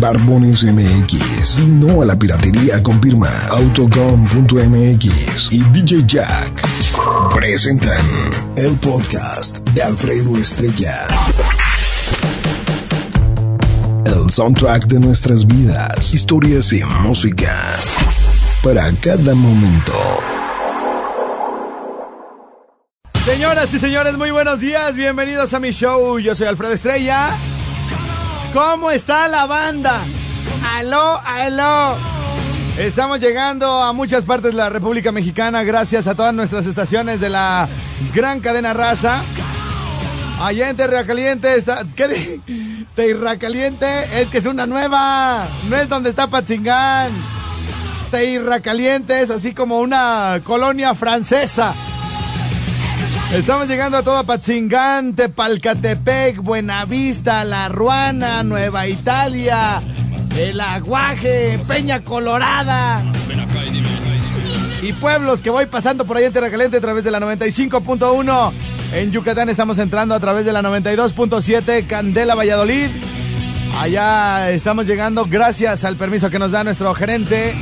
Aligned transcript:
Barbones 0.00 0.64
MX. 0.64 1.58
Y 1.58 1.70
no 1.72 2.00
a 2.00 2.06
la 2.06 2.18
piratería 2.18 2.82
con 2.82 3.02
firma 3.02 3.28
autocom.mx 3.50 5.52
y 5.52 5.62
DJ 5.64 6.04
Jack. 6.06 6.62
Presentan 7.34 8.02
el 8.56 8.76
podcast 8.76 9.58
de 9.74 9.82
Alfredo 9.82 10.38
Estrella. 10.38 11.06
El 14.06 14.30
soundtrack 14.30 14.86
de 14.86 15.00
nuestras 15.00 15.46
vidas, 15.46 16.14
historias 16.14 16.72
y 16.72 16.82
música. 17.02 17.54
Para 18.62 18.90
cada 19.02 19.34
momento. 19.34 19.92
Señoras 23.24 23.74
y 23.74 23.78
señores, 23.78 24.16
muy 24.16 24.30
buenos 24.30 24.60
días. 24.60 24.96
Bienvenidos 24.96 25.52
a 25.52 25.60
mi 25.60 25.72
show. 25.72 26.18
Yo 26.18 26.34
soy 26.34 26.46
Alfredo 26.46 26.72
Estrella. 26.72 27.36
¿Cómo 28.52 28.90
está 28.90 29.28
la 29.28 29.46
banda? 29.46 30.02
Aló, 30.74 31.20
aló. 31.24 31.96
Estamos 32.76 33.20
llegando 33.20 33.66
a 33.82 33.92
muchas 33.92 34.24
partes 34.24 34.50
de 34.50 34.56
la 34.56 34.68
República 34.68 35.12
Mexicana 35.12 35.62
gracias 35.62 36.08
a 36.08 36.14
todas 36.16 36.34
nuestras 36.34 36.66
estaciones 36.66 37.20
de 37.20 37.30
la 37.30 37.68
gran 38.12 38.40
cadena 38.40 38.74
raza. 38.74 39.22
Allá 40.40 40.70
en 40.70 40.76
Tierra 40.76 41.04
Caliente 41.04 41.54
está. 41.54 41.84
¿Qué? 41.94 42.40
Tierra 42.96 43.36
Caliente 43.36 43.86
es 44.20 44.28
que 44.28 44.38
es 44.38 44.46
una 44.46 44.66
nueva. 44.66 45.46
No 45.68 45.76
es 45.76 45.88
donde 45.88 46.10
está 46.10 46.26
Patzingán. 46.26 47.12
Tierra 48.10 48.58
Caliente 48.60 49.20
es 49.20 49.30
así 49.30 49.54
como 49.54 49.78
una 49.78 50.40
colonia 50.42 50.94
francesa. 50.94 51.72
Estamos 53.32 53.68
llegando 53.68 53.96
a 53.96 54.02
toda 54.02 54.24
Patzingán, 54.24 55.14
Tepalcatepec, 55.14 56.38
Buenavista, 56.38 57.44
La 57.44 57.68
Ruana, 57.68 58.42
Nueva 58.42 58.88
Italia, 58.88 59.80
El 60.36 60.60
Aguaje, 60.60 61.60
Peña 61.68 62.00
Colorada. 62.02 63.04
Y 64.82 64.92
pueblos 64.94 65.42
que 65.42 65.50
voy 65.50 65.66
pasando 65.66 66.04
por 66.04 66.16
ahí 66.16 66.24
en 66.24 66.32
Tierra 66.32 66.50
Caliente 66.50 66.78
a 66.78 66.80
través 66.80 67.04
de 67.04 67.12
la 67.12 67.20
95.1. 67.20 68.52
En 68.94 69.12
Yucatán 69.12 69.48
estamos 69.48 69.78
entrando 69.78 70.16
a 70.16 70.20
través 70.20 70.44
de 70.44 70.52
la 70.52 70.62
92.7 70.62 71.86
Candela 71.86 72.34
Valladolid. 72.34 72.88
Allá 73.78 74.50
estamos 74.50 74.88
llegando 74.88 75.24
gracias 75.24 75.84
al 75.84 75.94
permiso 75.94 76.30
que 76.30 76.40
nos 76.40 76.50
da 76.50 76.64
nuestro 76.64 76.92
gerente, 76.94 77.54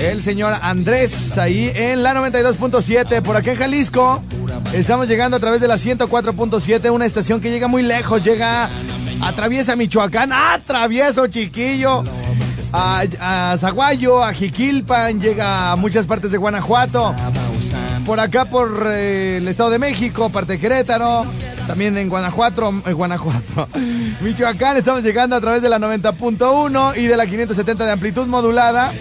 el 0.00 0.22
señor 0.22 0.54
Andrés, 0.62 1.36
ahí 1.36 1.70
en 1.74 2.02
la 2.02 2.14
92.7. 2.14 3.20
Por 3.20 3.36
aquí 3.36 3.50
en 3.50 3.56
Jalisco 3.56 4.22
estamos 4.74 5.08
llegando 5.08 5.36
a 5.36 5.40
través 5.40 5.60
de 5.60 5.68
la 5.68 5.76
104.7, 5.76 6.90
una 6.90 7.06
estación 7.06 7.40
que 7.40 7.50
llega 7.50 7.68
muy 7.68 7.82
lejos, 7.82 8.22
llega, 8.24 8.68
atraviesa 9.22 9.76
Michoacán, 9.76 10.32
atravieso 10.32 11.26
chiquillo. 11.28 12.04
A, 12.76 13.04
a 13.20 13.56
Zaguayo, 13.56 14.20
a 14.20 14.32
Jiquilpan, 14.34 15.20
llega 15.20 15.70
a 15.70 15.76
muchas 15.76 16.06
partes 16.06 16.32
de 16.32 16.38
Guanajuato 16.38 17.14
por 18.04 18.20
acá 18.20 18.44
por 18.44 18.86
eh, 18.90 19.38
el 19.38 19.48
Estado 19.48 19.70
de 19.70 19.78
México, 19.78 20.28
parte 20.28 20.54
de 20.54 20.58
Querétaro, 20.60 21.24
también 21.66 21.96
en 21.96 22.08
Guanajuato, 22.08 22.68
en 22.84 22.94
Guanajuato, 22.94 23.68
Michoacán, 24.20 24.76
estamos 24.76 25.02
llegando 25.02 25.36
a 25.36 25.40
través 25.40 25.62
de 25.62 25.68
la 25.68 25.78
90.1 25.78 26.96
y 26.96 27.06
de 27.06 27.16
la 27.16 27.26
570 27.26 27.84
de 27.84 27.90
amplitud 27.90 28.26
modulada, 28.26 28.92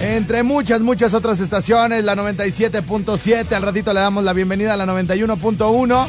entre 0.00 0.42
muchas, 0.42 0.80
muchas 0.80 1.14
otras 1.14 1.40
estaciones, 1.40 2.04
la 2.04 2.14
97.7, 2.14 3.52
al 3.52 3.62
ratito 3.62 3.92
le 3.92 4.00
damos 4.00 4.24
la 4.24 4.32
bienvenida 4.32 4.74
a 4.74 4.76
la 4.76 4.86
91.1 4.86 6.06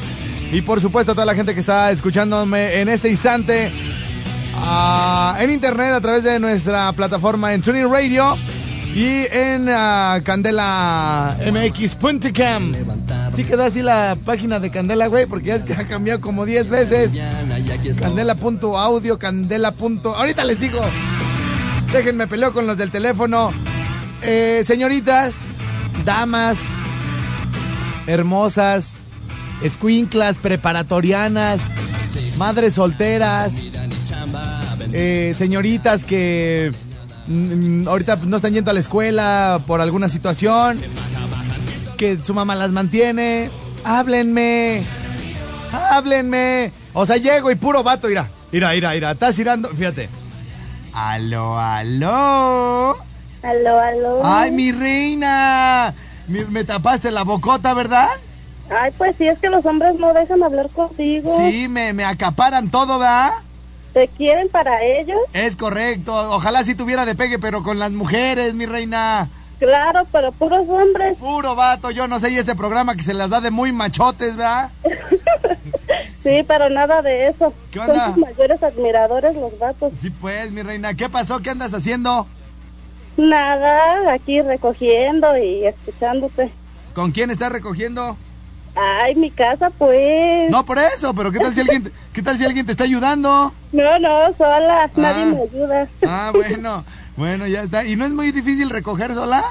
y 0.51 0.61
por 0.61 0.81
supuesto 0.81 1.11
a 1.11 1.15
toda 1.15 1.25
la 1.25 1.35
gente 1.35 1.53
que 1.53 1.59
está 1.59 1.91
escuchándome 1.91 2.79
en 2.79 2.89
este 2.89 3.09
instante 3.09 3.71
ah, 4.55 5.37
en 5.39 5.49
internet 5.49 5.91
a 5.93 6.01
través 6.01 6.23
de 6.23 6.39
nuestra 6.39 6.91
plataforma 6.93 7.53
en 7.53 7.61
Tuning 7.61 7.91
Radio 7.91 8.37
y 8.95 9.25
en 9.29 9.67
uh, 9.67 10.23
Candela 10.23 11.35
MX.com. 11.45 12.71
Sí 13.35 13.43
quedó 13.43 13.63
así 13.63 13.81
la 13.81 14.17
página 14.23 14.61
de 14.61 14.71
Candela, 14.71 15.07
güey, 15.07 15.25
porque 15.25 15.47
ya 15.47 15.55
es 15.55 15.63
que 15.65 15.73
ha 15.73 15.85
cambiado 15.85 16.21
como 16.21 16.45
10 16.45 16.69
veces. 16.69 17.11
Candela.audio, 17.99 19.19
Candela. 19.19 19.73
Ahorita 20.15 20.45
les 20.45 20.61
digo. 20.61 20.79
Déjenme 21.91 22.27
peleo 22.27 22.53
con 22.53 22.65
los 22.67 22.77
del 22.77 22.89
teléfono. 22.89 23.51
Eh, 24.27 24.63
señoritas, 24.65 25.45
damas, 26.03 26.57
hermosas, 28.07 29.03
escuinclas, 29.61 30.39
preparatorianas, 30.39 31.61
madres 32.37 32.73
solteras, 32.73 33.61
eh, 34.93 35.33
señoritas 35.37 36.03
que 36.05 36.73
mm, 37.27 37.87
ahorita 37.87 38.15
no 38.23 38.37
están 38.37 38.53
yendo 38.53 38.71
a 38.71 38.73
la 38.73 38.79
escuela 38.79 39.61
por 39.67 39.79
alguna 39.79 40.09
situación, 40.09 40.81
que 41.95 42.17
su 42.17 42.33
mamá 42.33 42.55
las 42.55 42.71
mantiene, 42.71 43.51
háblenme, 43.83 44.83
háblenme. 45.71 46.71
O 46.93 47.05
sea, 47.05 47.17
llego 47.17 47.51
y 47.51 47.55
puro 47.55 47.83
vato, 47.83 48.09
irá, 48.09 48.29
irá, 48.51 48.75
irá, 48.75 48.95
irá, 48.95 49.11
estás 49.11 49.37
irando, 49.37 49.69
fíjate. 49.69 50.09
Aló, 50.93 51.59
aló. 51.59 52.97
Aló, 53.45 53.79
aló. 53.79 54.21
Ay, 54.23 54.51
mi 54.51 54.71
reina. 54.71 55.93
Me, 56.27 56.45
me 56.45 56.63
tapaste 56.63 57.11
la 57.11 57.23
bocota, 57.23 57.73
¿verdad? 57.73 58.09
Ay, 58.69 58.91
pues 58.97 59.15
sí, 59.17 59.27
es 59.27 59.37
que 59.39 59.49
los 59.49 59.63
hombres 59.65 59.95
no 59.99 60.13
dejan 60.13 60.41
hablar 60.41 60.69
contigo. 60.69 61.35
Sí, 61.37 61.67
me, 61.67 61.93
me 61.93 62.03
acaparan 62.03 62.69
todo, 62.71 62.97
¿verdad? 62.97 63.31
¿Te 63.93 64.07
quieren 64.07 64.49
para 64.49 64.83
ellos? 64.83 65.17
Es 65.33 65.55
correcto. 65.55 66.13
Ojalá 66.31 66.63
si 66.63 66.73
tuviera 66.75 67.05
de 67.05 67.15
pegue, 67.15 67.37
pero 67.39 67.61
con 67.61 67.77
las 67.77 67.91
mujeres, 67.91 68.55
mi 68.55 68.65
reina. 68.65 69.29
Claro, 69.59 70.05
pero 70.11 70.31
puros 70.31 70.67
hombres. 70.67 71.17
Puro 71.17 71.55
vato, 71.55 71.91
yo 71.91 72.07
no 72.07 72.19
sé, 72.19 72.31
y 72.31 72.37
este 72.37 72.55
programa 72.55 72.95
que 72.95 73.03
se 73.03 73.13
las 73.13 73.29
da 73.29 73.39
de 73.39 73.51
muy 73.51 73.71
machotes, 73.71 74.35
¿verdad? 74.35 74.69
Sí, 76.23 76.43
pero 76.47 76.71
nada 76.71 77.03
de 77.03 77.27
eso. 77.27 77.53
¿Qué 77.69 77.79
onda? 77.79 78.05
Son 78.05 78.15
tus 78.15 78.23
mayores 78.23 78.63
admiradores 78.63 79.35
los 79.35 79.59
vatos. 79.59 79.93
Sí, 79.95 80.09
pues, 80.09 80.51
mi 80.51 80.63
reina. 80.63 80.95
¿Qué 80.95 81.07
pasó? 81.07 81.39
¿Qué 81.39 81.51
andas 81.51 81.71
haciendo? 81.75 82.25
Nada, 83.17 84.13
aquí 84.13 84.41
recogiendo 84.41 85.37
y 85.37 85.65
escuchándote. 85.65 86.51
¿Con 86.93 87.11
quién 87.11 87.31
estás 87.31 87.51
recogiendo? 87.51 88.17
Ay, 88.75 89.15
mi 89.15 89.31
casa, 89.31 89.69
pues. 89.69 90.49
No, 90.51 90.65
por 90.65 90.77
eso, 90.79 91.13
pero 91.13 91.31
¿qué 91.31 91.39
tal 91.39 91.53
si 91.53 91.61
alguien, 91.61 91.91
qué 92.13 92.21
tal 92.21 92.37
si 92.37 92.43
alguien 92.45 92.65
te 92.65 92.73
está 92.73 92.83
ayudando? 92.83 93.53
No, 93.71 93.99
no, 93.99 94.33
sola. 94.37 94.89
Nadie 94.95 95.23
Ah. 95.23 95.25
me 95.27 95.41
ayuda. 95.43 95.87
Ah, 96.05 96.31
bueno, 96.33 96.83
bueno, 97.15 97.47
ya 97.47 97.63
está. 97.63 97.85
¿Y 97.85 97.95
no 97.95 98.05
es 98.05 98.11
muy 98.11 98.31
difícil 98.33 98.69
recoger 98.69 99.13
sola? 99.13 99.43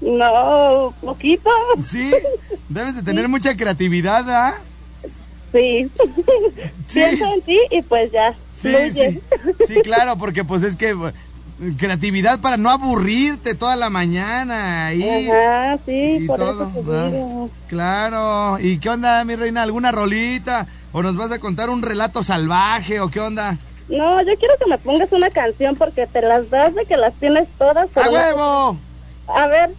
No, 0.00 0.94
poquito. 1.00 1.50
Sí, 1.84 2.12
debes 2.68 2.94
de 2.94 3.02
tener 3.02 3.26
mucha 3.28 3.56
creatividad, 3.56 4.24
¿ah? 4.30 4.54
Sí. 5.52 5.90
Sí. 6.86 7.00
Pienso 7.00 7.24
en 7.34 7.42
ti 7.42 7.58
y 7.72 7.82
pues 7.82 8.12
ya. 8.12 8.34
Sí, 8.52 8.68
fluye. 8.72 9.20
sí, 9.58 9.64
sí, 9.66 9.74
claro, 9.82 10.16
porque 10.16 10.44
pues 10.44 10.62
es 10.62 10.76
que 10.76 10.94
creatividad 11.78 12.40
para 12.40 12.56
no 12.56 12.70
aburrirte 12.70 13.54
toda 13.54 13.76
la 13.76 13.90
mañana 13.90 14.86
ahí. 14.86 15.28
Ajá, 15.28 15.78
sí, 15.84 16.18
y 16.20 16.26
por 16.26 16.38
todo, 16.38 16.70
eso 16.70 16.80
te 16.80 17.16
digo. 17.16 17.50
Claro. 17.68 18.58
¿Y 18.60 18.78
qué 18.78 18.90
onda, 18.90 19.24
mi 19.24 19.36
reina? 19.36 19.62
¿Alguna 19.62 19.92
rolita? 19.92 20.66
¿O 20.92 21.02
nos 21.02 21.16
vas 21.16 21.30
a 21.32 21.38
contar 21.38 21.70
un 21.70 21.82
relato 21.82 22.22
salvaje 22.22 23.00
o 23.00 23.08
qué 23.08 23.20
onda? 23.20 23.56
No, 23.88 24.22
yo 24.22 24.32
quiero 24.38 24.54
que 24.58 24.70
me 24.70 24.78
pongas 24.78 25.12
una 25.12 25.30
canción 25.30 25.76
porque 25.76 26.06
te 26.06 26.22
las 26.22 26.48
das 26.50 26.74
de 26.74 26.84
que 26.84 26.96
las 26.96 27.14
tienes 27.14 27.48
todas. 27.58 27.88
¡A 27.96 28.08
huevo! 28.08 28.76
A 29.28 29.46
ver, 29.46 29.70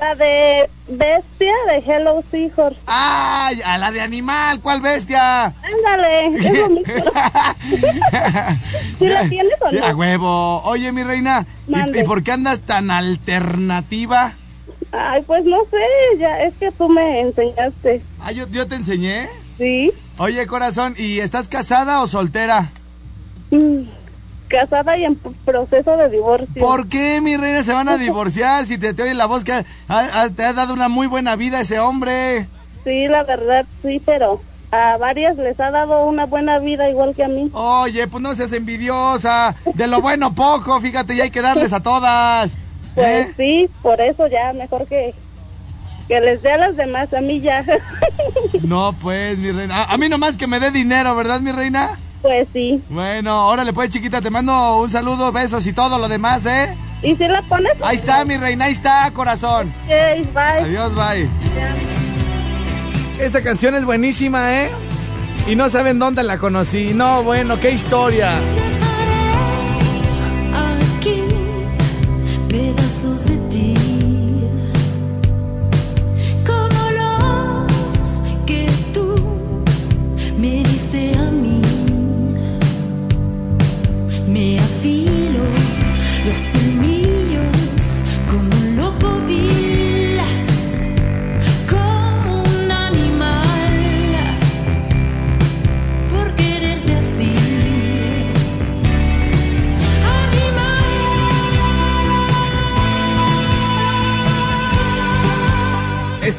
la 0.00 0.14
de 0.14 0.68
Bestia 0.88 1.52
de 1.68 1.78
Hello 1.86 2.22
Seahorse. 2.30 2.78
¡Ay! 2.86 3.60
¡A 3.64 3.78
la 3.78 3.90
de 3.90 4.00
animal! 4.00 4.60
¿Cuál 4.60 4.80
bestia? 4.80 5.46
Ándale, 5.46 6.36
es 6.36 6.58
lo 6.58 6.68
mismo. 6.70 6.94
¿Sí 8.98 9.06
la 9.06 9.28
tienes 9.28 9.54
o 9.60 9.70
Sí, 9.70 9.76
no? 9.76 9.86
a 9.86 9.94
huevo. 9.94 10.62
Oye, 10.64 10.92
mi 10.92 11.02
reina, 11.02 11.46
¿y, 11.68 11.98
y 12.00 12.04
por 12.04 12.22
qué 12.22 12.32
andas 12.32 12.60
tan 12.60 12.90
alternativa? 12.90 14.32
Ay, 14.92 15.22
pues 15.26 15.44
no 15.44 15.58
sé, 15.70 16.18
ya 16.18 16.42
es 16.42 16.54
que 16.56 16.70
tú 16.72 16.88
me 16.88 17.20
enseñaste. 17.20 18.02
Ah, 18.20 18.32
yo, 18.32 18.46
yo 18.48 18.66
te 18.68 18.74
enseñé. 18.76 19.28
Sí, 19.58 19.90
Oye, 20.18 20.46
corazón, 20.46 20.94
¿y 20.98 21.20
estás 21.20 21.48
casada 21.48 22.02
o 22.02 22.06
soltera? 22.06 22.70
Mm, 23.50 23.82
casada 24.52 24.96
y 24.98 25.04
en 25.04 25.16
proceso 25.16 25.96
de 25.96 26.08
divorcio. 26.10 26.62
¿Por 26.62 26.86
qué, 26.88 27.20
mi 27.22 27.36
reina, 27.36 27.62
se 27.62 27.72
van 27.72 27.88
a 27.88 27.96
divorciar 27.96 28.66
si 28.66 28.76
te, 28.78 28.92
te 28.94 29.02
oye 29.02 29.14
la 29.14 29.26
voz 29.26 29.42
que 29.44 29.52
ha- 29.52 29.64
ha- 29.88 30.28
te 30.30 30.44
ha 30.44 30.52
dado 30.52 30.74
una 30.74 30.88
muy 30.88 31.06
buena 31.06 31.34
vida 31.36 31.60
ese 31.60 31.80
hombre? 31.80 32.46
Sí, 32.84 33.06
la 33.08 33.22
verdad, 33.24 33.64
sí, 33.82 34.00
pero 34.04 34.40
a 34.70 34.96
varias 34.98 35.36
les 35.36 35.58
ha 35.58 35.70
dado 35.70 36.04
una 36.06 36.26
buena 36.26 36.58
vida 36.58 36.88
igual 36.90 37.14
que 37.14 37.24
a 37.24 37.28
mí. 37.28 37.50
Oye, 37.54 38.06
pues 38.08 38.22
no 38.22 38.34
seas 38.34 38.52
envidiosa. 38.52 39.54
De 39.74 39.86
lo 39.86 40.00
bueno 40.02 40.34
poco, 40.34 40.80
fíjate, 40.80 41.16
ya 41.16 41.24
hay 41.24 41.30
que 41.30 41.42
darles 41.42 41.72
a 41.72 41.80
todas. 41.80 42.52
Pues 42.94 43.08
¿Eh? 43.28 43.32
sí, 43.38 43.70
por 43.80 43.98
eso 44.02 44.26
ya 44.26 44.52
mejor 44.52 44.86
que, 44.86 45.14
que 46.08 46.20
les 46.20 46.42
dé 46.42 46.52
a 46.52 46.58
las 46.58 46.76
demás, 46.76 47.10
a 47.14 47.22
mí 47.22 47.40
ya. 47.40 47.64
No, 48.62 48.92
pues, 49.00 49.38
mi 49.38 49.50
reina. 49.50 49.84
A, 49.84 49.94
a 49.94 49.96
mí 49.96 50.10
nomás 50.10 50.36
que 50.36 50.46
me 50.46 50.60
dé 50.60 50.70
dinero, 50.70 51.16
¿verdad, 51.16 51.40
mi 51.40 51.52
reina? 51.52 51.98
Pues 52.22 52.48
sí. 52.52 52.80
Bueno, 52.88 53.48
órale 53.48 53.72
pues 53.72 53.90
chiquita, 53.90 54.20
te 54.20 54.30
mando 54.30 54.78
un 54.80 54.88
saludo, 54.88 55.32
besos 55.32 55.66
y 55.66 55.72
todo 55.72 55.98
lo 55.98 56.08
demás, 56.08 56.46
¿eh? 56.46 56.76
¿Y 57.02 57.16
si 57.16 57.26
la 57.26 57.42
pones? 57.42 57.72
Ahí 57.82 57.96
está, 57.96 58.24
mi 58.24 58.36
reina, 58.36 58.66
ahí 58.66 58.72
está, 58.72 59.10
corazón. 59.12 59.74
Ok, 59.86 60.32
bye. 60.32 60.62
Adiós, 60.62 60.94
bye. 60.94 61.28
Esta 63.18 63.42
canción 63.42 63.74
es 63.74 63.84
buenísima, 63.84 64.52
¿eh? 64.54 64.70
Y 65.48 65.56
no 65.56 65.68
saben 65.68 65.98
dónde 65.98 66.22
la 66.22 66.38
conocí. 66.38 66.92
No, 66.94 67.24
bueno, 67.24 67.58
qué 67.58 67.72
historia. 67.72 68.40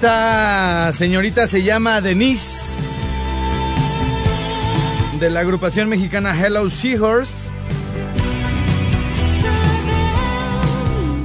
Esta 0.04 0.92
señorita 0.92 1.48
se 1.48 1.64
llama 1.64 2.02
Denise. 2.02 2.74
De 5.18 5.30
la 5.30 5.40
agrupación 5.40 5.88
mexicana 5.88 6.38
Hello 6.38 6.70
Seahorse. 6.70 7.52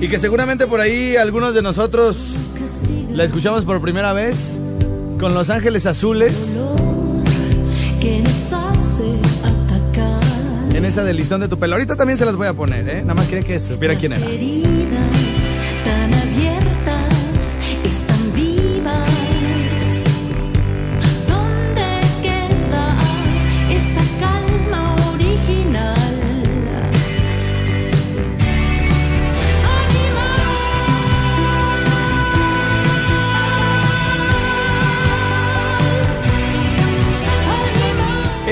Y 0.01 0.07
que 0.07 0.21
seguramente 0.21 0.69
por 0.69 0.81
ahí 0.81 1.17
algunos 1.17 1.57
de 1.57 1.63
nosotros 1.63 2.37
la 3.11 3.25
escuchamos 3.25 3.65
por 3.65 3.83
primera 3.83 4.13
vez 4.13 4.57
con 5.19 5.35
Los 5.35 5.51
Ángeles 5.51 5.85
Azules 5.85 6.61
en 10.79 10.85
esa 10.85 11.03
del 11.03 11.17
listón 11.17 11.41
de 11.41 11.49
tu 11.49 11.59
pelo. 11.59 11.75
Ahorita 11.75 11.97
también 11.97 12.17
se 12.17 12.25
las 12.25 12.37
voy 12.37 12.47
a 12.47 12.55
poner, 12.55 12.89
¿eh? 12.89 13.01
Nada 13.03 13.15
más 13.15 13.27
quería 13.27 13.45
que 13.45 13.59
supiera 13.59 13.97
quién 13.97 14.13
era. 14.13 14.25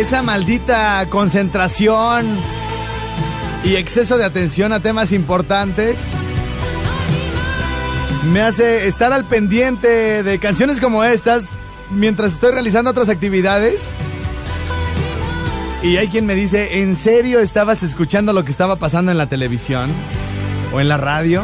Esa 0.06 0.22
maldita 0.22 1.04
concentración 1.10 2.38
y 3.64 3.74
exceso 3.74 4.16
de 4.16 4.24
atención 4.24 4.72
a 4.72 4.78
temas 4.78 5.10
importantes 5.10 6.04
me 8.30 8.40
hace 8.40 8.86
estar 8.86 9.12
al 9.12 9.24
pendiente 9.24 10.22
de 10.22 10.38
canciones 10.38 10.78
como 10.78 11.02
estas 11.02 11.48
mientras 11.90 12.34
estoy 12.34 12.52
realizando 12.52 12.92
otras 12.92 13.08
actividades. 13.08 13.94
Y 15.82 15.96
hay 15.96 16.06
quien 16.06 16.24
me 16.24 16.36
dice, 16.36 16.82
¿en 16.82 16.94
serio 16.94 17.40
estabas 17.40 17.82
escuchando 17.82 18.32
lo 18.32 18.44
que 18.44 18.52
estaba 18.52 18.76
pasando 18.76 19.10
en 19.10 19.18
la 19.18 19.26
televisión? 19.26 19.90
¿O 20.72 20.78
en 20.78 20.86
la 20.86 20.98
radio? 20.98 21.42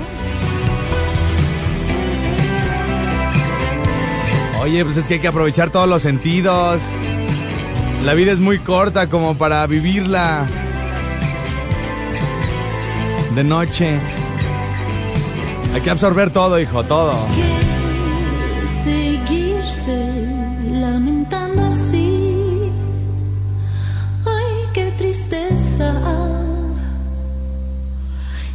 Oye, 4.60 4.84
pues 4.84 4.98
es 4.98 5.08
que 5.08 5.14
hay 5.14 5.20
que 5.20 5.26
aprovechar 5.26 5.70
todos 5.70 5.88
los 5.88 6.02
sentidos. 6.02 6.84
La 8.04 8.14
vida 8.14 8.32
es 8.32 8.40
muy 8.40 8.58
corta 8.58 9.08
como 9.08 9.38
para 9.38 9.64
vivirla 9.68 10.48
de 13.32 13.44
noche. 13.44 14.00
Hay 15.72 15.80
que 15.80 15.90
absorber 15.90 16.30
todo, 16.30 16.58
hijo, 16.58 16.82
todo. 16.84 17.14
Seguirse 18.82 20.26
lamentando 20.72 21.62
así. 21.62 22.72
Ay, 24.26 24.52
qué 24.74 24.92
tristeza. 24.98 25.94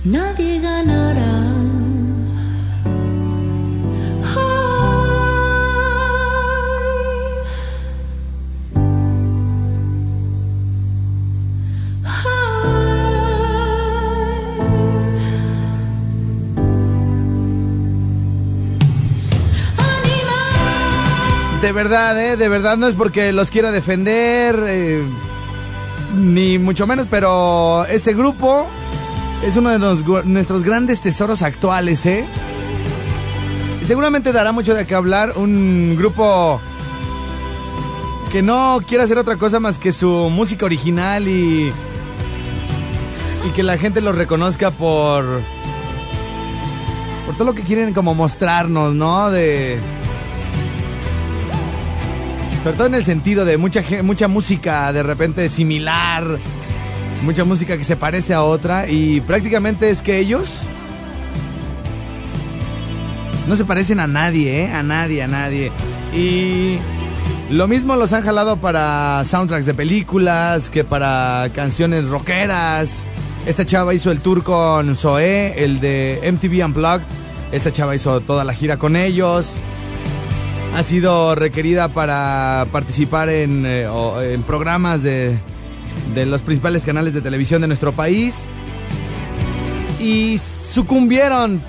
Nadie 0.03 0.46
De 21.67 21.73
verdad, 21.73 22.17
¿eh? 22.17 22.37
De 22.37 22.47
verdad 22.47 22.77
no 22.77 22.87
es 22.87 22.95
porque 22.95 23.33
los 23.33 23.51
quiera 23.51 23.73
defender, 23.73 24.57
eh, 24.69 25.03
ni 26.15 26.57
mucho 26.57 26.87
menos, 26.87 27.07
pero 27.11 27.83
este 27.87 28.13
grupo 28.13 28.69
es 29.43 29.57
uno 29.57 29.71
de 29.71 29.77
los 29.77 30.25
nuestros 30.25 30.63
grandes 30.63 31.01
tesoros 31.01 31.41
actuales, 31.41 32.05
¿eh? 32.05 32.25
Seguramente 33.83 34.31
dará 34.31 34.53
mucho 34.53 34.75
de 34.75 34.87
qué 34.87 34.95
hablar 34.95 35.33
un 35.35 35.97
grupo 35.97 36.61
que 38.31 38.41
no 38.41 38.79
quiere 38.87 39.03
hacer 39.03 39.17
otra 39.17 39.35
cosa 39.35 39.59
más 39.59 39.77
que 39.77 39.91
su 39.91 40.29
música 40.29 40.63
original 40.63 41.27
y, 41.27 41.73
y 43.45 43.49
que 43.53 43.63
la 43.63 43.77
gente 43.77 43.99
los 43.99 44.15
reconozca 44.15 44.71
por, 44.71 45.25
por 47.25 47.35
todo 47.35 47.43
lo 47.43 47.53
que 47.53 47.63
quieren 47.63 47.93
como 47.93 48.15
mostrarnos, 48.15 48.95
¿no? 48.95 49.29
De... 49.31 49.77
Sobre 52.63 52.75
todo 52.75 52.87
en 52.87 52.95
el 52.95 53.05
sentido 53.05 53.45
de 53.45 53.57
mucha, 53.57 53.83
mucha 54.03 54.27
música 54.27 54.91
de 54.91 55.03
repente 55.03 55.47
similar, 55.47 56.39
mucha 57.23 57.43
música 57.43 57.77
que 57.77 57.83
se 57.83 57.95
parece 57.95 58.33
a 58.33 58.43
otra 58.43 58.89
y 58.89 59.21
prácticamente 59.21 59.89
es 59.89 60.01
que 60.01 60.17
ellos 60.17 60.63
no 63.47 63.55
se 63.55 63.63
parecen 63.63 63.99
a 63.99 64.07
nadie, 64.07 64.63
¿eh? 64.65 64.71
A 64.71 64.83
nadie, 64.83 65.23
a 65.23 65.27
nadie. 65.27 65.71
Y 66.13 66.79
lo 67.49 67.67
mismo 67.67 67.95
los 67.95 68.11
han 68.11 68.23
jalado 68.23 68.57
para 68.57 69.23
soundtracks 69.23 69.65
de 69.65 69.73
películas, 69.73 70.69
que 70.69 70.83
para 70.83 71.49
canciones 71.53 72.09
rockeras. 72.09 73.05
Esta 73.45 73.65
chava 73.65 73.93
hizo 73.93 74.11
el 74.11 74.19
tour 74.19 74.43
con 74.43 74.95
Zoé, 74.97 75.63
el 75.63 75.79
de 75.79 76.19
MTV 76.33 76.65
Unplugged. 76.65 77.05
Esta 77.53 77.71
chava 77.71 77.95
hizo 77.95 78.19
toda 78.19 78.43
la 78.43 78.53
gira 78.53 78.75
con 78.75 78.97
ellos 78.97 79.57
ha 80.77 80.83
sido 80.83 81.33
requerida 81.33 81.87
para 81.87 82.67
participar 82.71 83.29
en, 83.29 83.65
eh, 83.65 83.87
en 84.31 84.43
programas 84.43 85.01
de, 85.01 85.35
de 86.13 86.25
los 86.27 86.43
principales 86.43 86.85
canales 86.85 87.15
de 87.15 87.21
televisión 87.21 87.61
de 87.61 87.67
nuestro 87.67 87.93
país 87.93 88.45
y 89.99 90.37
sucumbieron 90.37 91.63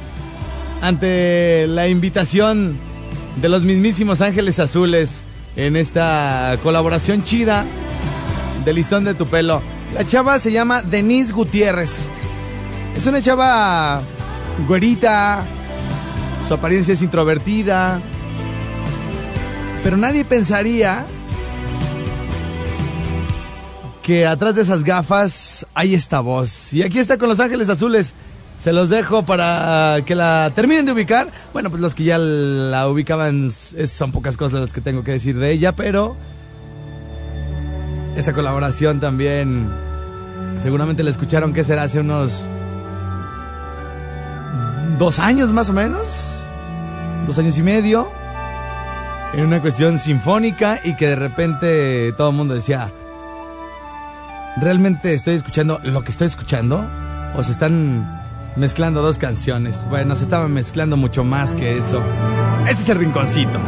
ante 0.83 1.67
la 1.69 1.89
invitación 1.89 2.77
de 3.41 3.49
los 3.49 3.63
mismísimos 3.65 4.21
Ángeles 4.21 4.59
Azules 4.59 5.23
en 5.57 5.77
esta 5.77 6.59
colaboración 6.63 7.25
chida 7.25 7.65
de 8.67 8.73
Listón 8.75 9.05
de 9.05 9.15
tu 9.15 9.27
pelo. 9.27 9.63
La 9.95 10.07
chava 10.07 10.39
se 10.39 10.53
llama 10.53 10.83
Denise 10.83 11.33
Gutiérrez. 11.33 12.09
Es 12.95 13.07
una 13.07 13.23
chava 13.23 14.03
güerita, 14.67 15.47
su 16.47 16.53
apariencia 16.53 16.93
es 16.93 17.01
introvertida, 17.01 18.03
pero 19.89 19.97
nadie 19.97 20.23
pensaría 20.23 21.07
que 24.03 24.27
atrás 24.27 24.55
de 24.55 24.61
esas 24.61 24.85
gafas 24.85 25.67
hay 25.73 25.95
esta 25.95 26.21
voz. 26.21 26.75
Y 26.75 26.83
aquí 26.83 26.99
está 26.99 27.17
con 27.17 27.31
Los 27.31 27.41
Ángeles 27.41 27.71
Azules. 27.71 28.13
Se 28.59 28.75
los 28.75 28.91
dejo 28.91 29.25
para 29.25 30.03
que 30.05 30.15
la 30.15 30.53
terminen 30.55 30.85
de 30.85 30.93
ubicar. 30.93 31.31
Bueno, 31.55 31.71
pues 31.71 31.81
los 31.81 31.95
que 31.95 32.05
ya 32.05 32.19
la 32.19 32.87
ubicaban 32.87 33.51
son 33.51 34.13
pocas 34.13 34.37
cosas 34.37 34.61
las 34.61 34.75
que 34.75 34.83
tengo 34.83 35.05
que 35.05 35.13
decir 35.13 35.39
de 35.39 35.53
ella, 35.53 35.73
pero 35.73 36.15
esa 38.15 38.35
colaboración 38.35 39.01
también 39.01 39.71
seguramente 40.59 41.03
la 41.03 41.09
escucharon 41.09 41.55
que 41.55 41.65
será 41.65 41.85
hace 41.85 42.01
unos 42.01 42.43
dos 44.99 45.19
años 45.19 45.51
más 45.51 45.71
o 45.71 45.73
menos, 45.73 46.43
dos 47.27 47.39
años 47.39 47.57
y 47.57 47.63
medio, 47.63 48.18
en 49.35 49.45
una 49.45 49.61
cuestión 49.61 49.99
sinfónica 49.99 50.81
y 50.85 50.95
que 50.95 51.09
de 51.09 51.17
repente 51.17 52.13
todo 52.13 52.31
el 52.31 52.37
mundo 52.37 52.55
decía, 52.55 52.91
¿realmente 54.61 55.15
estoy 55.15 55.35
escuchando 55.35 55.81
lo 55.83 56.03
que 56.03 56.11
estoy 56.11 56.27
escuchando? 56.27 56.85
¿O 57.37 57.43
se 57.43 57.53
están 57.53 58.07
mezclando 58.57 59.03
dos 59.03 59.19
canciones? 59.19 59.87
Bueno, 59.89 60.15
se 60.15 60.25
estaban 60.25 60.53
mezclando 60.53 60.97
mucho 60.97 61.25
más 61.25 61.55
que 61.55 61.77
eso. 61.77 62.03
Este 62.63 62.83
es 62.83 62.89
el 62.89 62.99
rinconcito. 62.99 63.59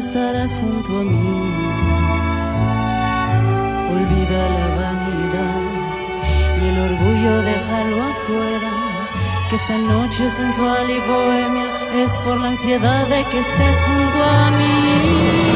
Estarás 0.00 0.58
junto 0.58 0.90
a 1.00 1.04
mí. 1.04 1.30
Olvida 3.92 4.40
la 4.56 4.66
vanidad 4.80 5.62
y 6.58 6.68
el 6.70 6.78
orgullo 6.88 7.42
déjalo 7.42 7.96
afuera. 8.12 8.72
Que 9.48 9.56
esta 9.56 9.76
noche 9.78 10.30
sensual 10.30 10.90
y 10.90 11.00
bohemia 11.00 11.68
es 12.04 12.12
por 12.24 12.38
la 12.40 12.48
ansiedad 12.48 13.06
de 13.08 13.24
que 13.30 13.38
estés 13.40 13.76
junto 13.88 14.24
a 14.24 14.50
mí. 14.58 15.49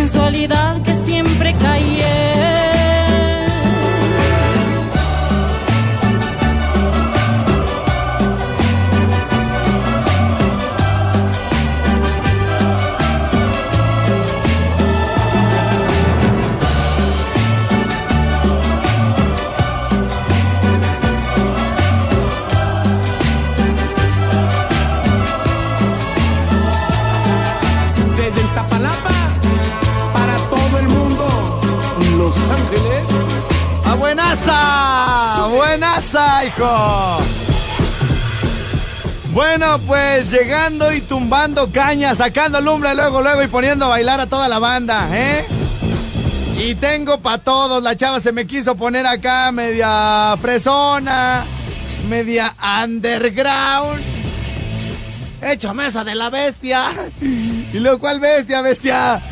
Sensualidad 0.00 0.80
que 0.82 0.94
siempre 1.04 1.54
callé. 1.60 2.29
¡Buenaza, 36.12 36.44
hijo! 36.44 37.18
Bueno, 39.32 39.78
pues 39.86 40.30
llegando 40.30 40.92
y 40.92 41.00
tumbando 41.02 41.70
caña, 41.70 42.14
sacando 42.16 42.60
lumbre 42.60 42.94
luego, 42.96 43.22
luego 43.22 43.42
y 43.44 43.46
poniendo 43.46 43.84
a 43.84 43.88
bailar 43.88 44.18
a 44.18 44.26
toda 44.26 44.48
la 44.48 44.58
banda, 44.58 45.08
¿eh? 45.12 45.44
Y 46.58 46.74
tengo 46.74 47.20
pa' 47.20 47.38
todos, 47.38 47.82
la 47.82 47.96
chava 47.96 48.18
se 48.18 48.32
me 48.32 48.46
quiso 48.46 48.74
poner 48.74 49.06
acá 49.06 49.52
media 49.52 50.36
fresona, 50.40 51.44
media 52.08 52.54
underground. 52.82 54.02
Hecho 55.42 55.74
mesa 55.74 56.02
de 56.02 56.16
la 56.16 56.28
bestia. 56.28 56.88
¿Y 57.20 57.78
luego 57.78 58.00
cuál 58.00 58.18
bestia, 58.18 58.62
bestia? 58.62 59.22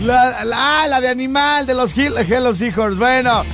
La, 0.00 0.44
la, 0.44 0.84
ah, 0.84 1.00
de 1.00 1.08
animal, 1.08 1.66
de 1.66 1.74
los 1.74 1.96
Hello 1.98 2.54
Seahorse. 2.54 2.98
Bueno, 2.98 3.44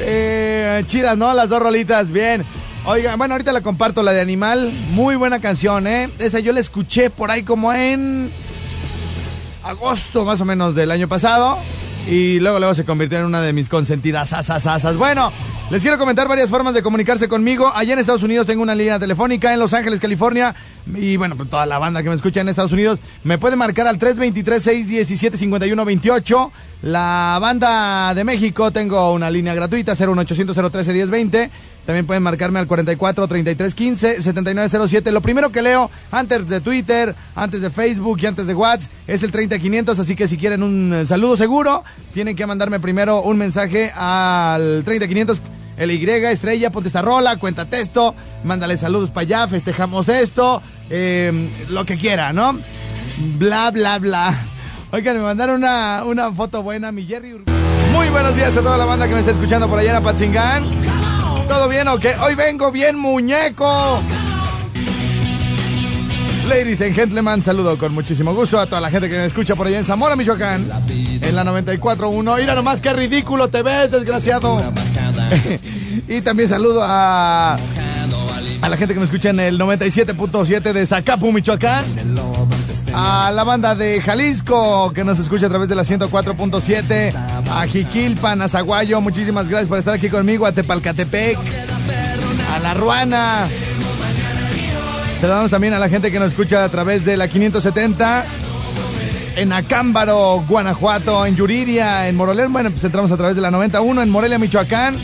eh, 0.00 0.82
chidas, 0.86 1.16
¿no? 1.16 1.32
Las 1.34 1.48
dos 1.48 1.60
rolitas, 1.60 2.10
bien. 2.10 2.44
Oiga, 2.84 3.14
bueno, 3.16 3.34
ahorita 3.34 3.52
la 3.52 3.60
comparto, 3.60 4.02
la 4.02 4.12
de 4.12 4.20
Animal. 4.20 4.72
Muy 4.90 5.16
buena 5.16 5.40
canción, 5.40 5.86
¿eh? 5.86 6.10
Esa 6.18 6.40
yo 6.40 6.52
la 6.52 6.60
escuché 6.60 7.10
por 7.10 7.30
ahí 7.30 7.42
como 7.42 7.72
en 7.72 8.30
agosto 9.62 10.24
más 10.24 10.40
o 10.40 10.44
menos 10.44 10.74
del 10.74 10.90
año 10.90 11.08
pasado. 11.08 11.58
Y 12.08 12.40
luego, 12.40 12.58
luego 12.58 12.74
se 12.74 12.84
convirtió 12.84 13.18
en 13.18 13.26
una 13.26 13.40
de 13.40 13.52
mis 13.52 13.68
consentidas 13.68 14.32
asas, 14.32 14.66
asas. 14.66 14.96
Bueno, 14.96 15.32
les 15.70 15.82
quiero 15.82 15.98
comentar 15.98 16.26
varias 16.28 16.50
formas 16.50 16.74
de 16.74 16.82
comunicarse 16.82 17.28
conmigo. 17.28 17.70
Allá 17.74 17.92
en 17.92 18.00
Estados 18.00 18.24
Unidos 18.24 18.46
tengo 18.46 18.62
una 18.62 18.74
línea 18.74 18.98
telefónica 18.98 19.52
en 19.52 19.60
Los 19.60 19.72
Ángeles, 19.72 20.00
California. 20.00 20.52
Y 20.94 21.16
bueno, 21.16 21.36
pues 21.36 21.48
toda 21.48 21.64
la 21.64 21.78
banda 21.78 22.02
que 22.02 22.08
me 22.08 22.16
escucha 22.16 22.40
en 22.40 22.48
Estados 22.48 22.72
Unidos 22.72 22.98
me 23.22 23.38
puede 23.38 23.54
marcar 23.56 23.86
al 23.86 24.00
323-617-5128. 24.00 26.50
La 26.82 27.38
banda 27.40 28.12
de 28.14 28.24
México 28.24 28.72
tengo 28.72 29.12
una 29.12 29.30
línea 29.30 29.54
gratuita, 29.54 29.94
01800 29.94 30.72
013 30.72 30.92
1020 30.92 31.50
También 31.86 32.06
pueden 32.06 32.22
marcarme 32.22 32.58
al 32.58 32.66
44 32.66 33.26
33 33.26 33.74
15 33.74 34.22
7907. 34.22 35.10
Lo 35.12 35.20
primero 35.20 35.50
que 35.50 35.62
leo 35.62 35.90
antes 36.10 36.48
de 36.48 36.60
Twitter, 36.60 37.14
antes 37.34 37.60
de 37.60 37.70
Facebook 37.70 38.18
y 38.22 38.26
antes 38.26 38.46
de 38.46 38.54
WhatsApp 38.54 38.90
es 39.06 39.22
el 39.22 39.32
30500. 39.32 39.98
Así 39.98 40.14
que 40.14 40.28
si 40.28 40.36
quieren 40.36 40.62
un 40.62 40.92
eh, 40.94 41.06
saludo 41.06 41.36
seguro, 41.36 41.82
tienen 42.12 42.36
que 42.36 42.46
mandarme 42.46 42.78
primero 42.78 43.22
un 43.22 43.36
mensaje 43.36 43.90
al 43.96 44.82
30500. 44.84 45.40
El 45.76 45.90
Y, 45.90 46.04
estrella, 46.04 46.70
ponte 46.70 46.88
esta 46.88 47.02
rola, 47.02 47.36
cuenta 47.38 47.64
texto, 47.64 48.14
mándale 48.44 48.76
saludos 48.76 49.10
para 49.10 49.22
allá, 49.22 49.48
festejamos 49.48 50.08
esto, 50.10 50.62
eh, 50.90 51.50
lo 51.70 51.86
que 51.86 51.96
quiera, 51.96 52.32
¿no? 52.32 52.58
Bla, 53.38 53.70
bla, 53.70 53.98
bla. 53.98 54.38
Oigan, 54.92 55.16
me 55.16 55.22
mandaron 55.22 55.56
una, 55.56 56.04
una 56.04 56.30
foto 56.30 56.62
buena, 56.62 56.92
mi 56.92 57.04
Jerry. 57.04 57.42
Muy 57.92 58.08
buenos 58.10 58.36
días 58.36 58.56
a 58.56 58.60
toda 58.60 58.76
la 58.76 58.84
banda 58.84 59.08
que 59.08 59.14
me 59.14 59.20
está 59.20 59.32
escuchando 59.32 59.66
por 59.68 59.78
allá 59.78 59.90
en 59.90 59.96
Apatzingán. 59.96 61.01
¿Todo 61.48 61.68
bien 61.68 61.88
o 61.88 61.98
qué? 61.98 62.14
Hoy 62.16 62.34
vengo 62.34 62.70
bien 62.70 62.96
muñeco. 62.96 64.02
Ladies 66.48 66.80
and 66.82 66.94
gentlemen, 66.94 67.42
saludo 67.42 67.78
con 67.78 67.94
muchísimo 67.94 68.34
gusto 68.34 68.58
a 68.58 68.66
toda 68.66 68.80
la 68.80 68.90
gente 68.90 69.08
que 69.08 69.16
me 69.16 69.24
escucha 69.26 69.54
por 69.54 69.66
allá 69.66 69.78
en 69.78 69.84
Zamora, 69.84 70.16
Michoacán. 70.16 70.66
En 71.22 71.34
la 71.36 71.44
94.1. 71.44 72.40
Mira 72.40 72.54
nomás 72.54 72.80
qué 72.80 72.92
ridículo 72.92 73.48
te 73.48 73.62
ves, 73.62 73.90
desgraciado. 73.90 74.60
y 76.08 76.20
también 76.20 76.48
saludo 76.48 76.82
a, 76.82 77.54
a 77.54 78.68
la 78.68 78.76
gente 78.76 78.94
que 78.94 79.00
me 79.00 79.06
escucha 79.06 79.30
en 79.30 79.40
el 79.40 79.58
97.7 79.58 80.72
de 80.72 80.84
Zacapu, 80.86 81.30
Michoacán. 81.32 81.84
A 82.94 83.30
la 83.32 83.44
banda 83.44 83.74
de 83.74 84.00
Jalisco 84.00 84.92
que 84.92 85.04
nos 85.04 85.18
escucha 85.18 85.46
a 85.46 85.48
través 85.48 85.68
de 85.68 85.74
la 85.74 85.82
104.7. 85.82 87.12
A 87.50 87.66
Jiquilpan, 87.66 88.40
a 88.42 88.48
Zaguayo, 88.48 89.00
muchísimas 89.00 89.48
gracias 89.48 89.68
por 89.68 89.78
estar 89.78 89.94
aquí 89.94 90.08
conmigo. 90.08 90.46
A 90.46 90.52
Tepalcatepec. 90.52 91.38
A 92.54 92.58
La 92.60 92.74
Ruana. 92.74 93.48
Saludamos 95.20 95.50
también 95.50 95.74
a 95.74 95.78
la 95.78 95.88
gente 95.88 96.10
que 96.10 96.18
nos 96.18 96.28
escucha 96.28 96.64
a 96.64 96.68
través 96.68 97.04
de 97.04 97.16
la 97.16 97.28
570 97.28 98.24
en 99.36 99.52
Acámbaro, 99.52 100.44
Guanajuato, 100.48 101.24
en 101.26 101.36
Yuriria, 101.36 102.08
en 102.08 102.16
Moroler. 102.16 102.48
Bueno, 102.48 102.70
pues 102.70 102.82
entramos 102.84 103.12
a 103.12 103.16
través 103.16 103.36
de 103.36 103.42
la 103.42 103.50
91 103.50 104.02
en 104.02 104.10
Morelia, 104.10 104.38
Michoacán. 104.38 104.96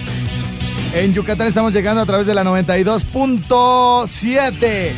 En 0.94 1.14
Yucatán 1.14 1.46
estamos 1.46 1.72
llegando 1.72 2.02
a 2.02 2.06
través 2.06 2.26
de 2.26 2.34
la 2.34 2.44
92.7 2.44 4.92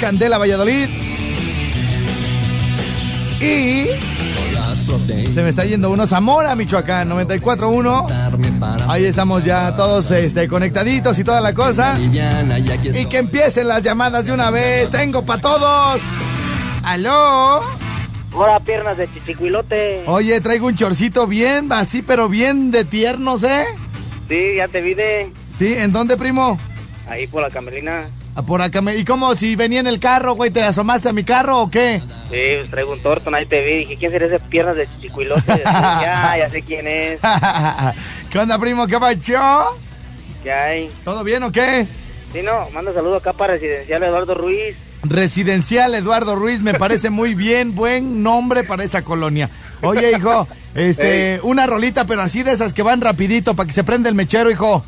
Candela, 0.00 0.38
Valladolid. 0.38 0.88
Y 3.42 3.88
se 5.32 5.42
me 5.42 5.48
está 5.48 5.64
yendo 5.64 5.90
uno 5.90 6.06
Zamora, 6.06 6.54
Michoacán, 6.54 7.10
94.1. 7.10 8.88
Ahí 8.88 9.04
estamos 9.04 9.44
ya 9.44 9.74
todos 9.74 10.10
este, 10.12 10.46
conectaditos 10.46 11.18
y 11.18 11.24
toda 11.24 11.40
la 11.40 11.52
cosa. 11.52 11.98
Y 11.98 13.06
que 13.06 13.18
empiecen 13.18 13.66
las 13.66 13.82
llamadas 13.82 14.26
de 14.26 14.32
una 14.32 14.50
vez. 14.50 14.90
Tengo 14.90 15.24
para 15.24 15.40
todos. 15.40 16.00
¿Aló? 16.84 17.62
Ahora 18.32 18.60
piernas 18.60 18.96
de 18.96 19.12
chichicuilote. 19.12 20.04
Oye, 20.06 20.40
traigo 20.40 20.68
un 20.68 20.76
chorcito 20.76 21.26
bien 21.26 21.72
así, 21.72 22.02
pero 22.02 22.28
bien 22.28 22.70
de 22.70 22.84
tiernos, 22.84 23.42
¿eh? 23.42 23.64
Sí, 24.28 24.54
ya 24.56 24.68
te 24.68 24.80
vi 24.80 24.94
de 24.94 25.30
Sí, 25.50 25.74
¿en 25.76 25.92
dónde, 25.92 26.16
primo? 26.16 26.58
ahí 27.08 27.26
por 27.26 27.42
la 27.42 27.50
camerina. 27.50 28.08
Ah, 28.34 28.42
Por 28.42 28.62
acá. 28.62 28.80
me- 28.80 28.96
¿Y 28.96 29.04
cómo? 29.04 29.34
Si 29.34 29.56
venía 29.56 29.80
en 29.80 29.86
el 29.86 30.00
carro, 30.00 30.34
güey, 30.34 30.50
¿te 30.50 30.62
asomaste 30.62 31.08
a 31.08 31.12
mi 31.12 31.22
carro 31.24 31.60
o 31.60 31.70
qué? 31.70 32.00
Sí, 32.30 32.38
pues 32.58 32.70
traigo 32.70 32.92
un 32.92 33.00
tortón, 33.02 33.34
ahí 33.34 33.44
te 33.46 33.62
vi. 33.62 33.78
Dije, 33.78 33.96
¿quién 33.98 34.10
será 34.12 34.26
ese 34.26 34.38
piernas 34.38 34.76
de 34.76 34.86
chichicuilote? 34.88 35.42
ya, 35.64 36.34
ya 36.38 36.50
sé 36.50 36.62
quién 36.62 36.86
es. 36.88 37.20
¿Qué 38.30 38.38
onda, 38.38 38.58
primo? 38.58 38.86
¿Qué 38.86 38.98
pasó? 38.98 39.76
¿Qué 40.42 40.50
hay? 40.52 40.90
¿Todo 41.04 41.22
bien 41.24 41.42
o 41.42 41.52
qué? 41.52 41.86
Sí, 42.32 42.40
no, 42.42 42.70
manda 42.70 42.94
saludo 42.94 43.16
acá 43.16 43.34
para 43.34 43.52
Residencial 43.54 44.02
Eduardo 44.02 44.34
Ruiz. 44.34 44.74
Residencial 45.04 45.94
Eduardo 45.94 46.34
Ruiz, 46.36 46.60
me 46.62 46.74
parece 46.74 47.10
muy 47.10 47.34
bien, 47.34 47.74
buen 47.74 48.22
nombre 48.22 48.64
para 48.64 48.82
esa 48.84 49.02
colonia. 49.02 49.50
Oye, 49.82 50.12
hijo, 50.16 50.48
este, 50.74 51.40
una 51.42 51.66
rolita, 51.66 52.06
pero 52.06 52.22
así 52.22 52.42
de 52.42 52.52
esas 52.52 52.72
que 52.72 52.82
van 52.82 53.00
rapidito 53.02 53.54
para 53.54 53.66
que 53.66 53.72
se 53.72 53.84
prenda 53.84 54.08
el 54.08 54.14
mechero, 54.14 54.50
hijo. 54.50 54.84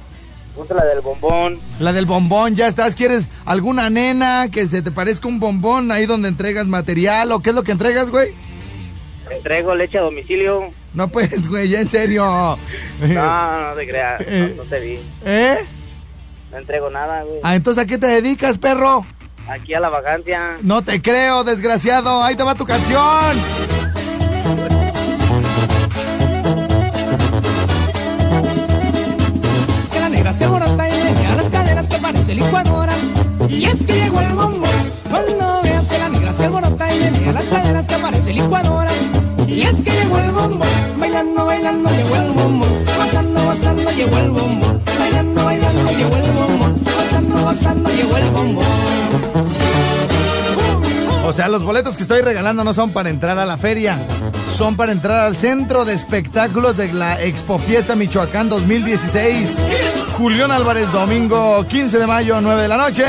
La 0.68 0.84
del 0.84 1.00
bombón. 1.00 1.58
La 1.78 1.92
del 1.92 2.06
bombón, 2.06 2.54
ya 2.54 2.68
estás. 2.68 2.94
¿Quieres 2.94 3.26
alguna 3.44 3.90
nena 3.90 4.49
que 4.50 4.66
se 4.66 4.82
te 4.82 4.90
parezca 4.90 5.28
un 5.28 5.40
bombón 5.40 5.90
ahí 5.90 6.07
donde 6.07 6.29
entregas 6.29 6.66
material 6.66 7.33
o 7.33 7.40
qué 7.40 7.50
es 7.50 7.57
lo 7.57 7.62
que 7.62 7.72
entregas, 7.72 8.11
güey? 8.11 8.35
Entrego 9.31 9.74
leche 9.74 9.98
a 9.98 10.02
domicilio. 10.02 10.70
No 10.94 11.09
pues, 11.09 11.48
güey, 11.48 11.68
ya 11.68 11.81
en 11.81 11.88
serio. 11.88 12.24
No, 13.00 13.68
no 13.70 13.74
te 13.74 13.87
creas, 13.87 14.20
no, 14.31 14.48
no 14.48 14.62
te 14.64 14.81
vi. 14.81 15.00
¿Eh? 15.24 15.59
No 16.50 16.59
entrego 16.59 16.88
nada, 16.90 17.22
güey. 17.24 17.40
Ah, 17.42 17.57
entonces 17.57 17.83
¿a 17.83 17.87
qué 17.87 17.98
te 17.98 18.07
dedicas, 18.07 18.59
perro? 18.59 19.05
Aquí 19.48 19.74
a 19.74 19.81
la 19.81 19.90
vacancia. 19.90 20.59
No 20.62 20.83
te 20.83 21.02
creo, 21.02 21.44
desgraciado. 21.44 22.22
Ahí 22.22 22.37
te 22.37 22.44
va 22.44 22.55
tu 22.55 22.64
canción. 22.64 23.37
Cuando 35.14 35.62
veas 35.62 35.87
que 35.87 35.96
la 35.96 36.09
negra 36.09 36.33
se 36.33 36.46
alborota 36.46 36.92
y 36.92 36.98
menea 36.98 37.33
las 37.33 37.48
caderas 37.48 37.87
que 37.87 37.96
parece 37.98 38.33
licuadora. 38.33 38.90
Y 39.46 39.61
es 39.61 39.77
que 39.77 39.92
llegó 39.92 40.18
el 40.18 40.33
bombón. 40.33 40.68
Bailando, 40.98 41.46
bailando, 41.46 41.88
llegó 41.88 42.16
el 42.16 42.31
bombón. 42.33 42.68
Gozando, 42.98 43.44
gozando, 43.44 43.92
llegó 43.92 44.16
el 44.18 44.31
bombón. 44.31 44.83
Bailando, 44.98 45.44
bailando, 45.44 45.90
llegó 45.92 46.16
el 46.16 46.33
bombón. 46.33 46.74
Gozando, 46.85 47.42
gozando, 47.44 47.90
llegó 47.90 48.16
el 48.16 48.31
bombón. 48.33 49.63
O 51.26 51.32
sea, 51.32 51.48
los 51.48 51.64
boletos 51.64 51.96
que 51.96 52.02
estoy 52.02 52.20
regalando 52.20 52.64
no 52.64 52.74
son 52.74 52.90
para 52.90 53.08
entrar 53.08 53.38
a 53.38 53.46
la 53.46 53.56
feria, 53.56 53.98
son 54.54 54.76
para 54.76 54.92
entrar 54.92 55.24
al 55.24 55.37
centro 55.37 55.87
de 55.87 55.94
espectáculos 55.94 56.76
de 56.76 56.92
la 56.92 57.20
Expo 57.22 57.58
Fiesta 57.58 57.96
Michoacán 57.96 58.50
2016. 58.50 59.66
Julián 60.18 60.50
Álvarez, 60.50 60.92
domingo 60.92 61.66
15 61.66 61.98
de 61.98 62.06
mayo, 62.06 62.40
9 62.42 62.62
de 62.62 62.68
la 62.68 62.76
noche. 62.76 63.04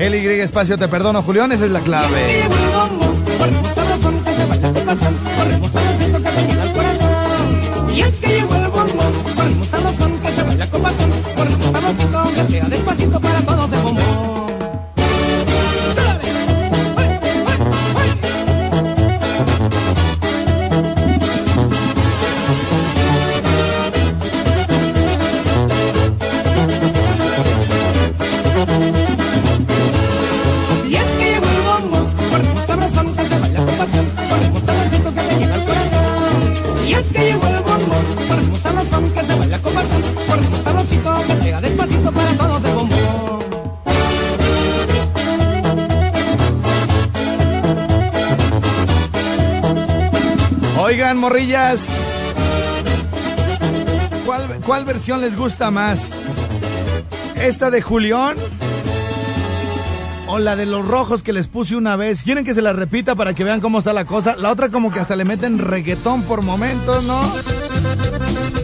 El 0.00 0.16
Y 0.16 0.26
espacio, 0.40 0.76
te 0.76 0.88
perdono, 0.88 1.22
Julián, 1.22 1.52
esa 1.52 1.64
es 1.64 1.70
la 1.70 1.80
clave. 1.80 2.08
el 2.10 3.52
que 10.20 10.32
se 10.32 10.42
con 11.34 12.34
que 12.34 12.68
despacito 12.68 13.20
para 13.20 13.40
todos. 13.42 14.29
Morrillas. 51.20 51.86
¿Cuál, 54.66 54.84
versión 54.84 55.20
les 55.20 55.36
gusta 55.36 55.70
más? 55.70 56.12
¿Esta 57.36 57.70
de 57.70 57.82
Julián? 57.82 58.36
¿O 60.28 60.38
la 60.38 60.56
de 60.56 60.64
los 60.66 60.86
rojos 60.86 61.22
que 61.22 61.32
les 61.32 61.46
puse 61.46 61.76
una 61.76 61.96
vez? 61.96 62.22
¿Quieren 62.22 62.44
que 62.44 62.54
se 62.54 62.62
la 62.62 62.72
repita 62.72 63.14
para 63.16 63.34
que 63.34 63.44
vean 63.44 63.60
cómo 63.60 63.78
está 63.78 63.92
la 63.92 64.04
cosa? 64.04 64.36
La 64.36 64.50
otra 64.50 64.68
como 64.68 64.92
que 64.92 65.00
hasta 65.00 65.16
le 65.16 65.24
meten 65.24 65.58
reggaetón 65.58 66.22
por 66.22 66.42
momentos, 66.42 67.04
¿no? 67.04 67.20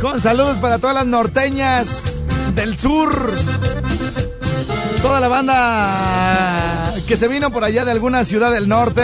Con 0.00 0.20
saludos 0.20 0.56
para 0.58 0.78
todas 0.78 0.94
las 0.94 1.06
norteñas 1.06 2.24
del 2.54 2.78
sur. 2.78 3.34
Toda 5.02 5.20
la 5.20 5.28
banda 5.28 6.92
que 7.06 7.16
se 7.16 7.28
vino 7.28 7.50
por 7.50 7.64
allá 7.64 7.84
de 7.84 7.90
alguna 7.90 8.24
ciudad 8.24 8.50
del 8.50 8.68
norte 8.68 9.02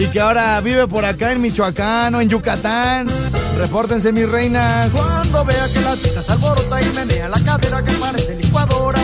y 0.00 0.06
que 0.06 0.20
ahora 0.20 0.60
vive 0.60 0.86
por 0.86 1.04
acá 1.04 1.32
en 1.32 1.40
Michoacán 1.40 2.14
o 2.14 2.20
en 2.20 2.28
Yucatán. 2.28 3.08
Repórtense, 3.56 4.12
mis 4.12 4.28
reinas. 4.28 4.92
Cuando 4.92 5.44
vea 5.44 5.66
que 5.72 5.80
la 5.80 5.96
chica 5.96 6.22
se 6.22 6.32
alborota 6.32 6.80
y 6.80 6.86
menea 6.94 7.28
la 7.28 7.40
cadera 7.40 7.82
que 7.82 7.92
parece 7.92 8.36
licuadora. 8.36 9.00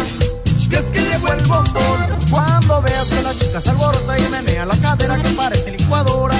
Y 0.71 0.75
es 0.75 0.85
que 0.85 1.01
llegó 1.01 1.33
el 1.33 1.47
bombón. 1.47 2.19
Cuando 2.31 2.83
veas 2.83 3.09
que 3.09 3.23
la 3.23 3.35
chica 3.35 3.61
se 3.61 3.71
alborota 3.71 4.19
y 4.19 4.23
menea 4.31 4.67
la 4.67 4.77
cadera 4.77 5.17
que 5.17 5.29
parece 5.31 5.73
licuadora. 5.73 6.37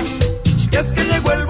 Y 0.71 0.77
es 0.77 0.93
que 0.93 1.05
llegó 1.05 1.33
el 1.33 1.44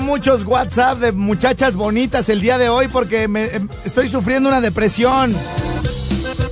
Muchos 0.00 0.44
WhatsApp 0.44 0.98
de 0.98 1.12
muchachas 1.12 1.74
bonitas 1.74 2.28
el 2.28 2.40
día 2.40 2.58
de 2.58 2.68
hoy 2.68 2.88
porque 2.88 3.28
me, 3.28 3.44
em, 3.44 3.68
estoy 3.84 4.08
sufriendo 4.08 4.48
una 4.48 4.60
depresión. 4.60 5.34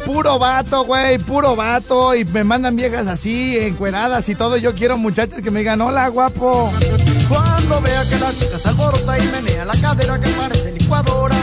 Puro 0.04 0.38
vato, 0.38 0.84
güey, 0.84 1.18
puro 1.18 1.56
vato. 1.56 2.14
Y 2.14 2.24
me 2.26 2.44
mandan 2.44 2.76
viejas 2.76 3.06
así, 3.06 3.58
encueradas 3.58 4.28
y 4.28 4.34
todo. 4.34 4.56
Yo 4.56 4.74
quiero 4.74 4.96
muchachas 4.96 5.40
que 5.42 5.50
me 5.50 5.60
digan, 5.60 5.80
hola, 5.80 6.08
guapo. 6.08 6.70
Cuando 7.28 7.80
vea 7.80 8.02
que 8.08 8.18
la 8.18 8.32
chica 8.32 8.58
se 8.58 8.68
alborota 8.68 9.18
y 9.18 9.26
menea 9.28 9.64
la 9.64 9.74
cadera 9.80 10.18
que 10.18 10.28
parece 10.30 10.72
licuadora. 10.72 11.36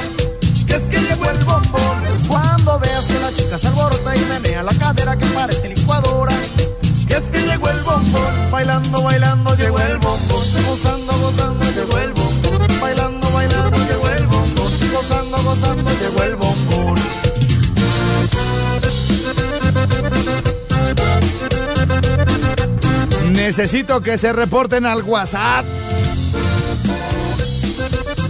Necesito 23.58 24.02
que 24.02 24.18
se 24.18 24.34
reporten 24.34 24.86
al 24.86 25.02
WhatsApp. 25.04 25.64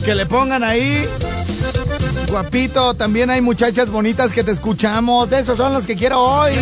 Que 0.05 0.13
le 0.13 0.27
pongan 0.27 0.63
ahí. 0.63 1.03
Guapito, 2.27 2.93
también 2.93 3.31
hay 3.31 3.41
muchachas 3.41 3.89
bonitas 3.89 4.31
que 4.31 4.43
te 4.43 4.51
escuchamos. 4.51 5.27
De 5.31 5.39
esos 5.39 5.57
son 5.57 5.73
los 5.73 5.87
que 5.87 5.95
quiero 5.95 6.21
hoy. 6.21 6.53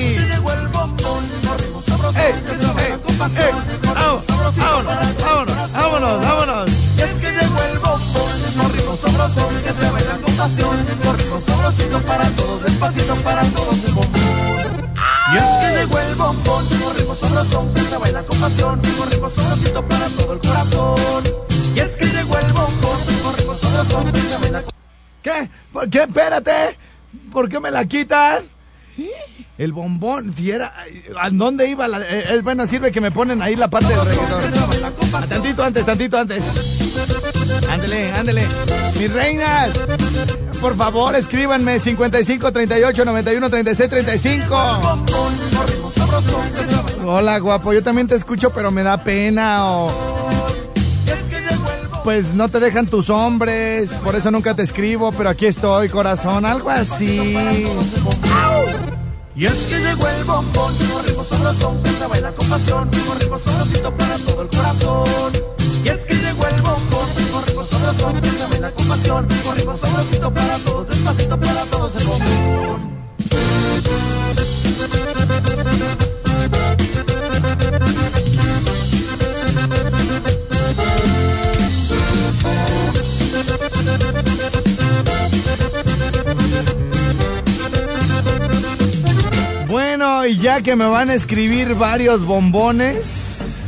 ¡Vámonos! 5.73 6.21
¡Vámonos! 6.23 6.71
es 7.03 7.19
que 7.19 7.31
llegó 7.31 7.61
el 7.69 7.79
bombón, 7.79 8.31
nos 8.57 8.71
ritmo 8.71 8.95
sabroso 8.95 9.49
que 9.63 9.73
se 9.73 10.21
con 10.21 10.33
pasión, 10.35 10.85
con 11.03 11.17
ritmo 11.17 11.39
sabrosito 11.39 11.99
para 12.05 12.29
todos, 12.29 12.63
despacito 12.63 13.15
para 13.15 13.43
todos 13.43 13.83
el 13.83 13.93
bombón. 13.93 14.93
Y 15.33 15.37
es 15.37 15.43
que 15.43 15.79
llegó 15.79 15.99
el 15.99 16.15
bombón, 16.15 16.65
con 16.65 16.95
ritmo 16.95 17.15
sabroso 17.15 17.73
que 17.73 17.81
se 17.81 17.92
pasión, 18.43 18.81
ritmo 18.83 19.29
sabrosito 19.29 19.87
para 19.87 20.05
todo 20.09 20.33
el 20.33 20.39
corazón. 20.39 21.23
Y 21.75 21.79
es 21.79 21.95
que 21.95 22.05
llegó 22.05 22.37
el 22.37 22.45
que 24.11 24.19
se 24.21 24.37
baila 24.37 24.61
con 24.61 24.73
¿Qué? 25.21 25.49
¿Por 25.71 25.89
qué? 25.89 25.99
Espérate. 25.99 26.77
¿Por 27.31 27.47
qué 27.47 27.61
me 27.61 27.71
la 27.71 27.85
quitan? 27.85 28.43
El 29.57 29.71
bombón, 29.71 30.33
si 30.35 30.51
era. 30.51 30.73
¿A 31.17 31.29
dónde 31.29 31.69
iba? 31.69 31.87
La, 31.87 32.01
eh, 32.01 32.25
eh, 32.31 32.41
bueno, 32.43 32.67
sirve 32.67 32.91
que 32.91 32.99
me 32.99 33.11
ponen 33.11 33.41
ahí 33.41 33.55
la 33.55 33.69
parte 33.69 33.87
del 33.87 34.05
reggaetón. 34.05 35.29
Tantito 35.29 35.63
antes, 35.63 35.85
tantito 35.85 36.17
antes. 36.17 36.43
Ándele, 37.69 38.11
ándele. 38.11 38.45
Mis 38.99 39.13
reinas, 39.13 39.69
por 40.59 40.75
favor, 40.75 41.15
escríbanme 41.15 41.79
55 41.79 42.51
38 42.51 43.05
91 43.05 43.49
36 43.49 43.89
35. 43.89 45.82
Hola, 47.05 47.37
guapo, 47.39 47.73
yo 47.73 47.83
también 47.83 48.07
te 48.07 48.15
escucho, 48.15 48.51
pero 48.51 48.71
me 48.71 48.83
da 48.83 49.03
pena 49.03 49.65
o. 49.65 49.91
Pues 52.03 52.33
no 52.33 52.49
te 52.49 52.59
dejan 52.59 52.85
tus 52.85 53.09
hombres, 53.09 53.93
por 54.03 54.15
eso 54.15 54.29
nunca 54.29 54.53
te 54.53 54.61
escribo, 54.61 55.11
pero 55.13 55.29
aquí 55.29 55.45
estoy, 55.45 55.87
corazón, 55.89 56.45
algo 56.45 56.69
así. 56.69 57.35
Y 59.35 59.45
es 59.45 59.53
que 59.53 59.79
llegó 59.79 60.07
el 60.07 60.23
bombón, 60.25 60.73
ritmo 61.05 61.23
sabroso 61.23 61.81
que 61.83 61.89
se 61.89 62.07
baila 62.07 62.31
con 62.33 62.47
pasión, 62.49 62.89
ritmo 63.19 63.39
sabrosito 63.39 63.95
para 63.95 64.17
todo 64.17 64.41
el 64.43 64.49
corazón. 64.49 65.33
Y 65.83 65.87
es 65.87 66.05
que 66.05 66.13
llegó 66.13 66.45
el 66.45 66.61
bombón, 66.61 67.07
ritmo 67.17 67.65
sabroso 67.65 68.21
que 68.21 68.29
se 68.29 68.47
baila 68.47 68.71
con 68.71 68.87
pasión, 68.87 69.27
ritmo 69.29 69.77
sabrosito 69.77 70.33
para 70.33 70.57
todos, 70.57 70.87
despacito 70.89 71.39
para 71.39 71.63
todos 71.65 71.95
el 71.95 72.07
bombón. 72.07 72.92
Bueno, 89.73 90.25
y 90.25 90.37
ya 90.37 90.61
que 90.61 90.75
me 90.75 90.85
van 90.85 91.09
a 91.09 91.15
escribir 91.15 91.75
varios 91.75 92.25
bombones, 92.25 93.61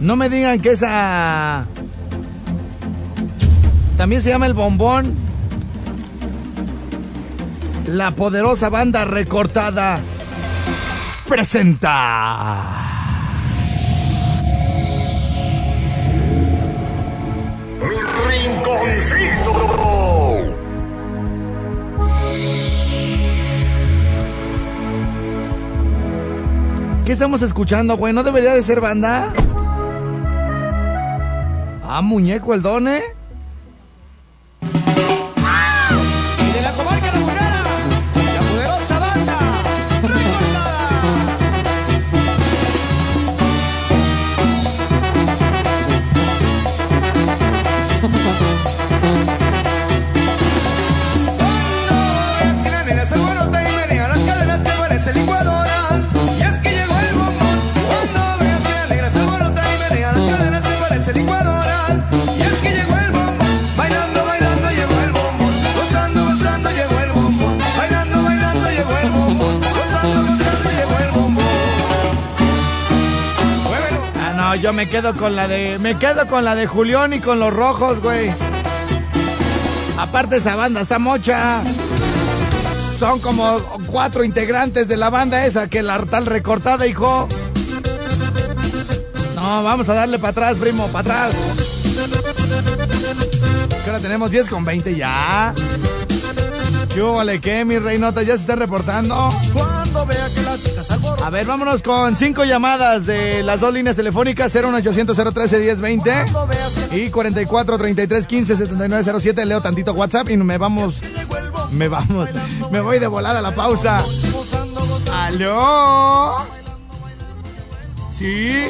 no 0.00 0.16
me 0.16 0.28
digan 0.28 0.60
que 0.60 0.70
esa... 0.70 1.66
También 3.96 4.22
se 4.22 4.30
llama 4.30 4.46
el 4.46 4.54
bombón. 4.54 5.23
La 7.86 8.12
poderosa 8.12 8.70
banda 8.70 9.04
recortada 9.04 10.00
presenta. 11.28 12.64
Mi 17.80 17.96
rinconcito. 18.30 19.54
¿Qué 27.04 27.12
estamos 27.12 27.42
escuchando, 27.42 27.98
güey? 27.98 28.14
¿No 28.14 28.24
debería 28.24 28.54
de 28.54 28.62
ser 28.62 28.80
banda? 28.80 29.30
Ah, 31.82 32.00
muñeco 32.02 32.54
el 32.54 32.62
done. 32.62 32.92
de 32.92 33.23
me 74.74 74.88
quedo 74.88 75.14
con 75.14 75.36
la 75.36 75.48
de. 75.48 75.78
Me 75.78 75.96
quedo 75.96 76.26
con 76.26 76.44
la 76.44 76.54
de 76.54 76.66
Julián 76.66 77.12
y 77.12 77.20
con 77.20 77.38
los 77.38 77.52
rojos, 77.52 78.00
güey. 78.00 78.30
Aparte, 79.96 80.36
esa 80.36 80.56
banda 80.56 80.80
está 80.80 80.98
mocha. 80.98 81.62
Son 82.98 83.20
como 83.20 83.58
cuatro 83.86 84.24
integrantes 84.24 84.88
de 84.88 84.96
la 84.96 85.10
banda 85.10 85.46
esa 85.46 85.68
que 85.68 85.82
la 85.82 86.04
tal 86.04 86.26
recortada, 86.26 86.86
hijo. 86.86 87.28
No, 89.34 89.62
vamos 89.62 89.88
a 89.88 89.94
darle 89.94 90.18
para 90.18 90.30
atrás, 90.30 90.56
primo, 90.56 90.88
para 90.88 91.26
atrás. 91.26 91.34
Que 93.84 93.90
ahora 93.90 94.00
tenemos 94.00 94.30
10 94.30 94.48
con 94.48 94.64
20 94.64 94.94
ya. 94.96 95.54
¿Qué 96.92 97.00
vale 97.00 97.40
qué, 97.40 97.64
mi 97.64 97.78
reinota? 97.78 98.22
¿Ya 98.22 98.36
se 98.36 98.42
está 98.42 98.56
reportando? 98.56 99.32
Cuando 99.52 100.06
vea 100.06 100.26
que 100.34 100.43
A 101.22 101.30
ver, 101.30 101.46
vámonos 101.46 101.82
con 101.82 102.16
cinco 102.16 102.44
llamadas 102.44 103.06
de 103.06 103.42
las 103.42 103.60
dos 103.60 103.72
líneas 103.72 103.96
telefónicas 103.96 104.54
01800 104.54 105.16
013 105.34 105.58
1020 105.58 106.10
Cuando 106.10 106.46
veas 106.46 106.72
que 106.90 107.04
y 107.04 107.10
44 107.10 107.78
33 107.78 108.26
15 108.26 108.56
79 108.56 109.20
07. 109.20 109.44
Leo 109.46 109.60
tantito 109.60 109.92
WhatsApp 109.92 110.30
y 110.30 110.36
me 110.36 110.58
vamos. 110.58 111.00
Me 111.72 111.88
vamos. 111.88 112.30
Me 112.70 112.80
voy 112.80 112.98
de 112.98 113.06
volada 113.06 113.38
a 113.38 113.42
la 113.42 113.54
pausa. 113.54 114.02
¿Aló? 115.12 116.36
¿Sí? 118.16 118.66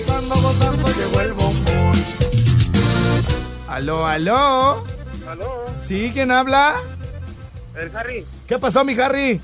¿Aló, 3.69 4.07
aló? 4.07 4.85
¿Aló? 5.29 5.65
¿Sí? 5.83 6.11
¿Quién 6.13 6.31
habla? 6.31 6.77
El 7.75 7.95
Harry, 7.97 8.25
¿Qué 8.47 8.59
pasó, 8.59 8.85
mi 8.85 8.99
Harry? 9.01 9.41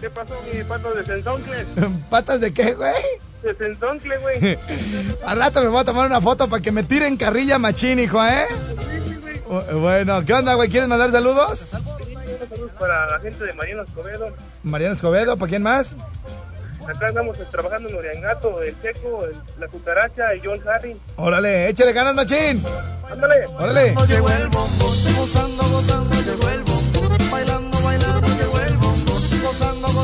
¿Qué 0.00 0.10
pasó 0.10 0.34
mi 0.52 0.62
pato 0.64 0.92
de 0.94 1.04
Sentoncle? 1.04 1.64
¿Patas 2.10 2.40
de 2.40 2.52
qué, 2.52 2.74
güey? 2.74 2.94
De 3.42 3.54
Sentoncle, 3.54 4.18
güey. 4.18 4.58
Al 5.26 5.38
rato 5.38 5.62
me 5.62 5.68
voy 5.68 5.80
a 5.80 5.84
tomar 5.84 6.06
una 6.06 6.20
foto 6.20 6.48
para 6.48 6.62
que 6.62 6.72
me 6.72 6.82
tiren 6.84 7.16
carrilla 7.16 7.58
machín, 7.58 7.98
hijo, 7.98 8.24
¿eh? 8.24 8.46
Bueno, 9.74 10.24
¿qué 10.24 10.32
onda, 10.32 10.54
güey? 10.54 10.68
¿Quieres 10.68 10.88
mandar 10.88 11.10
saludos? 11.10 11.66
Saludos 11.70 12.70
para 12.78 13.10
la 13.10 13.18
gente 13.20 13.44
de 13.44 13.52
Mariano 13.52 13.82
Escobedo, 13.82 14.28
Mariano 14.62 14.94
Escobedo, 14.94 15.36
¿para 15.36 15.50
quién 15.50 15.62
más? 15.62 15.94
Acá 16.88 17.08
andamos 17.08 17.38
eh, 17.38 17.44
trabajando 17.50 17.88
en 17.88 17.94
Oriangato, 17.96 18.62
el 18.62 18.74
Checo, 18.80 19.24
el- 19.24 19.36
la 19.60 19.68
Cucaracha 19.68 20.34
y 20.34 20.40
John 20.42 20.58
Harry. 20.66 20.96
Órale, 21.16 21.68
échale 21.68 21.92
ganas, 21.92 22.14
machín. 22.14 22.62
Ándale. 23.10 23.44
Órale. 23.58 23.94
Llegó 24.08 24.28
el 24.30 24.48
gozando, 24.48 25.62
gozando, 25.68 26.14
llegó. 26.22 27.30
Bailando. 27.30 27.69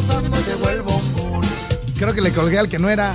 Gozando. 0.06 1.40
Creo 1.98 2.14
que 2.14 2.20
le 2.20 2.32
colgué 2.32 2.58
al 2.58 2.68
que 2.68 2.78
no 2.78 2.88
era. 2.88 3.14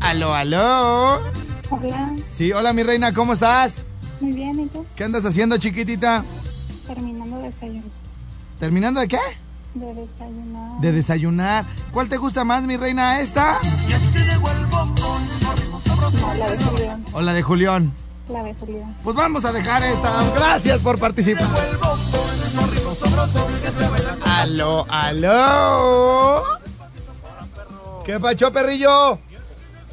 Aló, 0.00 0.34
aló. 0.34 1.20
Hola, 1.70 2.12
Sí, 2.32 2.52
hola 2.52 2.72
mi 2.72 2.82
reina, 2.82 3.12
¿cómo 3.12 3.32
estás? 3.32 3.76
muy 4.20 4.32
bien, 4.32 4.58
¿y 4.60 4.66
tú? 4.68 4.86
¿Qué 4.96 5.04
andas 5.04 5.26
haciendo, 5.26 5.58
chiquitita? 5.58 6.24
Terminando 6.86 7.38
de 7.38 7.50
desayunar. 7.50 7.84
¿Terminando 8.58 9.00
de 9.00 9.08
qué? 9.08 9.18
De 9.74 9.86
desayunar. 9.94 10.80
De 10.80 10.92
desayunar. 10.92 11.64
¿Cuál 11.92 12.08
te 12.08 12.16
gusta 12.16 12.44
más, 12.44 12.62
mi 12.62 12.76
reina? 12.78 13.20
¿Esta? 13.20 13.58
La 16.38 16.48
de 16.48 16.56
Julián. 16.64 17.04
¿O 17.12 17.20
la 17.20 17.32
de 17.34 17.42
Julián? 17.42 17.92
La 18.28 18.42
de 18.42 18.54
Julián. 18.54 18.96
Pues 19.02 19.16
vamos 19.16 19.44
a 19.44 19.52
dejar 19.52 19.82
esta. 19.82 20.22
Gracias 20.34 20.80
por 20.80 20.98
participar. 20.98 21.46
Aló, 24.36 24.84
aló. 24.90 26.44
¿Qué 28.04 28.20
pacho, 28.20 28.52
perrillo? 28.52 29.18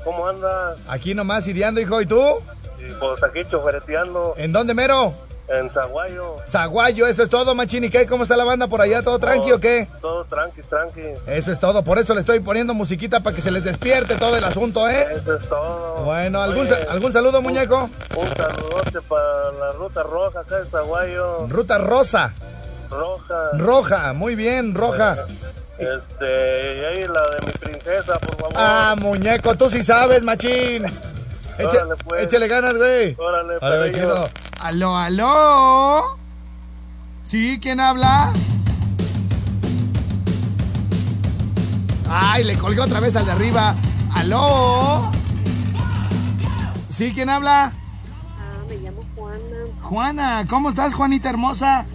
¿Cómo 0.03 0.27
andas? 0.27 0.77
Aquí 0.87 1.13
nomás 1.15 1.47
ideando, 1.47 1.79
hijo. 1.79 2.01
¿Y 2.01 2.05
tú? 2.05 2.21
Y 2.79 2.91
pues 2.99 3.23
aquí 3.23 3.41
chofereteando 3.49 4.33
¿En 4.37 4.51
dónde, 4.51 4.73
mero? 4.73 5.13
en 5.47 5.69
Zaguayo. 5.69 6.37
Zaguayo, 6.47 7.05
eso 7.05 7.23
es 7.23 7.29
todo, 7.29 7.53
machín. 7.53 7.83
¿Y 7.83 7.89
qué? 7.89 8.05
¿Cómo 8.05 8.23
está 8.23 8.35
la 8.37 8.43
banda 8.43 8.67
por 8.67 8.81
allá? 8.81 9.01
¿Todo 9.01 9.19
tranqui 9.19 9.51
o 9.51 9.59
qué? 9.59 9.87
Todo 10.01 10.23
tranqui, 10.25 10.61
tranqui. 10.63 11.01
Eso 11.27 11.51
es 11.51 11.59
todo. 11.59 11.83
Por 11.83 11.97
eso 11.99 12.13
le 12.13 12.21
estoy 12.21 12.39
poniendo 12.39 12.73
musiquita 12.73 13.19
para 13.19 13.35
que 13.35 13.41
se 13.41 13.51
les 13.51 13.63
despierte 13.63 14.15
todo 14.15 14.35
el 14.37 14.43
asunto, 14.43 14.89
¿eh? 14.89 15.05
Eso 15.11 15.35
es 15.35 15.47
todo. 15.49 16.03
Bueno, 16.05 16.41
¿algún, 16.41 16.65
Oye, 16.65 16.75
¿algún 16.89 17.11
saludo, 17.11 17.41
muñeco? 17.41 17.89
Un 18.15 18.27
saludote 18.35 19.01
para 19.07 19.51
la 19.59 19.71
ruta 19.73 20.03
roja 20.03 20.39
acá 20.39 20.59
de 20.59 20.69
Zaguayo. 20.69 21.47
Ruta 21.47 21.77
rosa. 21.77 22.33
Roja. 22.97 23.35
Roja, 23.57 24.13
muy 24.13 24.35
bien, 24.35 24.73
roja. 24.73 25.17
Este, 25.77 26.77
y 26.77 26.85
ahí 26.85 27.01
la 27.07 27.23
de 27.35 27.45
mi 27.47 27.51
princesa, 27.53 28.19
por 28.19 28.35
favor. 28.37 28.53
Ah, 28.55 28.95
muñeco, 28.99 29.55
tú 29.55 29.69
sí 29.69 29.81
sabes, 29.83 30.21
machín. 30.23 30.83
Eche- 31.57 31.67
Órale, 31.81 31.95
pues. 32.07 32.23
Échale 32.23 32.47
ganas, 32.47 32.75
güey. 32.77 33.15
Órale, 33.17 33.57
Órale, 33.61 33.91
chido. 33.91 34.27
Aló, 34.61 34.95
aló. 34.97 36.17
¿Sí? 37.25 37.59
¿Quién 37.61 37.79
habla? 37.79 38.31
Ay, 42.09 42.43
le 42.43 42.57
colgué 42.57 42.81
otra 42.81 42.99
vez 42.99 43.15
al 43.15 43.25
de 43.25 43.31
arriba. 43.31 43.75
¿Aló? 44.13 45.11
¿Sí? 46.89 47.11
¿Quién 47.13 47.29
habla? 47.29 47.71
Ah, 48.37 48.63
me 48.69 48.75
llamo 48.77 49.03
Juana. 49.15 49.39
Juana, 49.81 50.45
¿cómo 50.49 50.69
estás, 50.69 50.93
Juanita 50.93 51.29
hermosa? 51.29 51.85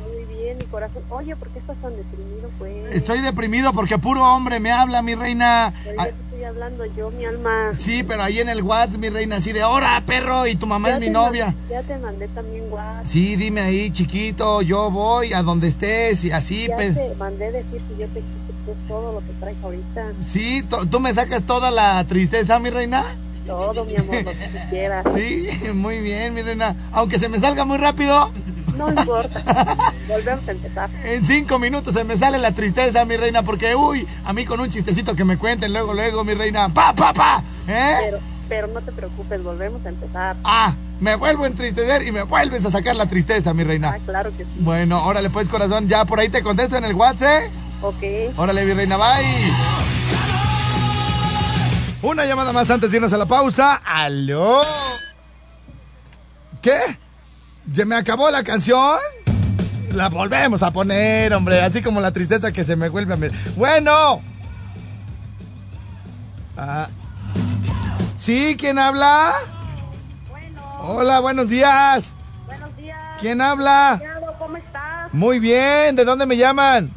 Mi 0.59 0.65
corazón. 0.65 1.03
Oye, 1.11 1.37
¿por 1.37 1.49
qué 1.49 1.59
estás 1.61 1.77
tan 1.79 1.95
deprimido, 1.97 2.51
pues? 2.59 2.73
Estoy 2.95 3.21
deprimido 3.21 3.73
porque 3.73 3.99
puro 3.99 4.23
hombre 4.25 4.61
me 4.61 4.71
habla, 4.73 5.03
mi 5.03 5.15
reina. 5.15 5.73
Pero 5.85 6.01
Ah, 6.01 6.05
ya 6.07 6.11
te 6.13 6.23
estoy 6.23 6.45
hablando 6.45 6.85
yo, 6.97 7.11
mi 7.11 7.25
alma. 7.25 7.73
Sí, 7.77 8.03
pero 8.03 8.23
ahí 8.23 8.41
en 8.41 8.49
el 8.49 8.63
WhatsApp, 8.63 8.99
mi 9.01 9.09
reina, 9.09 9.37
así 9.37 9.53
de, 9.53 9.63
¡hora, 9.65 10.03
perro! 10.05 10.47
Y 10.47 10.57
tu 10.57 10.67
mamá 10.67 10.89
Ya 10.89 10.95
es 10.95 11.01
mi 11.01 11.11
novia. 11.11 11.55
Ya 11.71 11.83
te 11.83 11.97
mandé 11.99 12.29
también 12.29 12.65
WhatsApp. 12.71 13.07
Sí, 13.07 13.37
dime 13.37 13.61
ahí, 13.61 13.91
chiquito, 13.91 14.63
yo 14.63 14.91
voy 14.91 15.33
a 15.33 15.43
donde 15.43 15.69
estés 15.69 16.25
y 16.25 16.33
así. 16.33 16.67
Ya 16.67 16.77
pe- 16.77 16.91
te 16.93 17.15
mandé 17.17 17.51
decir 17.53 17.81
que 17.89 17.97
yo 18.01 18.07
te 18.09 18.21
quito 18.21 18.53
pues, 18.67 18.77
todo 18.89 19.13
lo 19.13 19.19
que 19.21 19.33
traes 19.41 19.57
ahorita. 19.63 20.07
Sí, 20.21 20.63
to- 20.63 20.87
tú 20.87 21.01
me 21.01 21.13
sacas 21.13 21.43
toda 21.45 21.71
la 21.71 22.05
tristeza, 22.05 22.59
mi 22.59 22.71
reina. 22.71 23.05
Todo, 23.47 23.85
mi 23.87 23.97
amor, 23.97 24.25
lo 24.25 24.31
que 24.33 24.67
quieras. 24.69 25.07
Sí, 25.15 25.49
muy 25.75 26.01
bien, 26.01 26.35
mi 26.35 26.43
reina. 26.43 26.75
Aunque 26.93 27.19
se 27.19 27.29
me 27.31 27.39
salga 27.39 27.65
muy 27.65 27.79
rápido, 27.79 28.31
No 28.79 28.89
importa. 28.89 29.93
Volvemos 30.09 30.49
a 30.49 30.51
empezar. 30.53 30.89
en 31.05 31.27
cinco 31.27 31.59
minutos 31.59 31.93
se 31.95 32.05
me 32.05 32.17
sale 32.17 32.39
la 32.39 32.53
tristeza, 32.53 33.05
mi 33.05 33.17
reina, 33.17 33.43
porque, 33.43 33.75
uy, 33.75 34.07
a 34.25 34.33
mí 34.33 34.45
con 34.45 34.61
un 34.61 34.71
chistecito 34.71 35.15
que 35.17 35.25
me 35.25 35.37
cuenten 35.37 35.73
luego, 35.73 35.93
luego, 35.93 36.25
mi 36.25 36.33
reina, 36.35 36.69
pa, 36.69 36.95
pa, 36.95 37.13
pa, 37.13 37.43
¿eh? 37.67 37.97
Pero, 38.05 38.19
pero 38.49 38.67
no 38.69 38.81
te 38.81 38.93
preocupes, 38.93 39.43
volvemos 39.43 39.85
a 39.85 39.89
empezar. 39.91 40.37
Ah, 40.45 40.73
me 41.01 41.17
vuelvo 41.17 41.45
a 41.45 41.49
entristecer 41.49 42.07
y 42.07 42.13
me 42.13 42.23
vuelves 42.23 42.65
a 42.65 42.71
sacar 42.71 42.97
la 42.97 43.07
tristeza, 43.07 43.53
mi 43.53 43.63
Ah, 43.63 43.67
reina. 43.67 43.99
claro 44.07 44.31
que 44.37 44.45
sí. 44.45 44.51
Bueno, 44.61 45.05
órale 45.05 45.29
pues, 45.31 45.49
corazón, 45.49 45.89
ya 45.89 46.05
por 46.05 46.21
ahí 46.21 46.29
te 46.29 46.43
contesto 46.43 46.77
en 46.77 46.85
el 46.85 46.95
WhatsApp, 46.95 47.43
¿eh? 47.43 47.51
Ok. 47.83 48.39
Órale, 48.39 48.65
mi 48.65 48.73
reina, 48.75 48.97
bye. 48.97 49.53
Una 52.03 52.25
llamada 52.25 52.53
más 52.53 52.71
antes 52.71 52.91
de 52.91 52.97
irnos 52.99 53.13
a 53.13 53.17
la 53.17 53.27
pausa. 53.27 53.75
¿Aló? 53.85 54.61
¿Qué? 56.63 56.79
¿Ya 57.73 57.85
me 57.85 57.97
acabó 57.97 58.31
la 58.31 58.43
canción? 58.43 58.99
La 59.93 60.09
volvemos 60.09 60.63
a 60.63 60.71
poner, 60.71 61.35
hombre, 61.35 61.61
así 61.61 61.83
como 61.83 62.01
la 62.01 62.13
tristeza 62.13 62.51
que 62.53 62.65
se 62.65 62.77
me 62.77 62.89
vuelve 62.89 63.15
a 63.15 63.17
ver. 63.17 63.33
Bueno. 63.57 64.23
Ah. 66.57 66.89
¿Sí? 68.17 68.57
¿Quién 68.59 68.79
habla? 68.79 69.35
Hola, 70.81 71.21
buenos 71.21 71.51
días. 71.51 72.15
Buenos 72.47 72.75
días. 72.77 72.99
¿Quién 73.21 73.41
habla? 73.41 74.01
¿Cómo 74.39 74.57
estás? 74.57 75.13
Muy 75.13 75.39
bien, 75.39 75.95
¿de 75.97 76.05
dónde 76.05 76.25
me 76.25 76.37
llaman? 76.37 76.91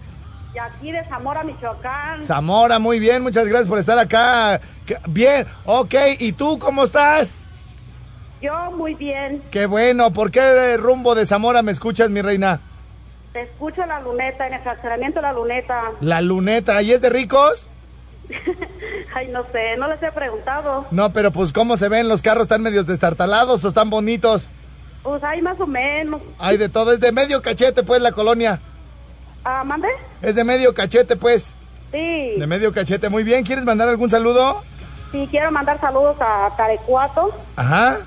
Y 0.53 0.57
aquí 0.57 0.91
de 0.91 1.03
Zamora, 1.05 1.43
Michoacán. 1.43 2.21
Zamora, 2.23 2.79
muy 2.79 2.99
bien, 2.99 3.23
muchas 3.23 3.45
gracias 3.45 3.67
por 3.67 3.79
estar 3.79 3.97
acá. 3.97 4.61
Bien, 5.07 5.45
ok, 5.65 5.95
¿y 6.19 6.31
tú 6.33 6.59
cómo 6.59 6.83
estás? 6.83 7.40
Yo 8.41 8.71
muy 8.71 8.95
bien. 8.95 9.41
Qué 9.51 9.65
bueno, 9.67 10.11
¿por 10.11 10.31
qué 10.31 10.75
rumbo 10.77 11.13
de 11.15 11.25
Zamora 11.25 11.61
me 11.61 11.71
escuchas, 11.71 12.09
mi 12.09 12.21
reina? 12.21 12.59
Te 13.33 13.43
escucho 13.43 13.85
la 13.85 14.01
luneta, 14.01 14.47
en 14.47 14.53
el 14.55 14.61
fraccionamiento 14.61 15.21
La 15.21 15.31
Luneta. 15.31 15.83
La 16.01 16.21
luneta, 16.21 16.81
¿y 16.81 16.91
es 16.91 17.01
de 17.01 17.09
ricos? 17.09 17.67
Ay, 19.15 19.27
no 19.29 19.43
sé, 19.51 19.77
no 19.77 19.87
les 19.87 20.01
he 20.03 20.11
preguntado. 20.11 20.85
No, 20.91 21.11
pero 21.13 21.31
pues 21.31 21.53
¿cómo 21.53 21.77
se 21.77 21.87
ven? 21.87 22.09
¿Los 22.09 22.21
carros 22.21 22.43
están 22.43 22.61
medios 22.61 22.87
destartalados 22.87 23.63
o 23.63 23.67
están 23.67 23.89
bonitos? 23.89 24.49
Pues 25.03 25.23
hay 25.23 25.41
más 25.41 25.59
o 25.59 25.67
menos. 25.67 26.21
Hay 26.39 26.57
de 26.57 26.67
todo, 26.69 26.91
es 26.93 26.99
de 26.99 27.11
medio 27.11 27.41
cachete 27.41 27.83
pues 27.83 28.01
la 28.01 28.11
colonia. 28.11 28.59
Ah, 29.43 29.63
¿mande? 29.63 29.87
Es 30.21 30.35
de 30.35 30.43
medio 30.43 30.73
cachete 30.73 31.15
pues, 31.15 31.55
Sí. 31.91 32.35
de 32.37 32.47
medio 32.47 32.71
cachete. 32.73 33.09
Muy 33.09 33.23
bien, 33.23 33.43
¿quieres 33.43 33.65
mandar 33.65 33.87
algún 33.87 34.09
saludo? 34.09 34.63
Sí, 35.11 35.27
quiero 35.29 35.51
mandar 35.51 35.79
saludos 35.79 36.15
a 36.21 36.49
Tarecuato, 36.55 37.33
Ajá, 37.57 37.99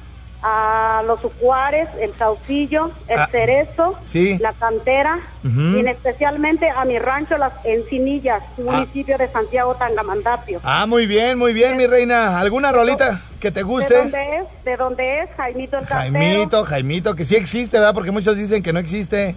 a 0.47 1.03
los 1.07 1.25
Ucuares, 1.25 1.89
el 2.03 2.13
Saucillo, 2.19 2.91
el 3.09 3.19
Ah, 3.19 3.29
Cerezo, 3.31 3.99
sí. 4.05 4.37
la 4.41 4.53
Cantera, 4.53 5.19
y 5.43 5.79
en 5.79 5.89
especialmente 5.89 6.69
a 6.69 6.85
mi 6.85 6.99
rancho 6.99 7.39
Las 7.39 7.55
Encinillas, 7.65 8.43
municipio 8.59 9.17
de 9.17 9.29
Santiago 9.29 9.75
Tangamandapio. 9.75 10.61
Ah, 10.63 10.85
muy 10.87 11.07
bien, 11.07 11.39
muy 11.39 11.55
bien, 11.55 11.79
mi 11.79 11.87
reina. 11.87 12.39
¿Alguna 12.39 12.73
rolita 12.73 13.23
que 13.41 13.51
te 13.51 13.61
¿De 13.61 13.63
guste? 13.65 13.95
dónde 13.95 14.19
es? 14.37 14.65
¿De 14.65 14.77
dónde 14.77 15.23
es? 15.23 15.31
Jaimito 15.35 15.79
el 15.79 15.87
Cantero. 15.87 16.25
Jaimito, 16.25 16.65
Jaimito, 16.65 17.17
que 17.17 17.25
sí 17.25 17.37
existe, 17.37 17.79
¿verdad? 17.79 17.95
Porque 17.95 18.11
muchos 18.11 18.37
dicen 18.37 18.63
que 18.63 18.73
no 18.75 18.79
existe. 18.81 19.35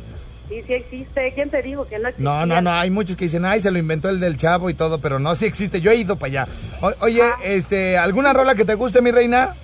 Sí, 0.49 0.61
sí 0.67 0.73
existe. 0.73 1.31
¿Quién 1.33 1.49
te 1.49 1.61
dijo 1.61 1.87
que 1.87 1.99
no 1.99 2.09
existe? 2.09 2.23
No, 2.23 2.45
no, 2.45 2.61
no, 2.61 2.71
hay 2.71 2.89
muchos 2.89 3.15
que 3.15 3.25
dicen, 3.25 3.45
ay, 3.45 3.61
se 3.61 3.71
lo 3.71 3.79
inventó 3.79 4.09
el 4.09 4.19
del 4.19 4.35
chavo 4.35 4.69
y 4.69 4.73
todo, 4.73 4.99
pero 4.99 5.19
no, 5.19 5.35
sí 5.35 5.45
existe, 5.45 5.79
yo 5.79 5.89
he 5.91 5.95
ido 5.95 6.17
para 6.17 6.27
allá. 6.43 6.47
O- 6.81 7.05
oye, 7.05 7.21
este, 7.43 7.97
¿alguna 7.97 8.33
rola 8.33 8.55
que 8.55 8.65
te 8.65 8.73
guste, 8.75 9.01
mi 9.01 9.11
reina? 9.11 9.55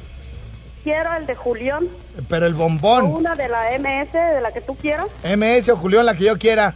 Quiero 0.83 1.15
el 1.15 1.25
de 1.25 1.35
Julián, 1.35 1.87
Pero 2.27 2.45
el 2.45 2.53
o 2.55 2.57
bombón, 2.57 3.05
una 3.05 3.35
de 3.35 3.47
la 3.47 3.71
MS, 3.79 4.11
de 4.11 4.41
la 4.41 4.51
que 4.51 4.61
tú 4.61 4.75
quieras. 4.75 5.07
MS 5.23 5.69
o 5.69 5.77
Julián, 5.77 6.05
la 6.05 6.15
que 6.15 6.25
yo 6.25 6.37
quiera. 6.37 6.75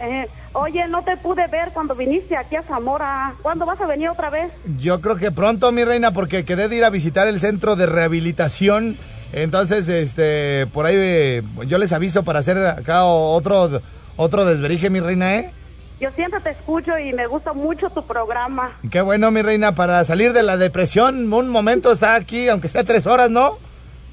Eh, 0.00 0.28
oye, 0.54 0.88
no 0.88 1.04
te 1.04 1.16
pude 1.16 1.46
ver 1.46 1.70
cuando 1.72 1.94
viniste 1.94 2.36
aquí 2.36 2.56
a 2.56 2.62
Zamora. 2.62 3.34
¿Cuándo 3.42 3.64
vas 3.64 3.80
a 3.80 3.86
venir 3.86 4.08
otra 4.08 4.28
vez? 4.28 4.50
Yo 4.80 5.00
creo 5.00 5.16
que 5.16 5.30
pronto, 5.30 5.70
mi 5.70 5.84
reina, 5.84 6.12
porque 6.12 6.44
quedé 6.44 6.68
de 6.68 6.76
ir 6.76 6.84
a 6.84 6.90
visitar 6.90 7.28
el 7.28 7.38
centro 7.38 7.76
de 7.76 7.86
rehabilitación. 7.86 8.96
Entonces, 9.32 9.88
este, 9.88 10.66
por 10.72 10.86
ahí 10.86 10.96
eh, 10.96 11.42
yo 11.66 11.78
les 11.78 11.92
aviso 11.92 12.24
para 12.24 12.40
hacer 12.40 12.58
acá 12.58 13.04
otro, 13.04 13.80
otro 14.16 14.44
desverije, 14.44 14.90
mi 14.90 15.00
reina, 15.00 15.36
¿eh? 15.36 15.52
Yo 16.00 16.10
siempre 16.10 16.40
te 16.40 16.50
escucho 16.50 16.98
y 16.98 17.12
me 17.12 17.26
gusta 17.26 17.52
mucho 17.52 17.88
tu 17.90 18.04
programa. 18.04 18.72
Qué 18.90 19.00
bueno, 19.00 19.30
mi 19.30 19.42
reina, 19.42 19.74
para 19.74 20.02
salir 20.04 20.32
de 20.32 20.42
la 20.42 20.56
depresión, 20.56 21.32
un 21.32 21.48
momento 21.48 21.92
está 21.92 22.14
aquí, 22.14 22.48
aunque 22.48 22.68
sea 22.68 22.84
tres 22.84 23.06
horas, 23.06 23.30
¿no? 23.30 23.58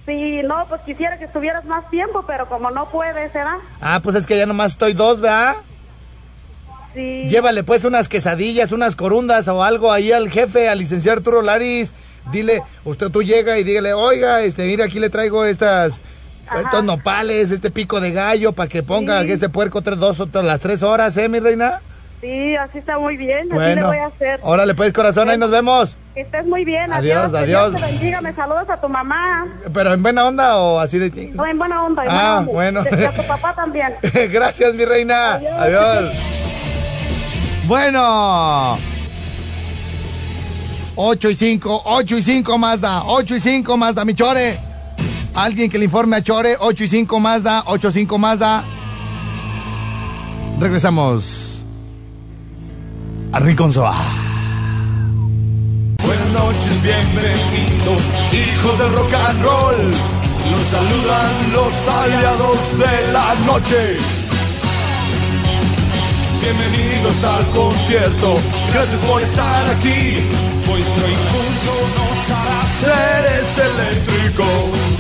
Sí, 0.06 0.42
no, 0.44 0.66
pues 0.68 0.82
quisiera 0.82 1.18
que 1.18 1.26
estuvieras 1.26 1.66
más 1.66 1.90
tiempo, 1.90 2.24
pero 2.26 2.48
como 2.48 2.72
no 2.72 2.90
puedes, 2.90 3.34
¿verdad? 3.34 3.58
Ah, 3.80 4.00
pues 4.02 4.16
es 4.16 4.26
que 4.26 4.38
ya 4.38 4.46
nomás 4.46 4.74
estoy 4.74 4.94
dos, 4.94 5.20
¿verdad? 5.22 5.56
Sí. 6.94 7.28
Llévale 7.30 7.64
pues 7.64 7.84
unas 7.84 8.10
quesadillas, 8.10 8.72
unas 8.72 8.96
corundas 8.96 9.48
o 9.48 9.64
algo 9.64 9.92
ahí 9.92 10.12
al 10.12 10.30
jefe, 10.30 10.68
al 10.70 10.80
licenciado 10.80 11.18
Arturo 11.18 11.42
Laris. 11.42 11.94
Dile, 12.32 12.62
usted 12.84 13.10
tú 13.10 13.24
llega 13.24 13.58
y 13.58 13.64
dígale, 13.64 13.94
oiga, 13.94 14.42
este, 14.42 14.66
mira, 14.66 14.86
aquí 14.86 15.00
le 15.00 15.10
traigo 15.10 15.46
estas, 15.46 16.02
Ajá. 16.52 16.62
estos 16.62 16.84
nopales, 16.84 17.52
este 17.52 17.72
pico 17.72 18.00
de 18.02 18.12
gallo, 18.12 18.52
para 18.54 18.68
que 18.70 18.84
ponga 18.84 19.22
Sí. 19.24 19.32
este 19.32 19.50
puerco 19.50 19.82
tres, 19.82 20.00
dos, 20.00 20.20
otras, 20.20 20.44
las 20.46 20.60
tres 20.60 20.84
horas, 20.84 21.16
¿eh, 21.18 21.28
mi 21.30 21.40
reina? 21.40 21.82
Sí, 22.22 22.56
así 22.56 22.78
está 22.78 23.00
muy 23.00 23.18
bien. 23.18 23.40
Así 23.40 23.50
le 23.50 23.56
Bueno, 23.56 23.88
voy 23.88 23.98
a 23.98 24.06
hacer. 24.06 24.40
órale 24.44 24.76
pues 24.76 24.94
corazón, 24.94 25.30
ahí 25.30 25.38
nos 25.40 25.50
vemos. 25.50 25.96
Que 26.14 26.22
estés 26.22 26.46
muy 26.46 26.64
bien. 26.66 26.92
Adiós, 26.94 27.34
adiós. 27.34 27.72
Dios 27.72 27.82
te 27.82 27.88
bendiga. 27.92 28.22
Me 28.22 28.34
saludas 28.36 28.70
a 28.70 28.78
tu 28.80 28.88
mamá. 28.90 29.48
¿Pero 29.74 29.94
en 29.94 30.04
buena 30.04 30.26
onda 30.28 30.58
o 30.58 30.78
así 30.80 31.00
de? 31.00 31.10
No, 31.34 31.46
en 31.48 31.58
buena 31.58 31.84
onda. 31.84 32.04
en 32.04 32.10
Ah, 32.12 32.44
buena 32.46 32.82
onda. 32.82 32.92
bueno. 32.92 33.02
Y 33.02 33.06
a 33.06 33.12
tu 33.16 33.26
papá 33.28 33.56
también. 33.56 33.96
Gracias, 34.32 34.76
mi 34.76 34.86
reina. 34.86 35.34
Adiós. 35.36 35.54
Adiós. 35.58 36.16
Bueno. 37.66 38.78
8 40.96 41.30
y 41.30 41.36
5, 41.36 41.82
8 41.86 42.18
y 42.18 42.22
5 42.22 42.58
Mazda, 42.58 43.04
8 43.06 43.36
y 43.36 43.40
5 43.40 43.78
Mazda, 43.78 44.06
mi 44.06 44.14
Chore. 44.14 44.60
Alguien 45.34 45.70
que 45.70 45.78
le 45.78 45.86
informe 45.86 46.18
a 46.18 46.24
Chore, 46.24 46.58
8 46.60 46.84
y 46.84 46.88
5 46.88 47.20
Mazda, 47.20 47.64
8 47.68 47.88
y 47.88 47.92
5 47.92 48.18
Mazda. 48.18 48.66
Regresamos 50.60 51.66
a 53.32 53.40
Rincón 53.40 53.72
Soa. 53.72 53.96
Buenas 56.04 56.34
noches, 56.34 56.84
bienvenidos, 56.84 58.04
hijos 58.34 58.78
del 58.78 58.94
rock 58.94 59.14
and 59.14 59.44
roll. 59.44 59.92
Los 60.52 60.62
saludan 60.62 61.54
los 61.54 61.88
aliados 61.88 62.78
de 62.78 63.12
la 63.14 63.36
noche. 63.46 63.98
Bienvenidos 66.42 67.24
al 67.24 67.46
concierto, 67.52 68.38
gracias 68.74 69.00
por 69.06 69.22
estar 69.22 69.68
aquí. 69.70 70.28
Vuestro 70.68 71.08
impulso 71.08 71.74
nos 71.96 72.32
hará 72.32 72.68
seres 72.68 73.58
eléctricos. 73.58 74.91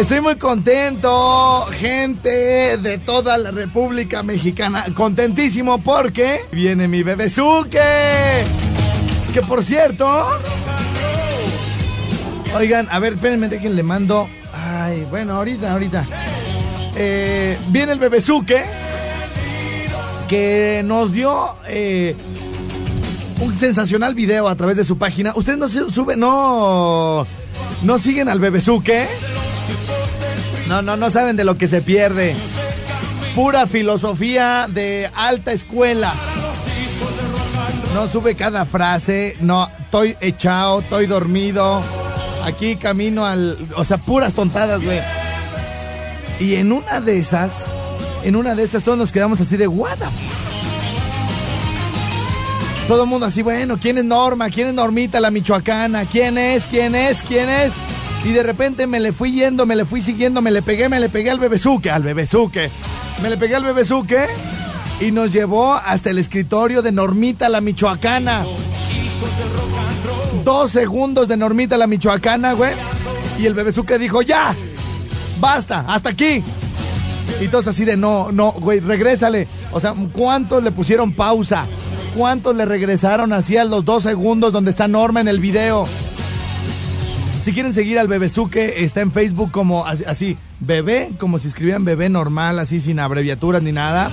Estoy 0.00 0.20
muy 0.22 0.36
contento, 0.36 1.66
gente 1.78 2.78
de 2.78 2.98
toda 2.98 3.36
la 3.36 3.50
República 3.50 4.22
Mexicana. 4.22 4.84
Contentísimo 4.94 5.82
porque 5.82 6.40
viene 6.52 6.88
mi 6.88 7.02
bebezuque. 7.02 7.80
Que 9.34 9.42
por 9.42 9.62
cierto. 9.62 10.26
Oigan, 12.56 12.88
a 12.90 12.98
ver, 12.98 13.12
espérenme, 13.14 13.48
dejen 13.48 13.76
le 13.76 13.82
mando. 13.82 14.26
Ay, 14.54 15.06
bueno, 15.10 15.34
ahorita, 15.34 15.72
ahorita. 15.72 16.04
Eh, 16.96 17.58
viene 17.68 17.92
el 17.92 17.98
bebezuque. 17.98 18.64
Que 20.28 20.82
nos 20.84 21.12
dio. 21.12 21.56
eh, 21.68 22.16
un 23.40 23.58
sensacional 23.58 24.14
video 24.14 24.48
a 24.48 24.54
través 24.54 24.76
de 24.76 24.84
su 24.84 24.96
página. 24.96 25.32
Ustedes 25.34 25.58
no 25.58 25.68
suben, 25.68 26.20
no. 26.20 27.26
No 27.82 27.98
siguen 27.98 28.28
al 28.28 28.40
bebezuque. 28.40 29.06
No, 30.70 30.82
no, 30.82 30.96
no 30.96 31.10
saben 31.10 31.34
de 31.34 31.42
lo 31.42 31.58
que 31.58 31.66
se 31.66 31.82
pierde. 31.82 32.36
Pura 33.34 33.66
filosofía 33.66 34.68
de 34.68 35.10
alta 35.16 35.52
escuela. 35.52 36.14
No 37.92 38.06
sube 38.06 38.36
cada 38.36 38.64
frase. 38.64 39.36
No, 39.40 39.68
estoy 39.80 40.16
echado, 40.20 40.78
estoy 40.78 41.06
dormido. 41.06 41.82
Aquí 42.44 42.76
camino 42.76 43.26
al. 43.26 43.58
O 43.74 43.82
sea, 43.82 43.98
puras 43.98 44.32
tontadas, 44.32 44.84
güey. 44.84 45.00
Y 46.38 46.54
en 46.54 46.70
una 46.70 47.00
de 47.00 47.18
esas, 47.18 47.72
en 48.22 48.36
una 48.36 48.54
de 48.54 48.62
esas, 48.62 48.84
todos 48.84 48.96
nos 48.96 49.10
quedamos 49.10 49.40
así 49.40 49.56
de, 49.56 49.66
¿What 49.66 49.98
the 49.98 50.04
todo 52.86 53.04
el 53.04 53.08
mundo 53.08 53.26
así, 53.26 53.42
bueno, 53.42 53.78
¿quién 53.80 53.98
es 53.98 54.04
Norma? 54.04 54.50
¿Quién 54.50 54.68
es 54.68 54.74
Normita, 54.74 55.20
la 55.20 55.30
michoacana? 55.30 56.06
¿Quién 56.06 56.38
es? 56.38 56.66
¿Quién 56.66 56.96
es? 56.96 57.22
¿Quién 57.22 57.48
es? 57.48 57.74
Y 58.24 58.32
de 58.32 58.42
repente 58.42 58.86
me 58.86 59.00
le 59.00 59.12
fui 59.12 59.32
yendo, 59.32 59.64
me 59.64 59.76
le 59.76 59.84
fui 59.84 60.02
siguiendo, 60.02 60.42
me 60.42 60.50
le 60.50 60.62
pegué, 60.62 60.88
me 60.88 61.00
le 61.00 61.08
pegué 61.08 61.30
al 61.30 61.38
bebezuque, 61.38 61.90
al 61.90 62.02
bebezuque. 62.02 62.70
Me 63.22 63.30
le 63.30 63.36
pegué 63.36 63.56
al 63.56 63.64
bebezuque 63.64 64.26
y 65.00 65.10
nos 65.10 65.32
llevó 65.32 65.74
hasta 65.74 66.10
el 66.10 66.18
escritorio 66.18 66.82
de 66.82 66.92
Normita, 66.92 67.48
la 67.48 67.60
michoacana. 67.60 68.44
Dos 70.44 70.70
segundos 70.70 71.28
de 71.28 71.36
Normita, 71.36 71.78
la 71.78 71.86
michoacana, 71.86 72.52
güey. 72.52 72.72
Y 73.38 73.46
el 73.46 73.54
bebezuque 73.54 73.98
dijo, 73.98 74.20
ya, 74.20 74.54
basta, 75.40 75.84
hasta 75.88 76.10
aquí. 76.10 76.42
Y 77.40 77.48
todos 77.48 77.68
así 77.68 77.86
de, 77.86 77.96
no, 77.96 78.30
no, 78.32 78.52
güey, 78.52 78.80
regrésale. 78.80 79.48
O 79.72 79.80
sea, 79.80 79.94
¿cuántos 80.12 80.62
le 80.62 80.72
pusieron 80.72 81.12
pausa? 81.12 81.64
¿Cuántos 82.14 82.54
le 82.54 82.66
regresaron 82.66 83.32
así 83.32 83.56
a 83.56 83.64
los 83.64 83.86
dos 83.86 84.02
segundos 84.02 84.52
donde 84.52 84.70
está 84.70 84.88
Norma 84.88 85.20
en 85.20 85.28
el 85.28 85.40
video? 85.40 85.86
Si 87.40 87.52
quieren 87.54 87.72
seguir 87.72 87.98
al 87.98 88.06
Bebezuque, 88.06 88.84
está 88.84 89.00
en 89.00 89.12
Facebook 89.12 89.50
como 89.50 89.86
así, 89.86 90.36
bebé, 90.60 91.10
como 91.18 91.38
si 91.38 91.48
escribían 91.48 91.86
bebé 91.86 92.10
normal, 92.10 92.58
así 92.58 92.80
sin 92.80 93.00
abreviaturas 93.00 93.62
ni 93.62 93.72
nada. 93.72 94.10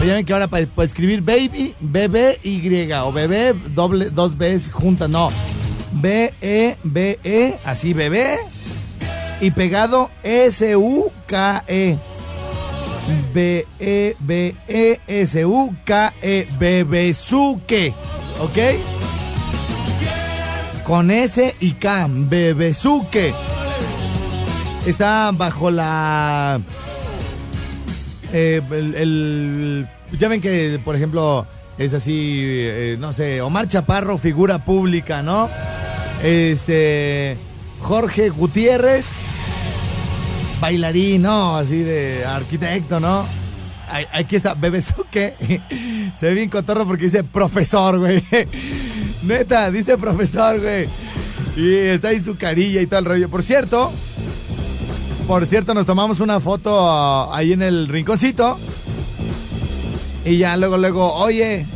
Ya 0.00 0.14
ven 0.14 0.24
que 0.24 0.32
ahora 0.32 0.48
para, 0.48 0.66
escribir 0.82 1.22
baby, 1.22 1.74
bebé 1.80 2.38
Y 2.42 2.90
o 2.92 3.12
bebé 3.12 3.54
doble, 3.74 4.10
dos 4.10 4.36
Bs 4.36 4.70
juntas, 4.72 5.08
no. 5.10 5.28
B-E-B-E, 5.92 7.58
así 7.64 7.92
bebé. 7.94 8.38
Y 9.40 9.50
pegado 9.52 10.10
S-U-K-E. 10.22 11.98
B-E-B-E-S-U-K-E. 13.32 14.08
Bebezuque. 16.58 17.94
¿Ok? 18.40 18.58
Con 20.86 21.10
S 21.10 21.56
y 21.60 21.72
K. 21.72 22.06
Bebezuque. 22.10 23.32
Está 24.86 25.30
bajo 25.32 25.70
la. 25.70 26.60
eh, 28.32 28.60
el, 28.70 29.86
ya 30.18 30.28
ven 30.28 30.40
que, 30.42 30.78
por 30.84 30.94
ejemplo, 30.94 31.46
es 31.78 31.94
así, 31.94 32.40
eh, 32.44 32.96
no 33.00 33.12
sé, 33.12 33.40
Omar 33.40 33.66
Chaparro, 33.66 34.18
figura 34.18 34.58
pública, 34.58 35.22
¿no? 35.22 35.48
Este. 36.22 37.36
Jorge 37.80 38.30
Gutiérrez, 38.30 39.20
bailarín, 40.60 41.22
¿no? 41.22 41.56
Así 41.56 41.78
de 41.78 42.24
arquitecto, 42.24 43.00
¿no? 43.00 43.24
Aquí 44.12 44.36
está, 44.36 44.54
Bebezuque. 44.54 45.34
Se 46.18 46.26
ve 46.26 46.34
bien 46.34 46.50
cotorro 46.50 46.86
porque 46.86 47.04
dice 47.04 47.24
profesor, 47.24 47.98
güey. 47.98 48.22
Neta, 49.22 49.70
dice 49.70 49.96
profesor, 49.98 50.60
güey. 50.60 50.88
Y 51.56 51.74
está 51.74 52.08
ahí 52.08 52.20
su 52.20 52.36
carilla 52.36 52.80
y 52.80 52.86
todo 52.86 53.00
el 53.00 53.06
rollo. 53.06 53.28
Por 53.28 53.42
cierto, 53.42 53.92
por 55.26 55.46
cierto, 55.46 55.72
nos 55.72 55.86
tomamos 55.86 56.20
una 56.20 56.40
foto 56.40 56.88
ah, 56.88 57.36
ahí 57.36 57.52
en 57.52 57.62
el 57.62 57.88
rinconcito. 57.88 58.58
Y 60.24 60.38
ya 60.38 60.56
luego, 60.56 60.76
luego, 60.78 61.14
oye, 61.14 61.66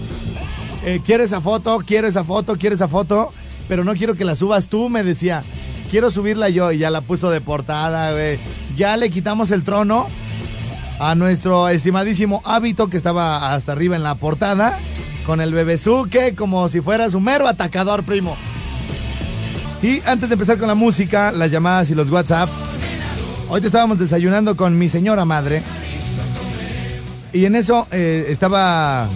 eh, 0.84 1.00
quiero 1.04 1.22
esa 1.22 1.40
foto, 1.40 1.78
quiero 1.86 2.08
esa 2.08 2.24
foto, 2.24 2.56
quiero 2.56 2.74
esa 2.74 2.88
foto, 2.88 3.32
pero 3.68 3.84
no 3.84 3.94
quiero 3.94 4.14
que 4.14 4.24
la 4.24 4.36
subas 4.36 4.68
tú, 4.68 4.88
me 4.88 5.02
decía. 5.04 5.44
Quiero 5.90 6.10
subirla 6.10 6.48
yo 6.50 6.72
y 6.72 6.78
ya 6.78 6.90
la 6.90 7.00
puso 7.00 7.30
de 7.30 7.40
portada, 7.40 8.12
güey. 8.12 8.38
Ya 8.76 8.96
le 8.96 9.10
quitamos 9.10 9.50
el 9.50 9.64
trono 9.64 10.08
a 10.98 11.14
nuestro 11.14 11.68
estimadísimo 11.68 12.42
hábito 12.44 12.88
que 12.88 12.96
estaba 12.96 13.54
hasta 13.54 13.72
arriba 13.72 13.96
en 13.96 14.02
la 14.02 14.16
portada 14.16 14.78
con 15.24 15.40
el 15.40 15.52
bebezuque 15.52 16.34
como 16.34 16.68
si 16.68 16.80
fuera 16.80 17.10
su 17.10 17.20
mero 17.20 17.46
atacador, 17.46 18.02
primo. 18.02 18.36
Y 19.82 20.00
antes 20.06 20.28
de 20.28 20.34
empezar 20.34 20.58
con 20.58 20.68
la 20.68 20.74
música, 20.74 21.30
las 21.30 21.50
llamadas 21.50 21.90
y 21.90 21.94
los 21.94 22.10
WhatsApp, 22.10 22.48
hoy 23.48 23.60
te 23.60 23.66
estábamos 23.66 23.98
desayunando 23.98 24.56
con 24.56 24.76
mi 24.76 24.88
señora 24.88 25.24
madre. 25.24 25.62
Y 27.32 27.44
en 27.44 27.54
eso 27.54 27.86
eh, 27.92 28.26
estaba 28.28 29.08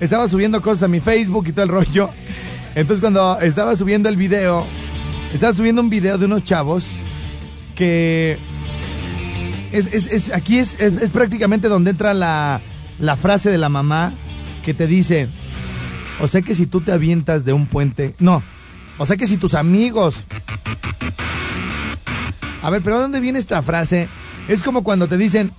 estaba 0.00 0.28
subiendo 0.28 0.60
cosas 0.60 0.84
a 0.84 0.88
mi 0.88 1.00
Facebook 1.00 1.46
y 1.48 1.52
todo 1.52 1.64
el 1.64 1.68
rollo. 1.68 2.10
Entonces 2.74 3.00
cuando 3.00 3.38
estaba 3.40 3.76
subiendo 3.76 4.08
el 4.08 4.16
video, 4.16 4.64
estaba 5.32 5.52
subiendo 5.52 5.82
un 5.82 5.90
video 5.90 6.18
de 6.18 6.24
unos 6.24 6.44
chavos 6.44 6.92
que 7.76 8.38
es, 9.76 9.86
es- 9.92 10.06
es- 10.06 10.32
aquí 10.32 10.58
es, 10.58 10.80
es- 10.80 11.10
prácticamente 11.10 11.68
donde 11.68 11.90
entra 11.90 12.14
la, 12.14 12.60
la 12.98 13.16
frase 13.16 13.50
de 13.50 13.58
la 13.58 13.68
mamá 13.68 14.12
que 14.64 14.72
te 14.74 14.86
dice, 14.86 15.28
o 16.20 16.28
sea 16.28 16.42
que 16.42 16.54
si 16.54 16.66
tú 16.66 16.80
te 16.80 16.92
avientas 16.92 17.44
de 17.44 17.52
un 17.52 17.66
puente, 17.66 18.14
no, 18.18 18.42
O 18.98 19.04
sea 19.06 19.16
que 19.16 19.26
si 19.26 19.36
tus 19.36 19.54
amigos... 19.54 20.26
A 22.62 22.70
ver, 22.70 22.80
pero 22.82 22.96
¿de 22.96 23.02
dónde 23.02 23.20
viene 23.20 23.38
esta 23.38 23.62
frase? 23.62 24.08
Es 24.48 24.62
como 24.62 24.82
cuando 24.84 25.06
te 25.08 25.18
dicen, 25.18 25.52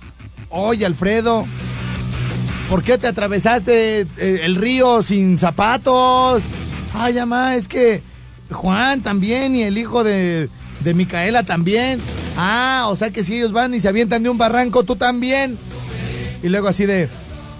oye 0.48 0.84
Alfredo, 0.86 1.46
¿por 2.68 2.82
qué 2.82 2.98
te 2.98 3.06
atravesaste 3.06 4.00
eh, 4.00 4.40
el 4.42 4.56
río 4.56 5.02
sin 5.02 5.38
zapatos? 5.38 6.42
Ay, 6.94 7.14
mamá, 7.14 7.54
es 7.56 7.68
que 7.68 8.02
Juan 8.50 9.02
también 9.02 9.54
y 9.54 9.62
el 9.62 9.76
hijo 9.78 10.02
de, 10.02 10.48
de 10.80 10.94
Micaela 10.94 11.42
también. 11.44 12.00
Ah, 12.36 12.86
o 12.90 12.96
sea 12.96 13.10
que 13.10 13.24
si 13.24 13.36
ellos 13.36 13.52
van 13.52 13.72
y 13.74 13.80
se 13.80 13.88
avientan 13.88 14.22
de 14.22 14.28
un 14.28 14.38
barranco, 14.38 14.84
tú 14.84 14.96
también. 14.96 15.56
Y 16.42 16.48
luego 16.48 16.68
así 16.68 16.84
de, 16.84 17.08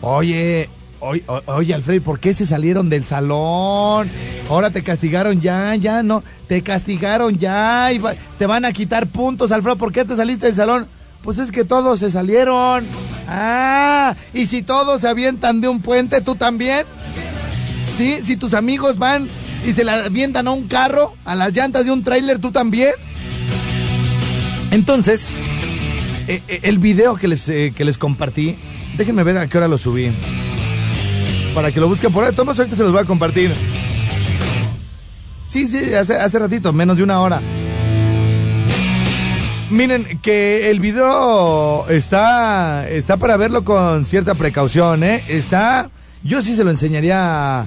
oye, 0.02 0.68
oye, 1.00 1.24
oye 1.46 1.74
Alfredo, 1.74 2.02
¿por 2.02 2.20
qué 2.20 2.34
se 2.34 2.44
salieron 2.46 2.88
del 2.88 3.06
salón? 3.06 4.10
Ahora 4.50 4.70
te 4.70 4.82
castigaron 4.82 5.40
ya, 5.40 5.74
ya, 5.76 6.02
no, 6.02 6.22
te 6.46 6.62
castigaron 6.62 7.38
ya 7.38 7.90
y 7.92 7.98
va- 7.98 8.14
te 8.38 8.46
van 8.46 8.64
a 8.64 8.72
quitar 8.72 9.06
puntos, 9.06 9.50
Alfredo, 9.50 9.76
¿por 9.76 9.92
qué 9.92 10.04
te 10.04 10.14
saliste 10.14 10.46
del 10.46 10.56
salón? 10.56 10.86
Pues 11.22 11.38
es 11.38 11.50
que 11.50 11.64
todos 11.64 11.98
se 11.98 12.10
salieron. 12.10 12.86
Ah, 13.26 14.14
y 14.32 14.46
si 14.46 14.62
todos 14.62 15.00
se 15.00 15.08
avientan 15.08 15.60
de 15.60 15.68
un 15.68 15.80
puente, 15.80 16.20
¿tú 16.20 16.36
también? 16.36 16.84
¿Sí? 17.96 18.18
Si 18.22 18.36
tus 18.36 18.54
amigos 18.54 18.98
van 18.98 19.28
y 19.66 19.72
se 19.72 19.82
la 19.82 20.04
avientan 20.04 20.46
a 20.46 20.50
un 20.52 20.68
carro, 20.68 21.14
a 21.24 21.34
las 21.34 21.52
llantas 21.52 21.86
de 21.86 21.90
un 21.92 22.04
tráiler, 22.04 22.38
¿tú 22.38 22.52
también? 22.52 22.92
Entonces, 24.70 25.36
eh, 26.28 26.42
eh, 26.48 26.60
el 26.62 26.78
video 26.78 27.16
que 27.16 27.28
les, 27.28 27.48
eh, 27.48 27.72
que 27.74 27.84
les 27.84 27.98
compartí, 27.98 28.56
déjenme 28.96 29.22
ver 29.22 29.38
a 29.38 29.46
qué 29.46 29.58
hora 29.58 29.68
lo 29.68 29.78
subí. 29.78 30.10
Para 31.54 31.72
que 31.72 31.80
lo 31.80 31.88
busquen 31.88 32.12
por 32.12 32.24
ahí. 32.24 32.34
Tomás, 32.34 32.58
ahorita 32.58 32.76
se 32.76 32.82
los 32.82 32.92
voy 32.92 33.02
a 33.02 33.04
compartir. 33.04 33.54
Sí, 35.48 35.68
sí, 35.68 35.94
hace, 35.94 36.16
hace 36.16 36.38
ratito, 36.38 36.72
menos 36.72 36.96
de 36.96 37.02
una 37.02 37.20
hora. 37.20 37.40
Miren, 39.70 40.20
que 40.22 40.70
el 40.70 40.78
video 40.78 41.88
está, 41.88 42.88
está 42.88 43.16
para 43.16 43.36
verlo 43.36 43.64
con 43.64 44.04
cierta 44.04 44.34
precaución, 44.34 45.02
¿eh? 45.02 45.24
Está, 45.28 45.90
yo 46.22 46.40
sí 46.40 46.54
se 46.54 46.62
lo 46.62 46.70
enseñaría, 46.70 47.64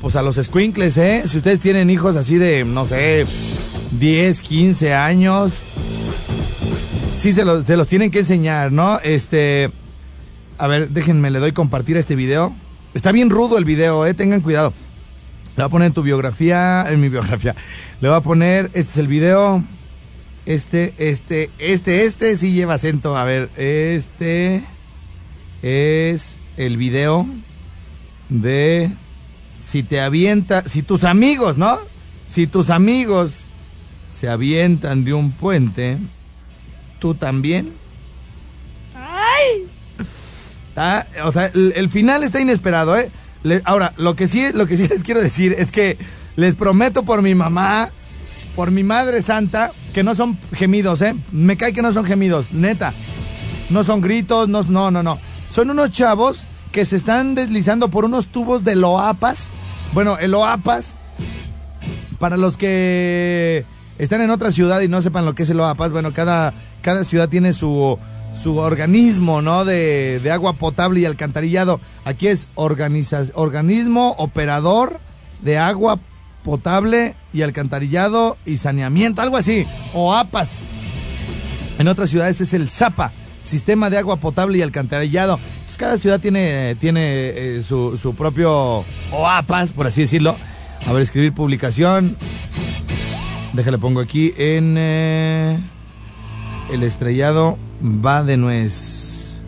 pues 0.00 0.16
a 0.16 0.22
los 0.22 0.36
squinkles, 0.36 0.96
¿eh? 0.96 1.24
Si 1.26 1.36
ustedes 1.38 1.60
tienen 1.60 1.90
hijos 1.90 2.16
así 2.16 2.36
de, 2.36 2.64
no 2.64 2.86
sé, 2.86 3.26
10, 3.98 4.40
15 4.40 4.94
años, 4.94 5.52
sí 7.18 7.32
se 7.32 7.44
los, 7.44 7.86
tienen 7.86 8.10
que 8.10 8.20
enseñar, 8.20 8.72
¿no? 8.72 8.98
Este, 9.00 9.70
a 10.56 10.66
ver, 10.66 10.88
déjenme, 10.90 11.30
le 11.30 11.40
doy 11.40 11.52
compartir 11.52 11.96
este 11.96 12.14
video. 12.14 12.54
Está 12.94 13.12
bien 13.12 13.28
rudo 13.28 13.58
el 13.58 13.64
video, 13.64 14.06
¿eh? 14.06 14.14
Tengan 14.14 14.40
cuidado. 14.40 14.72
Le 15.56 15.64
voy 15.64 15.66
a 15.66 15.68
poner 15.68 15.86
en 15.86 15.92
tu 15.92 16.02
biografía, 16.02 16.84
en 16.88 17.00
mi 17.00 17.08
biografía. 17.08 17.56
Le 18.00 18.08
voy 18.08 18.16
a 18.16 18.20
poner, 18.20 18.66
este 18.66 18.92
es 18.92 18.98
el 18.98 19.08
video. 19.08 19.64
Este, 20.46 20.94
este, 20.98 21.50
este, 21.58 22.04
este 22.04 22.36
sí 22.36 22.52
lleva 22.52 22.74
acento. 22.74 23.16
A 23.16 23.24
ver, 23.24 23.50
este 23.56 24.62
es 25.62 26.38
el 26.56 26.76
video 26.76 27.26
de 28.28 28.90
si 29.58 29.82
te 29.82 30.00
avienta, 30.00 30.62
si 30.68 30.82
tus 30.82 31.02
amigos, 31.02 31.58
¿no? 31.58 31.76
Si 32.28 32.46
tus 32.46 32.70
amigos 32.70 33.46
se 34.08 34.28
avientan 34.28 35.04
de 35.04 35.14
un 35.14 35.32
puente, 35.32 35.98
tú 36.98 37.14
también. 37.14 37.72
¡Ay! 38.94 39.66
Está- 39.98 41.06
o 41.24 41.32
sea, 41.32 41.46
el, 41.46 41.72
el 41.76 41.88
final 41.88 42.24
está 42.24 42.40
inesperado, 42.40 42.96
¿eh? 42.96 43.10
Le- 43.42 43.62
ahora, 43.64 43.92
lo 43.96 44.16
que 44.16 44.26
sí, 44.28 44.46
lo 44.54 44.66
que 44.66 44.76
sí 44.76 44.86
les 44.88 45.02
quiero 45.02 45.20
decir 45.20 45.54
es 45.58 45.70
que 45.72 45.98
les 46.36 46.54
prometo 46.54 47.02
por 47.04 47.22
mi 47.22 47.34
mamá, 47.34 47.90
por 48.54 48.70
mi 48.70 48.82
madre 48.82 49.22
santa, 49.22 49.72
que 49.94 50.02
no 50.02 50.14
son 50.14 50.38
gemidos, 50.54 51.02
¿eh? 51.02 51.14
Me 51.32 51.56
cae 51.56 51.72
que 51.72 51.82
no 51.82 51.92
son 51.92 52.04
gemidos, 52.04 52.52
neta. 52.52 52.92
No 53.70 53.84
son 53.84 54.00
gritos, 54.00 54.48
no, 54.48 54.62
no, 54.62 54.90
no, 54.90 55.02
no. 55.02 55.18
Son 55.50 55.70
unos 55.70 55.90
chavos 55.90 56.46
que 56.72 56.84
se 56.84 56.96
están 56.96 57.34
deslizando 57.34 57.88
por 57.88 58.04
unos 58.04 58.26
tubos 58.26 58.64
de 58.64 58.76
loapas. 58.76 59.50
Bueno, 59.92 60.18
el 60.18 60.30
loapas, 60.32 60.94
para 62.18 62.36
los 62.36 62.56
que 62.56 63.64
están 63.98 64.20
en 64.22 64.30
otra 64.30 64.52
ciudad 64.52 64.80
y 64.80 64.88
no 64.88 65.00
sepan 65.00 65.24
lo 65.24 65.34
que 65.34 65.42
es 65.44 65.50
el 65.50 65.60
OAPAS, 65.60 65.92
bueno, 65.92 66.12
cada, 66.12 66.52
cada 66.88 67.04
ciudad 67.04 67.28
tiene 67.28 67.52
su, 67.52 67.98
su 68.34 68.56
organismo, 68.56 69.42
¿no? 69.42 69.66
De, 69.66 70.20
de 70.22 70.30
agua 70.30 70.54
potable 70.54 71.00
y 71.00 71.04
alcantarillado. 71.04 71.80
Aquí 72.06 72.28
es 72.28 72.48
organiza- 72.54 73.30
organismo 73.34 74.14
operador 74.16 74.98
de 75.42 75.58
agua 75.58 75.98
potable 76.44 77.14
y 77.34 77.42
alcantarillado 77.42 78.38
y 78.46 78.56
saneamiento, 78.56 79.20
algo 79.20 79.36
así. 79.36 79.66
OAPAS. 79.92 80.64
En 81.78 81.88
otras 81.88 82.08
ciudades 82.08 82.40
es 82.40 82.54
el 82.54 82.70
ZAPA, 82.70 83.12
Sistema 83.42 83.90
de 83.90 83.98
Agua 83.98 84.16
Potable 84.16 84.56
y 84.56 84.62
Alcantarillado. 84.62 85.38
Entonces, 85.44 85.76
cada 85.76 85.98
ciudad 85.98 86.18
tiene, 86.18 86.74
tiene 86.80 87.00
eh, 87.02 87.62
su, 87.62 87.98
su 87.98 88.14
propio 88.14 88.82
OAPAS, 89.12 89.72
por 89.72 89.86
así 89.86 90.00
decirlo. 90.00 90.36
A 90.86 90.92
ver, 90.94 91.02
escribir 91.02 91.34
publicación. 91.34 92.16
Déjale, 93.52 93.76
pongo 93.76 94.00
aquí 94.00 94.32
en 94.38 94.76
eh, 94.78 95.58
el 96.70 96.82
estrellado 96.82 97.58
va 97.82 98.22
de 98.22 98.36
nuez. 98.36 99.40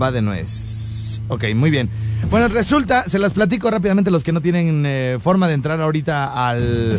Va 0.00 0.12
de 0.12 0.22
nuez. 0.22 1.20
Ok, 1.28 1.44
muy 1.54 1.70
bien. 1.70 1.88
Bueno, 2.30 2.48
resulta, 2.48 3.04
se 3.04 3.18
las 3.18 3.32
platico 3.32 3.70
rápidamente 3.70 4.10
los 4.10 4.24
que 4.24 4.32
no 4.32 4.40
tienen 4.40 4.84
eh, 4.86 5.18
forma 5.20 5.48
de 5.48 5.54
entrar 5.54 5.80
ahorita 5.80 6.48
al, 6.48 6.98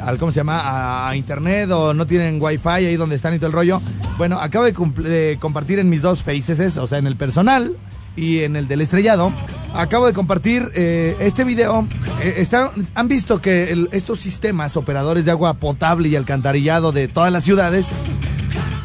al 0.00 0.18
¿cómo 0.18 0.32
se 0.32 0.40
llama? 0.40 1.08
A, 1.08 1.16
internet 1.16 1.70
o 1.70 1.94
no 1.94 2.06
tienen 2.06 2.40
wifi 2.40 2.68
ahí 2.68 2.96
donde 2.96 3.16
están 3.16 3.34
y 3.34 3.38
todo 3.38 3.48
el 3.48 3.52
rollo. 3.52 3.80
Bueno, 4.18 4.38
acabo 4.38 4.64
de, 4.64 4.72
de 5.08 5.38
compartir 5.40 5.78
en 5.78 5.88
mis 5.88 6.02
dos 6.02 6.22
faces, 6.22 6.76
o 6.76 6.86
sea, 6.86 6.98
en 6.98 7.06
el 7.06 7.16
personal 7.16 7.74
y 8.16 8.40
en 8.40 8.56
el 8.56 8.68
del 8.68 8.80
estrellado. 8.80 9.32
Acabo 9.74 10.06
de 10.06 10.12
compartir 10.12 10.70
eh, 10.74 11.16
este 11.20 11.44
video. 11.44 11.86
Eh, 12.22 12.46
han 12.94 13.08
visto 13.08 13.40
que 13.40 13.86
estos 13.92 14.20
sistemas 14.20 14.76
operadores 14.76 15.24
de 15.24 15.30
agua 15.30 15.54
potable 15.54 16.08
y 16.08 16.16
alcantarillado 16.16 16.92
de 16.92 17.08
todas 17.08 17.32
las 17.32 17.44
ciudades, 17.44 17.88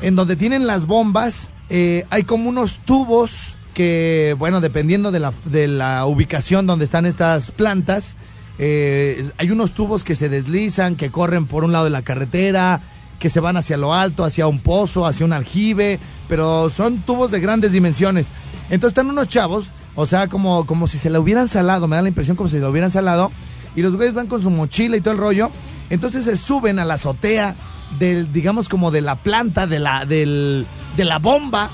en 0.02 0.16
donde 0.16 0.36
tienen 0.36 0.68
las 0.68 0.86
bombas, 0.86 1.50
eh, 1.70 2.06
hay 2.10 2.24
como 2.24 2.50
unos 2.50 2.78
tubos 2.78 3.58
que, 3.74 4.36
bueno, 4.40 4.62
dependiendo 4.62 5.12
de 5.12 5.20
la, 5.20 5.34
de 5.46 5.68
la 5.68 6.06
ubicación 6.06 6.66
donde 6.66 6.86
están 6.86 7.06
estas 7.06 7.52
plantas, 7.52 8.16
eh, 8.60 9.30
hay 9.38 9.52
unos 9.52 9.74
tubos 9.74 10.04
que 10.04 10.16
se 10.16 10.30
deslizan, 10.30 10.96
que 10.96 11.12
corren 11.12 11.46
por 11.46 11.64
un 11.64 11.72
lado 11.72 11.86
de 11.86 11.92
la 11.92 12.02
carretera, 12.02 12.82
que 13.20 13.30
se 13.30 13.40
van 13.40 13.58
hacia 13.58 13.78
lo 13.78 13.94
alto, 13.94 14.24
hacia 14.24 14.48
un 14.48 14.60
pozo, 14.60 15.06
hacia 15.06 15.26
un 15.26 15.34
aljibe, 15.34 16.00
pero 16.28 16.70
son 16.70 17.00
tubos 17.00 17.32
de 17.32 17.40
grandes 17.40 17.72
dimensiones. 17.72 18.28
Entonces 18.70 18.90
están 18.90 19.10
unos 19.10 19.28
chavos, 19.30 19.70
o 19.96 20.06
sea, 20.06 20.28
como, 20.28 20.66
como 20.66 20.88
si 20.88 20.98
se 20.98 21.10
la 21.10 21.20
hubieran 21.20 21.48
salado, 21.48 21.88
me 21.88 21.96
da 21.96 22.02
la 22.02 22.10
impresión 22.10 22.36
como 22.36 22.50
si 22.50 22.60
la 22.60 22.70
hubieran 22.70 22.92
salado, 22.92 23.32
y 23.76 23.82
los 23.82 23.96
güeyes 23.96 24.14
van 24.14 24.28
con 24.28 24.42
su 24.42 24.50
mochila 24.50 24.98
y 24.98 25.02
todo 25.02 25.14
el 25.14 25.20
rollo, 25.20 25.50
entonces 25.90 26.26
se 26.26 26.36
suben 26.36 26.80
a 26.80 26.86
la 26.86 26.96
azotea 26.96 27.56
del, 28.00 28.32
digamos, 28.34 28.68
como 28.68 28.92
de 28.92 29.02
la 29.02 29.16
planta, 29.16 29.68
de 29.68 29.80
la, 29.80 30.06
del, 30.06 30.66
de 30.98 31.06
la 31.06 31.20
bomba, 31.20 31.70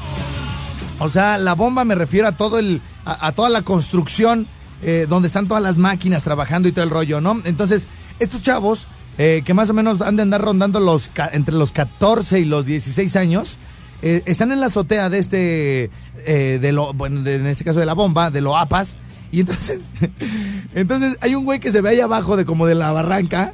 o 0.99 1.09
sea, 1.09 1.37
la 1.37 1.53
bomba 1.53 1.83
me 1.83 1.95
refiero 1.95 2.27
a 2.27 2.33
todo 2.33 2.59
el, 2.59 2.81
a, 3.05 3.31
toda 3.31 3.49
la 3.49 3.61
construcción 3.61 4.47
eh, 4.81 5.05
donde 5.09 5.27
están 5.27 5.47
todas 5.47 5.63
las 5.63 5.77
máquinas 5.77 6.23
trabajando 6.23 6.67
y 6.67 6.71
todo 6.71 6.85
el 6.85 6.91
rollo, 6.91 7.21
¿no? 7.21 7.41
Entonces, 7.45 7.87
estos 8.19 8.41
chavos, 8.41 8.87
eh, 9.17 9.41
que 9.45 9.53
más 9.53 9.69
o 9.69 9.73
menos 9.73 10.01
han 10.01 10.15
de 10.15 10.21
andar 10.21 10.41
rondando 10.41 10.79
los 10.79 11.09
entre 11.31 11.55
los 11.55 11.71
14 11.71 12.39
y 12.39 12.45
los 12.45 12.65
16 12.65 13.15
años, 13.15 13.57
eh, 14.03 14.21
están 14.27 14.51
en 14.51 14.59
la 14.59 14.67
azotea 14.67 15.09
de 15.09 15.17
este, 15.17 15.89
eh, 16.27 16.59
de 16.61 16.71
lo, 16.71 16.93
bueno, 16.93 17.27
en 17.27 17.47
este 17.47 17.63
caso 17.63 17.79
de 17.79 17.85
la 17.87 17.93
bomba, 17.93 18.29
de 18.29 18.41
lo 18.41 18.55
APAS, 18.57 18.97
y 19.31 19.39
entonces, 19.39 19.79
entonces 20.75 21.17
hay 21.21 21.33
un 21.35 21.45
güey 21.45 21.59
que 21.59 21.71
se 21.71 21.81
ve 21.81 21.89
ahí 21.89 21.99
abajo 22.01 22.37
de 22.37 22.45
como 22.45 22.65
de 22.67 22.75
la 22.75 22.91
barranca, 22.91 23.53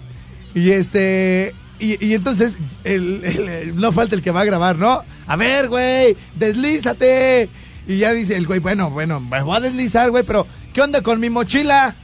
y 0.53 0.71
este, 0.71 1.53
y, 1.79 2.13
entonces 2.13 2.55
el- 2.83 3.73
no 3.75 3.91
falta 3.93 4.15
el 4.15 4.21
que 4.21 4.31
va 4.31 4.41
a 4.41 4.45
grabar, 4.45 4.77
¿no? 4.77 5.01
A 5.27 5.35
ver, 5.37 5.69
güey, 5.69 6.17
deslízate. 6.35 7.49
Y 7.87 7.97
ya 7.99 8.11
dice 8.11 8.35
el 8.35 8.45
güey, 8.45 8.59
bueno, 8.59 8.89
bueno, 8.91 9.19
me 9.19 9.41
voy 9.41 9.57
a 9.57 9.59
deslizar, 9.61 10.11
güey, 10.11 10.23
pero 10.23 10.45
¿qué 10.73 10.81
onda 10.81 11.01
con 11.01 11.19
mi 11.19 11.29
mochila? 11.29 11.95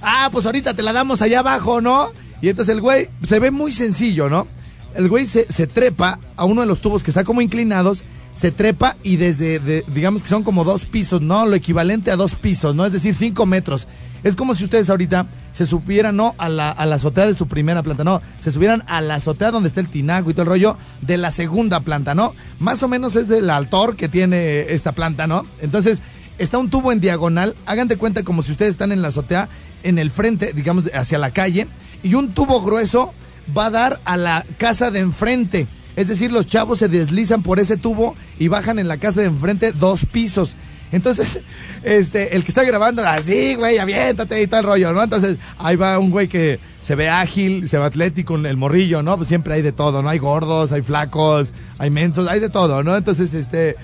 Ah, 0.00 0.28
pues 0.30 0.44
ahorita 0.46 0.74
te 0.74 0.82
la 0.82 0.92
damos 0.92 1.22
allá 1.22 1.38
abajo, 1.40 1.80
¿no? 1.80 2.08
Y 2.42 2.48
entonces 2.48 2.74
el 2.74 2.80
güey 2.80 3.08
se 3.26 3.38
ve 3.38 3.50
muy 3.50 3.72
sencillo, 3.72 4.28
¿no? 4.28 4.46
El 4.94 5.08
güey 5.08 5.26
se, 5.26 5.44
trepa 5.66 6.18
a 6.36 6.44
uno 6.44 6.60
de 6.60 6.66
los 6.66 6.80
tubos 6.80 7.02
que 7.02 7.10
está 7.10 7.24
como 7.24 7.40
inclinados, 7.40 8.04
se 8.34 8.50
trepa 8.50 8.96
y 9.02 9.16
desde, 9.16 9.58
de- 9.58 9.84
digamos 9.92 10.22
que 10.22 10.28
son 10.28 10.42
como 10.42 10.64
dos 10.64 10.86
pisos, 10.86 11.20
¿no? 11.20 11.46
Lo 11.46 11.54
equivalente 11.54 12.10
a 12.10 12.16
dos 12.16 12.34
pisos, 12.34 12.74
¿no? 12.74 12.84
Es 12.86 12.92
decir, 12.92 13.14
cinco 13.14 13.46
metros. 13.46 13.88
Es 14.24 14.36
como 14.36 14.54
si 14.54 14.64
ustedes 14.64 14.88
ahorita 14.88 15.26
se 15.50 15.66
subieran, 15.66 16.16
no 16.16 16.34
a 16.38 16.48
la, 16.48 16.70
a 16.70 16.86
la 16.86 16.96
azotea 16.96 17.26
de 17.26 17.34
su 17.34 17.48
primera 17.48 17.82
planta, 17.82 18.04
no, 18.04 18.22
se 18.38 18.52
subieran 18.52 18.84
a 18.86 19.00
la 19.00 19.16
azotea 19.16 19.50
donde 19.50 19.68
está 19.68 19.80
el 19.80 19.88
tinaco 19.88 20.30
y 20.30 20.34
todo 20.34 20.42
el 20.44 20.48
rollo 20.48 20.76
de 21.00 21.16
la 21.16 21.30
segunda 21.32 21.80
planta, 21.80 22.14
¿no? 22.14 22.34
Más 22.60 22.82
o 22.82 22.88
menos 22.88 23.16
es 23.16 23.26
del 23.28 23.50
altor 23.50 23.96
que 23.96 24.08
tiene 24.08 24.72
esta 24.72 24.92
planta, 24.92 25.26
¿no? 25.26 25.44
Entonces, 25.60 26.02
está 26.38 26.58
un 26.58 26.70
tubo 26.70 26.92
en 26.92 27.00
diagonal, 27.00 27.56
hagan 27.66 27.88
de 27.88 27.96
cuenta 27.96 28.22
como 28.22 28.42
si 28.42 28.52
ustedes 28.52 28.70
están 28.70 28.92
en 28.92 29.02
la 29.02 29.08
azotea, 29.08 29.48
en 29.82 29.98
el 29.98 30.10
frente, 30.10 30.52
digamos, 30.52 30.84
hacia 30.94 31.18
la 31.18 31.32
calle, 31.32 31.66
y 32.04 32.14
un 32.14 32.32
tubo 32.32 32.62
grueso 32.62 33.12
va 33.56 33.66
a 33.66 33.70
dar 33.70 34.00
a 34.04 34.16
la 34.16 34.44
casa 34.58 34.90
de 34.90 35.00
enfrente. 35.00 35.66
Es 35.96 36.08
decir, 36.08 36.32
los 36.32 36.46
chavos 36.46 36.78
se 36.78 36.88
deslizan 36.88 37.42
por 37.42 37.60
ese 37.60 37.76
tubo 37.76 38.16
y 38.38 38.48
bajan 38.48 38.78
en 38.78 38.88
la 38.88 38.96
casa 38.96 39.20
de 39.20 39.26
enfrente 39.26 39.72
dos 39.72 40.06
pisos. 40.06 40.56
Entonces, 40.90 41.40
este, 41.82 42.36
el 42.36 42.44
que 42.44 42.48
está 42.48 42.62
grabando, 42.62 43.02
así, 43.06 43.54
güey, 43.54 43.78
aviéntate 43.78 44.42
y 44.42 44.46
tal 44.46 44.64
rollo, 44.64 44.92
¿no? 44.92 45.02
Entonces, 45.02 45.38
ahí 45.58 45.76
va 45.76 45.98
un 45.98 46.10
güey 46.10 46.28
que 46.28 46.60
se 46.80 46.94
ve 46.94 47.08
ágil, 47.08 47.68
se 47.68 47.78
ve 47.78 47.84
atlético, 47.84 48.36
el 48.36 48.56
morrillo, 48.56 49.02
¿no? 49.02 49.16
Pues 49.16 49.28
siempre 49.28 49.54
hay 49.54 49.62
de 49.62 49.72
todo, 49.72 50.02
¿no? 50.02 50.08
Hay 50.08 50.18
gordos, 50.18 50.72
hay 50.72 50.82
flacos, 50.82 51.52
hay 51.78 51.90
mensos, 51.90 52.28
hay 52.28 52.40
de 52.40 52.50
todo, 52.50 52.82
¿no? 52.82 52.96
Entonces, 52.96 53.34
este, 53.34 53.76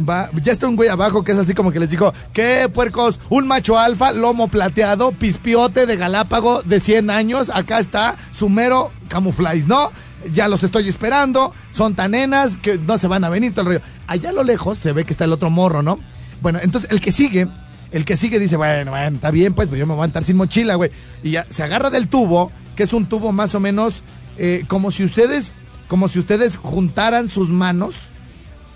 va, 0.00 0.30
ya 0.42 0.52
está 0.52 0.66
un 0.68 0.76
güey 0.76 0.88
abajo 0.88 1.24
que 1.24 1.32
es 1.32 1.38
así 1.38 1.54
como 1.54 1.72
que 1.72 1.80
les 1.80 1.90
dijo, 1.90 2.12
¿qué 2.32 2.68
puercos? 2.72 3.20
Un 3.28 3.46
macho 3.46 3.78
alfa, 3.78 4.12
lomo 4.12 4.48
plateado, 4.48 5.12
pispiote 5.12 5.86
de 5.86 5.96
Galápago 5.96 6.62
de 6.62 6.80
100 6.80 7.10
años, 7.10 7.50
acá 7.52 7.78
está 7.78 8.16
su 8.32 8.48
mero 8.48 8.90
camufláis, 9.08 9.66
¿no? 9.66 9.90
Ya 10.32 10.48
los 10.48 10.62
estoy 10.62 10.88
esperando, 10.88 11.54
son 11.72 11.94
tan 11.94 12.12
nenas 12.12 12.56
que 12.56 12.78
no 12.78 12.98
se 12.98 13.08
van 13.08 13.24
a 13.24 13.28
venir 13.28 13.52
todo 13.52 13.62
el 13.62 13.66
rollo. 13.66 13.86
Allá 14.06 14.30
a 14.30 14.32
lo 14.32 14.44
lejos 14.44 14.78
se 14.78 14.92
ve 14.92 15.04
que 15.04 15.12
está 15.12 15.24
el 15.24 15.32
otro 15.32 15.50
morro, 15.50 15.82
¿no? 15.82 15.98
Bueno, 16.42 16.58
entonces 16.62 16.90
el 16.90 17.00
que 17.00 17.12
sigue, 17.12 17.48
el 17.90 18.04
que 18.04 18.16
sigue 18.16 18.38
dice, 18.38 18.56
bueno, 18.56 18.90
bueno, 18.92 19.16
está 19.16 19.30
bien, 19.30 19.54
pues, 19.54 19.68
pues 19.68 19.78
yo 19.78 19.86
me 19.86 19.94
voy 19.94 20.04
a 20.04 20.06
estar 20.06 20.24
sin 20.24 20.36
mochila, 20.36 20.74
güey. 20.74 20.90
Y 21.22 21.32
ya 21.32 21.46
se 21.48 21.62
agarra 21.62 21.90
del 21.90 22.08
tubo, 22.08 22.52
que 22.76 22.82
es 22.82 22.92
un 22.92 23.06
tubo 23.06 23.32
más 23.32 23.54
o 23.54 23.60
menos 23.60 24.02
eh, 24.38 24.64
como 24.68 24.90
si 24.90 25.04
ustedes, 25.04 25.52
como 25.88 26.08
si 26.08 26.18
ustedes 26.18 26.56
juntaran 26.56 27.28
sus 27.28 27.50
manos 27.50 28.10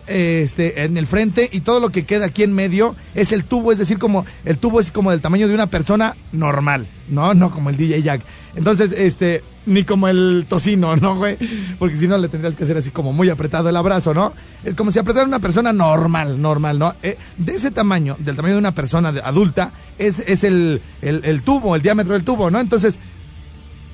este, 0.07 0.85
en 0.85 0.97
el 0.97 1.07
frente 1.07 1.49
y 1.51 1.61
todo 1.61 1.81
lo 1.81 1.91
que 1.91 2.05
queda 2.05 2.27
aquí 2.27 2.43
en 2.43 2.53
medio 2.53 2.95
es 3.15 3.33
el 3.33 3.45
tubo, 3.45 3.73
es 3.73 3.79
decir, 3.79 3.99
como 3.99 4.25
el 4.45 4.59
tubo 4.59 4.81
es 4.81 4.91
como 4.91 5.11
del 5.11 5.21
tamaño 5.21 5.49
de 5.49 5.55
una 5.55 5.67
persona 5.67 6.17
normal, 6.33 6.87
¿no? 7.09 7.35
No 7.35 7.51
como 7.51 7.71
el 7.71 7.77
DJ 7.77 8.03
Jack. 8.03 8.23
Entonces, 8.57 8.93
este, 8.93 9.43
ni 9.67 9.85
como 9.85 10.09
el 10.09 10.47
tocino, 10.49 10.97
¿no, 10.97 11.17
güey? 11.17 11.37
Porque 11.79 11.97
si 11.97 12.07
no 12.07 12.19
le 12.19 12.29
tendrías 12.29 12.55
que 12.55 12.65
hacer 12.65 12.77
así 12.77 12.91
como 12.91 13.13
muy 13.13 13.29
apretado 13.31 13.69
el 13.69 13.77
abrazo, 13.77 14.15
¿no? 14.15 14.33
Es 14.63 14.75
como 14.75 14.93
si 14.93 14.99
apretara 14.99 15.27
una 15.27 15.41
persona 15.41 15.73
normal, 15.73 16.41
normal, 16.41 16.79
¿no? 16.79 16.95
Eh, 17.03 17.17
de 17.39 17.55
ese 17.55 17.71
tamaño, 17.71 18.17
del 18.19 18.37
tamaño 18.37 18.55
de 18.55 18.61
una 18.61 18.73
persona 18.73 19.09
adulta, 19.25 19.73
es, 19.99 20.21
es 20.21 20.45
el, 20.45 20.81
el, 21.03 21.25
el 21.25 21.43
tubo, 21.43 21.75
el 21.75 21.83
diámetro 21.83 22.13
del 22.13 22.25
tubo, 22.25 22.51
¿no? 22.51 22.61
Entonces, 22.61 22.99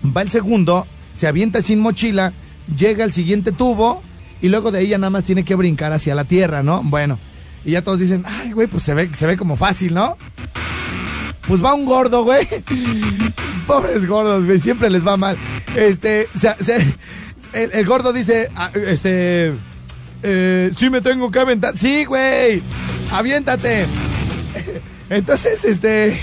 va 0.05 0.23
el 0.23 0.31
segundo, 0.31 0.87
se 1.13 1.27
avienta 1.27 1.63
sin 1.63 1.81
mochila, 1.81 2.33
llega 2.77 3.05
al 3.05 3.13
siguiente 3.13 3.53
tubo 3.53 4.03
y 4.43 4.49
luego 4.49 4.71
de 4.71 4.79
ahí 4.79 4.91
nada 4.91 5.11
más 5.11 5.25
tiene 5.25 5.45
que 5.45 5.55
brincar 5.55 5.93
hacia 5.93 6.15
la 6.15 6.25
tierra, 6.25 6.63
¿no? 6.63 6.83
Bueno, 6.83 7.19
y 7.65 7.73
ya 7.73 7.83
todos 7.83 7.99
dicen, 7.99 8.25
ay, 8.27 8.53
güey, 8.53 8.69
pues 8.69 8.83
se 8.83 8.95
ve, 8.95 9.11
se 9.13 9.27
ve 9.27 9.37
como 9.37 9.57
fácil, 9.57 9.95
¿no? 9.95 10.17
Pues 11.47 11.63
va 11.63 11.75
un 11.75 11.85
gordo, 11.85 12.25
güey. 12.25 12.47
Pobres 13.67 14.07
gordos, 14.07 14.45
güey, 14.45 14.59
siempre 14.59 14.89
les 14.89 15.07
va 15.07 15.17
mal. 15.17 15.37
Este, 15.77 16.29
el, 17.53 17.87
gordo 17.87 18.13
dice, 18.13 18.49
ah, 18.57 18.71
este, 18.75 19.53
eh, 20.23 20.71
sí 20.77 20.91
me 20.91 21.01
tengo 21.01 21.31
que 21.31 21.41
aventar. 21.41 21.77
Sí, 21.77 22.05
güey, 22.05 22.63
aviéntate. 23.11 23.87
Entonces, 25.11 25.65
este, 25.65 26.19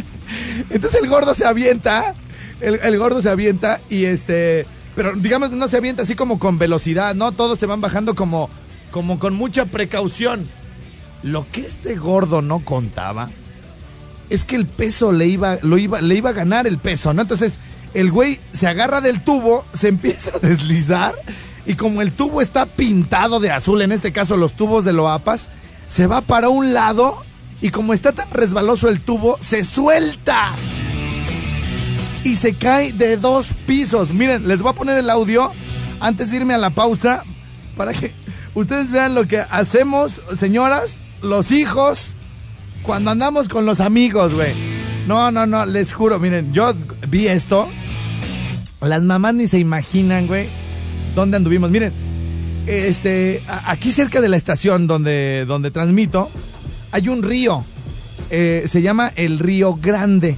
entonces 0.70 1.00
el 1.02 1.08
gordo 1.08 1.32
se 1.32 1.46
avienta, 1.46 2.14
el 2.60 2.98
gordo 2.98 3.22
se 3.22 3.30
avienta 3.30 3.80
y 3.88 4.04
este, 4.04 4.66
pero 4.94 5.12
digamos 5.14 5.50
no 5.50 5.68
se 5.68 5.76
avienta 5.76 6.02
así 6.02 6.14
como 6.14 6.38
con 6.38 6.58
velocidad, 6.58 7.14
¿no? 7.14 7.32
Todos 7.32 7.58
se 7.58 7.66
van 7.66 7.80
bajando 7.80 8.14
como, 8.14 8.50
como 8.90 9.18
con 9.18 9.34
mucha 9.34 9.66
precaución. 9.66 10.48
Lo 11.22 11.46
que 11.50 11.62
este 11.62 11.96
gordo 11.96 12.42
no 12.42 12.60
contaba 12.60 13.30
es 14.30 14.44
que 14.44 14.56
el 14.56 14.66
peso 14.66 15.12
le 15.12 15.26
iba, 15.26 15.58
lo 15.62 15.76
iba, 15.76 16.00
le 16.00 16.14
iba 16.14 16.30
a 16.30 16.34
ganar 16.34 16.66
el 16.66 16.78
peso, 16.78 17.12
¿no? 17.12 17.22
Entonces, 17.22 17.58
el 17.94 18.10
güey 18.10 18.38
se 18.52 18.68
agarra 18.68 19.00
del 19.00 19.22
tubo, 19.22 19.64
se 19.72 19.88
empieza 19.88 20.30
a 20.36 20.38
deslizar, 20.38 21.14
y 21.66 21.74
como 21.74 22.00
el 22.00 22.12
tubo 22.12 22.40
está 22.40 22.66
pintado 22.66 23.40
de 23.40 23.50
azul, 23.50 23.82
en 23.82 23.92
este 23.92 24.12
caso 24.12 24.36
los 24.36 24.54
tubos 24.54 24.84
de 24.84 24.92
Loapas, 24.92 25.50
se 25.88 26.06
va 26.06 26.20
para 26.20 26.48
un 26.48 26.72
lado, 26.72 27.22
y 27.60 27.70
como 27.70 27.92
está 27.92 28.12
tan 28.12 28.30
resbaloso 28.30 28.88
el 28.88 29.00
tubo, 29.00 29.36
se 29.40 29.64
suelta. 29.64 30.54
Y 32.24 32.34
se 32.34 32.54
cae 32.54 32.92
de 32.92 33.16
dos 33.16 33.50
pisos. 33.66 34.12
Miren, 34.12 34.46
les 34.46 34.62
voy 34.62 34.70
a 34.70 34.74
poner 34.74 34.98
el 34.98 35.08
audio 35.10 35.50
antes 36.00 36.30
de 36.30 36.38
irme 36.38 36.54
a 36.54 36.58
la 36.58 36.70
pausa 36.70 37.24
para 37.76 37.92
que 37.92 38.12
ustedes 38.54 38.90
vean 38.92 39.14
lo 39.14 39.26
que 39.26 39.38
hacemos, 39.38 40.20
señoras, 40.36 40.98
los 41.22 41.50
hijos, 41.50 42.14
cuando 42.82 43.10
andamos 43.10 43.48
con 43.48 43.66
los 43.66 43.80
amigos, 43.80 44.34
güey. 44.34 44.52
No, 45.06 45.30
no, 45.30 45.46
no, 45.46 45.64
les 45.66 45.92
juro, 45.92 46.18
miren, 46.18 46.52
yo 46.52 46.72
vi 47.08 47.26
esto. 47.26 47.68
Las 48.80 49.02
mamás 49.02 49.34
ni 49.34 49.46
se 49.46 49.58
imaginan, 49.58 50.26
güey, 50.26 50.48
dónde 51.14 51.36
anduvimos. 51.36 51.70
Miren, 51.70 51.92
este, 52.66 53.42
aquí 53.66 53.90
cerca 53.90 54.20
de 54.20 54.28
la 54.28 54.36
estación 54.36 54.86
donde, 54.86 55.44
donde 55.46 55.70
transmito, 55.70 56.30
hay 56.92 57.08
un 57.08 57.22
río. 57.22 57.64
Eh, 58.30 58.64
se 58.66 58.82
llama 58.82 59.12
el 59.16 59.38
Río 59.38 59.74
Grande, 59.74 60.36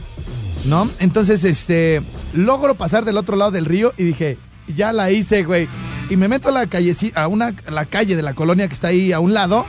¿no? 0.64 0.88
Entonces, 0.98 1.44
este, 1.44 2.02
logro 2.32 2.74
pasar 2.74 3.04
del 3.04 3.16
otro 3.16 3.36
lado 3.36 3.50
del 3.50 3.64
río 3.64 3.92
y 3.96 4.04
dije, 4.04 4.38
ya 4.74 4.92
la 4.92 5.10
hice, 5.10 5.44
güey. 5.44 5.68
Y 6.10 6.16
me 6.16 6.28
meto 6.28 6.48
a 6.48 6.52
la 6.52 6.66
calle, 6.66 6.94
a 7.14 7.28
una, 7.28 7.54
la 7.70 7.86
calle 7.86 8.16
de 8.16 8.22
la 8.22 8.34
colonia 8.34 8.68
que 8.68 8.74
está 8.74 8.88
ahí 8.88 9.12
a 9.12 9.20
un 9.20 9.34
lado. 9.34 9.64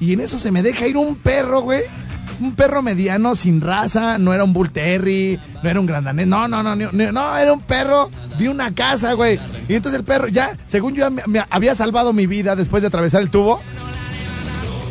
Y 0.00 0.12
en 0.12 0.20
eso 0.20 0.38
se 0.38 0.50
me 0.50 0.62
deja 0.62 0.86
ir 0.86 0.96
un 0.96 1.16
perro, 1.16 1.60
güey. 1.62 1.82
Un 2.40 2.54
perro 2.54 2.82
mediano, 2.82 3.36
sin 3.36 3.60
raza. 3.60 4.18
No 4.18 4.34
era 4.34 4.42
un 4.42 4.52
Bull 4.52 4.72
Terry, 4.72 5.38
no 5.62 5.70
era 5.70 5.78
un 5.78 5.86
grandanés. 5.86 6.26
No, 6.26 6.48
no, 6.48 6.62
no, 6.62 6.74
no, 6.74 6.90
no, 6.90 7.36
era 7.36 7.52
un 7.52 7.60
perro 7.60 8.10
de 8.38 8.48
una 8.48 8.74
casa, 8.74 9.12
güey. 9.12 9.38
Y 9.68 9.74
entonces 9.74 10.00
el 10.00 10.04
perro, 10.04 10.28
ya, 10.28 10.56
según 10.66 10.94
yo, 10.94 11.08
me 11.10 11.44
había 11.48 11.74
salvado 11.74 12.12
mi 12.12 12.26
vida 12.26 12.56
después 12.56 12.82
de 12.82 12.88
atravesar 12.88 13.22
el 13.22 13.30
tubo. 13.30 13.60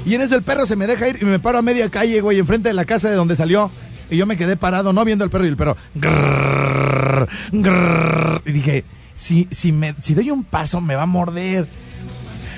Y 0.05 0.15
en 0.15 0.21
eso 0.21 0.35
el 0.35 0.43
perro 0.43 0.65
se 0.65 0.75
me 0.75 0.87
deja 0.87 1.09
ir 1.09 1.19
y 1.21 1.25
me 1.25 1.39
paro 1.39 1.59
a 1.59 1.61
media 1.61 1.89
calle, 1.89 2.21
güey, 2.21 2.39
enfrente 2.39 2.69
de 2.69 2.73
la 2.73 2.85
casa 2.85 3.09
de 3.09 3.15
donde 3.15 3.35
salió. 3.35 3.69
Y 4.11 4.17
yo 4.17 4.25
me 4.25 4.35
quedé 4.35 4.57
parado, 4.57 4.91
no 4.91 5.05
viendo 5.05 5.23
al 5.23 5.29
perro 5.29 5.45
y 5.45 5.47
el 5.47 5.55
perro. 5.55 5.77
grrr, 5.95 7.29
grrr. 7.53 8.41
y 8.45 8.51
dije, 8.51 8.83
si, 9.13 9.47
si, 9.49 9.71
me, 9.71 9.95
si 10.01 10.13
doy 10.13 10.29
un 10.31 10.43
paso, 10.43 10.81
me 10.81 10.95
va 10.95 11.03
a 11.03 11.07
morder. 11.07 11.65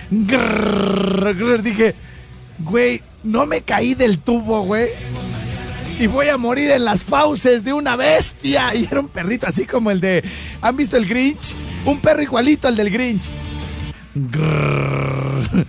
Grrr. 0.09 1.61
Dije, 1.61 1.93
güey, 2.57 3.03
no 3.23 3.45
me 3.45 3.61
caí 3.61 3.93
del 3.93 4.17
tubo, 4.17 4.63
güey. 4.63 4.89
Y 5.99 6.07
voy 6.07 6.27
a 6.29 6.37
morir 6.37 6.71
en 6.71 6.85
las 6.85 7.03
fauces 7.03 7.63
de 7.63 7.71
una 7.71 7.95
bestia. 7.95 8.73
Y 8.75 8.85
era 8.85 8.99
un 8.99 9.09
perrito 9.09 9.45
así 9.45 9.67
como 9.67 9.91
el 9.91 10.01
de. 10.01 10.23
¿Han 10.59 10.75
visto 10.75 10.97
el 10.97 11.05
Grinch? 11.05 11.53
Un 11.85 11.99
perro 11.99 12.23
igualito 12.23 12.67
al 12.67 12.75
del 12.75 12.89
Grinch. 12.89 13.29
Grrr, 14.15 15.65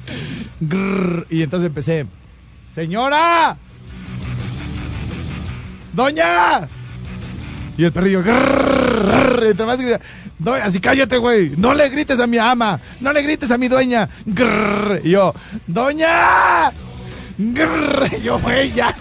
grrr. 0.61 1.27
Y 1.29 1.43
entonces 1.43 1.69
empecé. 1.69 2.07
¡Señora! 2.71 3.59
¡Doña! 5.95 6.69
Y 7.77 7.85
el 7.85 7.93
perrillo. 7.93 8.23
grrr, 8.23 9.45
entre 9.51 9.67
más 9.67 9.79
grita, 9.79 10.01
"Do- 10.39 10.55
así 10.55 10.81
cállate, 10.81 11.17
güey. 11.19 11.53
No 11.57 11.75
le 11.75 11.89
grites 11.89 12.21
a 12.21 12.27
mi 12.27 12.39
ama. 12.39 12.81
No 13.01 13.13
le 13.13 13.23
grites 13.23 13.51
a 13.51 13.59
mi 13.59 13.69
dueña. 13.69 14.09
grrr". 14.25 15.01
Y 15.05 15.11
yo, 15.11 15.35
¡Doña! 15.67 16.71
Grrr, 17.37 18.21
yo, 18.23 18.39
güey, 18.39 18.73
ya. 18.73 18.95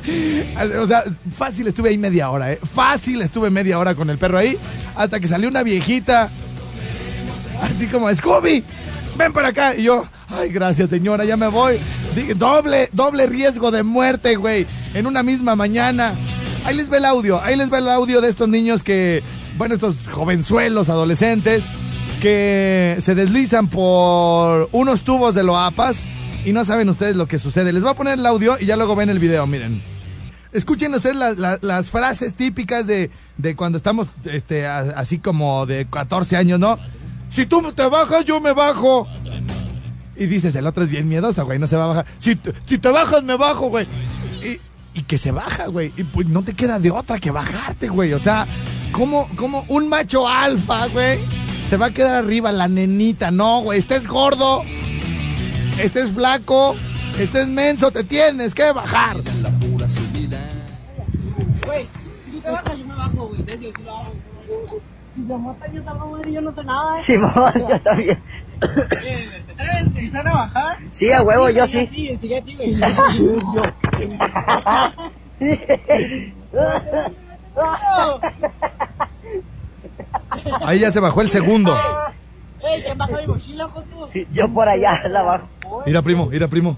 O 0.82 0.88
sea, 0.88 1.04
fácil 1.38 1.68
estuve 1.68 1.90
ahí 1.90 2.00
media 2.00 2.32
hora, 2.32 2.52
¿eh? 2.52 2.60
Fácil 2.64 3.22
estuve 3.22 3.52
media 3.52 3.78
hora 3.78 3.94
con 3.94 4.10
el 4.10 4.18
perro 4.18 4.40
ahí. 4.40 4.58
Hasta 4.96 5.20
que 5.20 5.28
salió 5.28 5.48
una 5.50 5.62
viejita. 5.62 6.30
Así 7.62 7.86
como, 7.86 8.12
Scooby, 8.14 8.64
ven 9.18 9.34
para 9.34 9.50
acá. 9.50 9.76
Y 9.76 9.84
yo, 9.84 10.08
ay, 10.30 10.50
gracias, 10.50 10.90
señora, 10.90 11.26
ya 11.26 11.38
me 11.38 11.46
voy. 11.48 11.78
Doble, 12.36 12.90
doble 12.92 13.28
riesgo 13.28 13.70
de 13.70 13.84
muerte, 13.84 14.36
güey. 14.36 14.66
En 14.96 15.06
una 15.06 15.22
misma 15.22 15.56
mañana. 15.56 16.14
Ahí 16.66 16.76
les 16.76 16.90
ve 16.90 16.98
el 16.98 17.06
audio, 17.06 17.42
ahí 17.42 17.58
les 17.58 17.70
ve 17.70 17.80
el 17.80 17.90
audio 17.90 18.22
de 18.22 18.30
estos 18.30 18.48
niños 18.48 18.84
que, 18.84 19.22
bueno, 19.58 19.76
estos 19.76 20.08
jovenzuelos, 20.10 20.90
adolescentes, 20.90 21.66
que 22.22 22.96
se 23.00 23.16
deslizan 23.16 23.68
por 23.68 24.70
unos 24.72 25.02
tubos 25.02 25.36
de 25.36 25.44
loapas 25.44 26.06
y 26.46 26.54
no 26.54 26.64
saben 26.64 26.88
ustedes 26.88 27.16
lo 27.18 27.26
que 27.28 27.38
sucede. 27.38 27.74
Les 27.74 27.82
voy 27.84 27.92
a 27.92 27.96
poner 27.96 28.18
el 28.18 28.26
audio 28.26 28.56
y 28.60 28.66
ya 28.66 28.78
luego 28.78 28.96
ven 28.96 29.10
el 29.10 29.20
video, 29.20 29.46
miren. 29.46 29.82
Escuchen 30.54 30.94
ustedes 30.94 31.16
la- 31.18 31.32
la- 31.34 31.60
las 31.62 31.90
frases 31.90 32.36
típicas 32.36 32.88
de, 32.88 33.10
de 33.38 33.56
cuando 33.56 33.78
estamos 33.78 34.08
este, 34.26 34.66
así 34.68 35.18
como 35.18 35.66
de 35.66 35.86
14 35.90 36.38
años, 36.38 36.60
¿no? 36.60 36.80
Si 37.30 37.46
tú 37.46 37.74
te 37.74 37.86
bajas, 37.88 38.24
yo 38.24 38.40
me 38.40 38.54
bajo. 38.54 39.08
Y 40.16 40.28
dices, 40.28 40.56
el 40.56 40.68
otro 40.68 40.84
es 40.84 40.92
bien 40.92 41.10
miedoso, 41.10 41.44
güey, 41.44 41.58
no 41.60 41.66
se 41.68 41.76
va 41.76 41.86
a 41.86 41.88
bajar. 41.88 42.06
Si, 42.20 42.38
si 42.68 42.78
te 42.78 42.90
bajas, 42.90 43.24
me 43.24 43.36
bajo, 43.36 43.70
güey. 43.70 43.88
Y, 44.94 45.02
que 45.04 45.18
se 45.18 45.32
baja, 45.32 45.68
güey. 45.68 45.92
Y 45.98 46.04
pues 46.04 46.28
no 46.28 46.44
te 46.44 46.54
queda 46.54 46.80
de 46.80 46.92
otra 46.92 47.20
que 47.20 47.32
bajarte, 47.32 47.88
güey. 47.88 48.14
O 48.14 48.20
sea, 48.20 48.46
como, 48.92 49.28
como 49.36 49.66
un 49.68 49.90
macho 49.90 50.28
alfa, 50.28 50.88
güey, 50.88 51.20
se 51.66 51.78
va 51.78 51.88
a 51.88 51.92
quedar 51.92 52.16
arriba 52.16 52.52
la 52.52 52.68
nenita. 52.68 53.32
No, 53.32 53.62
güey, 53.62 53.80
estés 53.80 54.08
gordo, 54.08 54.64
estés 55.80 56.12
flaco, 56.12 56.76
estés 57.20 57.48
menso, 57.48 57.92
te 57.92 58.04
tienes 58.04 58.54
que 58.54 58.72
bajar. 58.72 59.18
Güey, 61.66 61.88
si 62.26 62.32
tú 62.32 62.42
te 62.42 62.50
bajas, 62.50 62.78
yo 62.78 62.86
me 62.86 62.96
bajo, 62.96 63.28
güey. 63.28 63.44
Sí. 63.46 63.74
Si 65.16 65.22
mata, 65.22 65.72
yo 65.72 65.84
tampoco 65.84 66.24
yo 66.24 66.42
no 66.42 66.56
sé 66.56 66.64
nada. 66.64 67.00
¿eh? 67.00 67.04
Simón, 67.06 67.54
yo 67.70 67.80
también. 67.82 68.20
¿Saben 69.56 69.78
empezar 69.88 70.28
a 70.28 70.34
bajar? 70.34 70.78
Sí, 70.92 71.12
a 71.12 71.22
huevo, 71.22 71.50
yo 71.50 71.66
sí. 71.68 71.88
Sí, 71.92 72.18
sí, 72.22 72.30
sí, 72.46 72.56
güey. 72.56 72.76
Ahí 80.66 80.80
ya 80.80 80.92
se 80.92 81.00
bajó 81.00 81.22
el 81.22 81.30
segundo. 81.30 81.76
Ey, 82.64 82.82
¿quién 82.84 82.98
baja 82.98 83.18
mi 83.22 83.28
mochila, 83.28 83.68
Joto? 83.68 84.10
Sí, 84.14 84.26
Yo 84.34 84.48
por 84.50 84.68
allá 84.70 85.02
la 85.10 85.22
bajo. 85.22 85.48
Mira, 85.86 86.02
primo, 86.02 86.28
mira, 86.28 86.48
primo. 86.48 86.78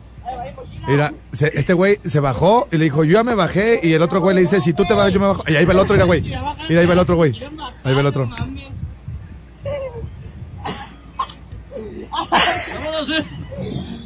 Mira, 0.87 1.13
se- 1.31 1.51
este 1.57 1.73
güey 1.73 1.97
se 2.03 2.19
bajó 2.19 2.67
y 2.71 2.77
le 2.77 2.85
dijo, 2.85 3.03
yo 3.03 3.13
ya 3.13 3.23
me 3.23 3.35
bajé. 3.35 3.79
Y 3.83 3.93
el 3.93 4.01
otro 4.01 4.19
güey 4.19 4.35
le 4.35 4.41
dice, 4.41 4.61
si 4.61 4.73
tú 4.73 4.85
te 4.85 4.93
bajas, 4.93 5.13
yo 5.13 5.19
me 5.19 5.27
bajo. 5.27 5.43
Y 5.47 5.55
ahí 5.55 5.65
va 5.65 5.73
el 5.73 5.79
otro, 5.79 5.93
mira, 5.93 6.05
güey. 6.05 6.21
Mira, 6.21 6.81
ahí 6.81 6.85
va 6.85 6.93
el 6.93 6.99
otro, 6.99 7.15
güey. 7.15 7.33
Ahí 7.83 7.93
va 7.93 8.01
el 8.01 8.05
otro. 8.07 8.29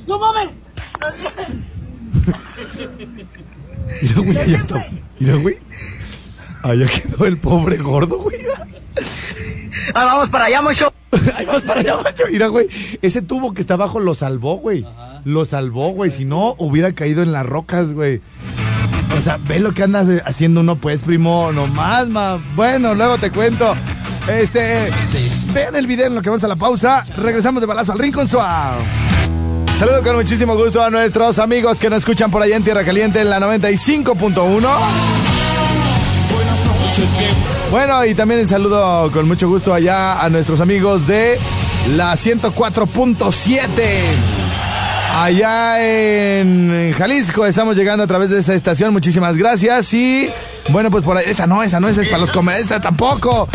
¡No 0.07 0.20
mames! 0.20 0.55
Mira, 4.01 4.16
güey, 4.16 4.34
ya 4.34 4.57
está. 4.57 4.88
Mira, 5.20 5.36
güey. 5.36 5.57
Allá 6.64 6.86
quedó 6.88 7.26
el 7.26 7.38
pobre 7.38 7.78
gordo, 7.78 8.18
güey. 8.18 8.38
Ah, 9.93 10.05
vamos 10.05 10.30
para 10.30 10.45
allá, 10.45 10.62
mucho. 10.62 10.93
Ahí 11.36 11.45
vas 11.45 11.62
para 11.64 11.80
allá, 11.80 11.97
macho. 11.97 12.24
Mira, 12.32 12.47
güey. 12.47 12.68
Ese 13.01 13.22
tubo 13.22 13.53
que 13.53 13.62
está 13.62 13.76
abajo 13.76 13.99
lo 13.99 14.14
salvó, 14.16 14.57
güey. 14.57 14.86
Lo 15.26 15.45
salvó, 15.45 15.89
güey. 15.89 16.12
Si 16.12 16.26
no, 16.26 16.55
hubiera 16.57 16.93
caído 16.93 17.24
en 17.24 17.32
las 17.32 17.45
rocas, 17.45 17.93
güey. 17.93 18.22
O 19.18 19.22
sea, 19.22 19.38
ve 19.47 19.60
lo 19.60 19.74
que 19.74 19.84
andas 19.84 20.07
haciendo 20.26 20.62
uno, 20.62 20.76
pues, 20.76 21.01
primo. 21.01 21.51
Nomás, 21.51 22.07
ma. 22.07 22.39
Bueno, 22.55 22.93
luego 22.93 23.18
te 23.18 23.32
cuento. 23.32 23.76
Este. 24.30 24.92
Vean 25.54 25.76
el 25.76 25.88
video 25.88 26.08
en 26.08 26.16
lo 26.16 26.22
que 26.22 26.30
vamos 26.30 26.44
a 26.44 26.48
la 26.48 26.56
pausa. 26.56 27.04
Regresamos 27.16 27.62
de 27.62 27.68
balazo 27.68 27.92
al 27.94 28.00
Rincón 28.00 28.28
Suave. 28.28 28.84
Saludo 29.78 30.04
con 30.04 30.16
muchísimo 30.18 30.56
gusto 30.56 30.84
a 30.84 30.90
nuestros 30.90 31.40
amigos 31.40 31.80
que 31.80 31.90
nos 31.90 32.00
escuchan 32.00 32.30
por 32.30 32.42
allá 32.42 32.56
en 32.56 32.64
Tierra 32.64 32.84
Caliente 32.84 33.22
en 33.22 33.30
la 33.30 33.40
95.1. 33.40 34.70
Bueno, 37.72 38.06
y 38.06 38.14
también 38.14 38.42
el 38.42 38.48
saludo 38.48 39.10
con 39.12 39.28
mucho 39.28 39.48
gusto 39.48 39.74
allá 39.74 40.22
a 40.22 40.30
nuestros 40.30 40.60
amigos 40.60 41.08
de 41.08 41.40
la 41.96 42.14
104.7. 42.14 43.68
Allá 45.16 45.82
en 45.82 46.94
Jalisco 46.98 47.46
estamos 47.46 47.76
llegando 47.78 48.04
a 48.04 48.08
través 48.08 48.30
de 48.30 48.40
esa 48.40 48.54
estación. 48.54 48.94
Muchísimas 48.94 49.38
gracias. 49.38 49.94
Y 49.94 50.30
bueno, 50.70 50.92
pues 50.92 51.04
por 51.04 51.18
ahí, 51.18 51.26
esa 51.28 51.48
no, 51.48 51.64
esa 51.64 51.80
no, 51.80 51.88
esa 51.90 52.02
es 52.02 52.10
para 52.10 52.22
los 52.22 52.32
comedistas 52.32 52.82
tampoco. 52.82 53.48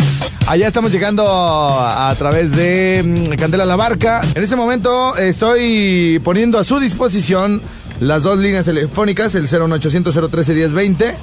Allá 0.47 0.67
estamos 0.67 0.91
llegando 0.91 1.25
a 1.27 2.13
través 2.19 2.55
de 2.55 3.01
mm, 3.03 3.35
Candela 3.39 3.65
La 3.65 3.75
Barca. 3.75 4.21
En 4.35 4.43
este 4.43 4.55
momento 4.55 5.17
estoy 5.17 6.21
poniendo 6.23 6.59
a 6.59 6.63
su 6.63 6.79
disposición 6.79 7.63
las 7.99 8.21
dos 8.21 8.37
líneas 8.37 8.65
telefónicas, 8.65 9.33
el 9.33 9.47
01800 9.47 10.29
013 10.29 10.53
1020 10.53 11.15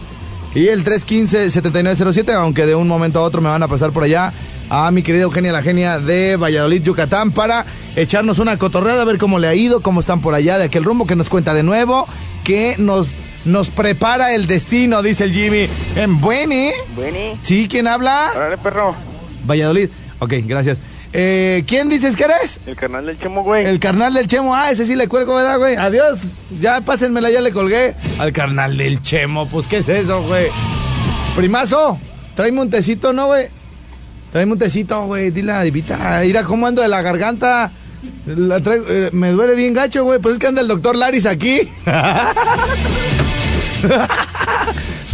y 0.56 0.66
el 0.68 0.84
315-7907, 0.84 2.34
aunque 2.34 2.66
de 2.66 2.74
un 2.74 2.88
momento 2.88 3.20
a 3.20 3.22
otro 3.22 3.40
me 3.40 3.48
van 3.48 3.62
a 3.62 3.68
pasar 3.68 3.92
por 3.92 4.02
allá 4.02 4.32
a 4.68 4.90
mi 4.90 5.04
querida 5.04 5.22
Eugenia 5.22 5.52
la 5.52 5.62
Genia 5.62 5.98
de 6.00 6.36
Valladolid, 6.36 6.82
Yucatán, 6.82 7.30
para 7.30 7.64
echarnos 7.94 8.40
una 8.40 8.56
cotorreada, 8.58 9.02
a 9.02 9.04
ver 9.04 9.18
cómo 9.18 9.38
le 9.38 9.46
ha 9.46 9.54
ido, 9.54 9.82
cómo 9.82 10.00
están 10.00 10.20
por 10.20 10.34
allá 10.34 10.58
de 10.58 10.64
aquel 10.64 10.82
rumbo, 10.82 11.06
que 11.06 11.14
nos 11.14 11.28
cuenta 11.28 11.54
de 11.54 11.62
nuevo, 11.62 12.08
que 12.42 12.74
nos, 12.78 13.08
nos 13.44 13.70
prepara 13.70 14.34
el 14.34 14.48
destino, 14.48 15.00
dice 15.00 15.24
el 15.24 15.32
Jimmy. 15.32 15.68
En 15.94 16.20
Bueni. 16.20 16.72
Bueni. 16.96 17.38
¿Sí? 17.42 17.68
¿Quién 17.70 17.86
habla? 17.86 18.32
Órale, 18.34 18.58
perro. 18.58 19.11
Valladolid. 19.46 19.88
Ok, 20.18 20.34
gracias. 20.44 20.78
Eh, 21.14 21.64
¿Quién 21.66 21.88
dices 21.90 22.16
que 22.16 22.24
eres? 22.24 22.58
El 22.66 22.74
carnal 22.76 23.04
del 23.06 23.18
Chemo, 23.18 23.42
güey. 23.42 23.66
El 23.66 23.78
carnal 23.78 24.14
del 24.14 24.26
Chemo. 24.26 24.54
Ah, 24.54 24.70
ese 24.70 24.86
sí 24.86 24.94
le 24.96 25.08
cuelgo, 25.08 25.34
¿verdad, 25.34 25.58
güey? 25.58 25.76
Adiós. 25.76 26.20
Ya 26.60 26.80
pásenmela, 26.80 27.30
ya 27.30 27.40
le 27.42 27.52
colgué. 27.52 27.94
Al 28.18 28.32
carnal 28.32 28.76
del 28.78 29.02
Chemo. 29.02 29.46
Pues, 29.48 29.66
¿qué 29.66 29.78
es 29.78 29.88
eso, 29.88 30.22
güey? 30.22 30.46
Primazo, 31.36 31.98
tráeme 32.34 32.62
un 32.62 32.70
tecito, 32.70 33.12
¿no, 33.12 33.26
güey? 33.26 33.48
Tráeme 34.32 34.52
un 34.52 34.58
tecito, 34.58 35.04
güey. 35.04 35.30
Dile 35.30 35.52
a 35.52 35.60
Arivita. 35.60 36.20
Mira 36.24 36.44
cómo 36.44 36.66
ando 36.66 36.80
de 36.80 36.88
la 36.88 37.02
garganta. 37.02 37.70
La 38.26 38.58
traigo- 38.60 38.86
eh, 38.88 39.10
me 39.12 39.30
duele 39.32 39.54
bien 39.54 39.74
gacho, 39.74 40.04
güey. 40.04 40.18
Pues 40.18 40.34
es 40.34 40.38
que 40.38 40.46
anda 40.46 40.62
el 40.62 40.68
doctor 40.68 40.96
Laris 40.96 41.26
aquí. 41.26 41.60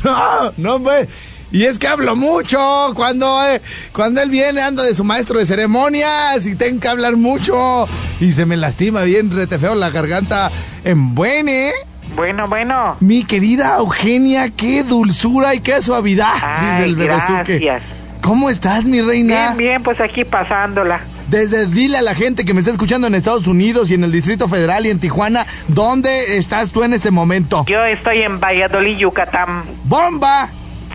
no, 0.04 0.52
no, 0.56 0.78
güey. 0.78 1.06
Y 1.50 1.64
es 1.64 1.78
que 1.78 1.88
hablo 1.88 2.14
mucho. 2.14 2.58
Cuando, 2.94 3.40
eh, 3.48 3.62
cuando 3.92 4.20
él 4.20 4.30
viene, 4.30 4.60
ando 4.60 4.82
de 4.82 4.94
su 4.94 5.04
maestro 5.04 5.38
de 5.38 5.46
ceremonias 5.46 6.46
y 6.46 6.54
tengo 6.56 6.80
que 6.80 6.88
hablar 6.88 7.16
mucho. 7.16 7.88
Y 8.20 8.32
se 8.32 8.44
me 8.46 8.56
lastima 8.56 9.02
bien 9.02 9.34
rete 9.34 9.58
feo 9.58 9.74
la 9.74 9.90
garganta 9.90 10.50
en 10.84 11.14
buene. 11.14 11.72
Bueno, 12.14 12.48
bueno. 12.48 12.96
Mi 13.00 13.24
querida 13.24 13.76
Eugenia, 13.78 14.50
qué 14.50 14.82
dulzura 14.82 15.54
y 15.54 15.60
qué 15.60 15.80
suavidad, 15.82 16.34
Ay, 16.42 16.66
dice 16.70 16.84
el 16.84 16.96
bebezuque. 16.96 17.58
gracias. 17.58 17.82
¿Cómo 18.22 18.50
estás, 18.50 18.84
mi 18.84 19.00
reina? 19.00 19.52
Bien, 19.52 19.56
bien, 19.56 19.82
pues 19.82 20.00
aquí 20.00 20.24
pasándola. 20.24 21.00
Desde 21.28 21.66
dile 21.66 21.98
a 21.98 22.02
la 22.02 22.14
gente 22.14 22.44
que 22.44 22.54
me 22.54 22.60
está 22.60 22.72
escuchando 22.72 23.06
en 23.06 23.14
Estados 23.14 23.46
Unidos 23.46 23.90
y 23.90 23.94
en 23.94 24.04
el 24.04 24.10
Distrito 24.10 24.48
Federal 24.48 24.86
y 24.86 24.90
en 24.90 24.98
Tijuana, 24.98 25.46
¿dónde 25.68 26.38
estás 26.38 26.70
tú 26.70 26.82
en 26.82 26.94
este 26.94 27.10
momento? 27.10 27.64
Yo 27.68 27.84
estoy 27.84 28.22
en 28.22 28.40
Valladolid, 28.40 28.96
Yucatán. 28.96 29.62
¡Bomba! 29.84 30.48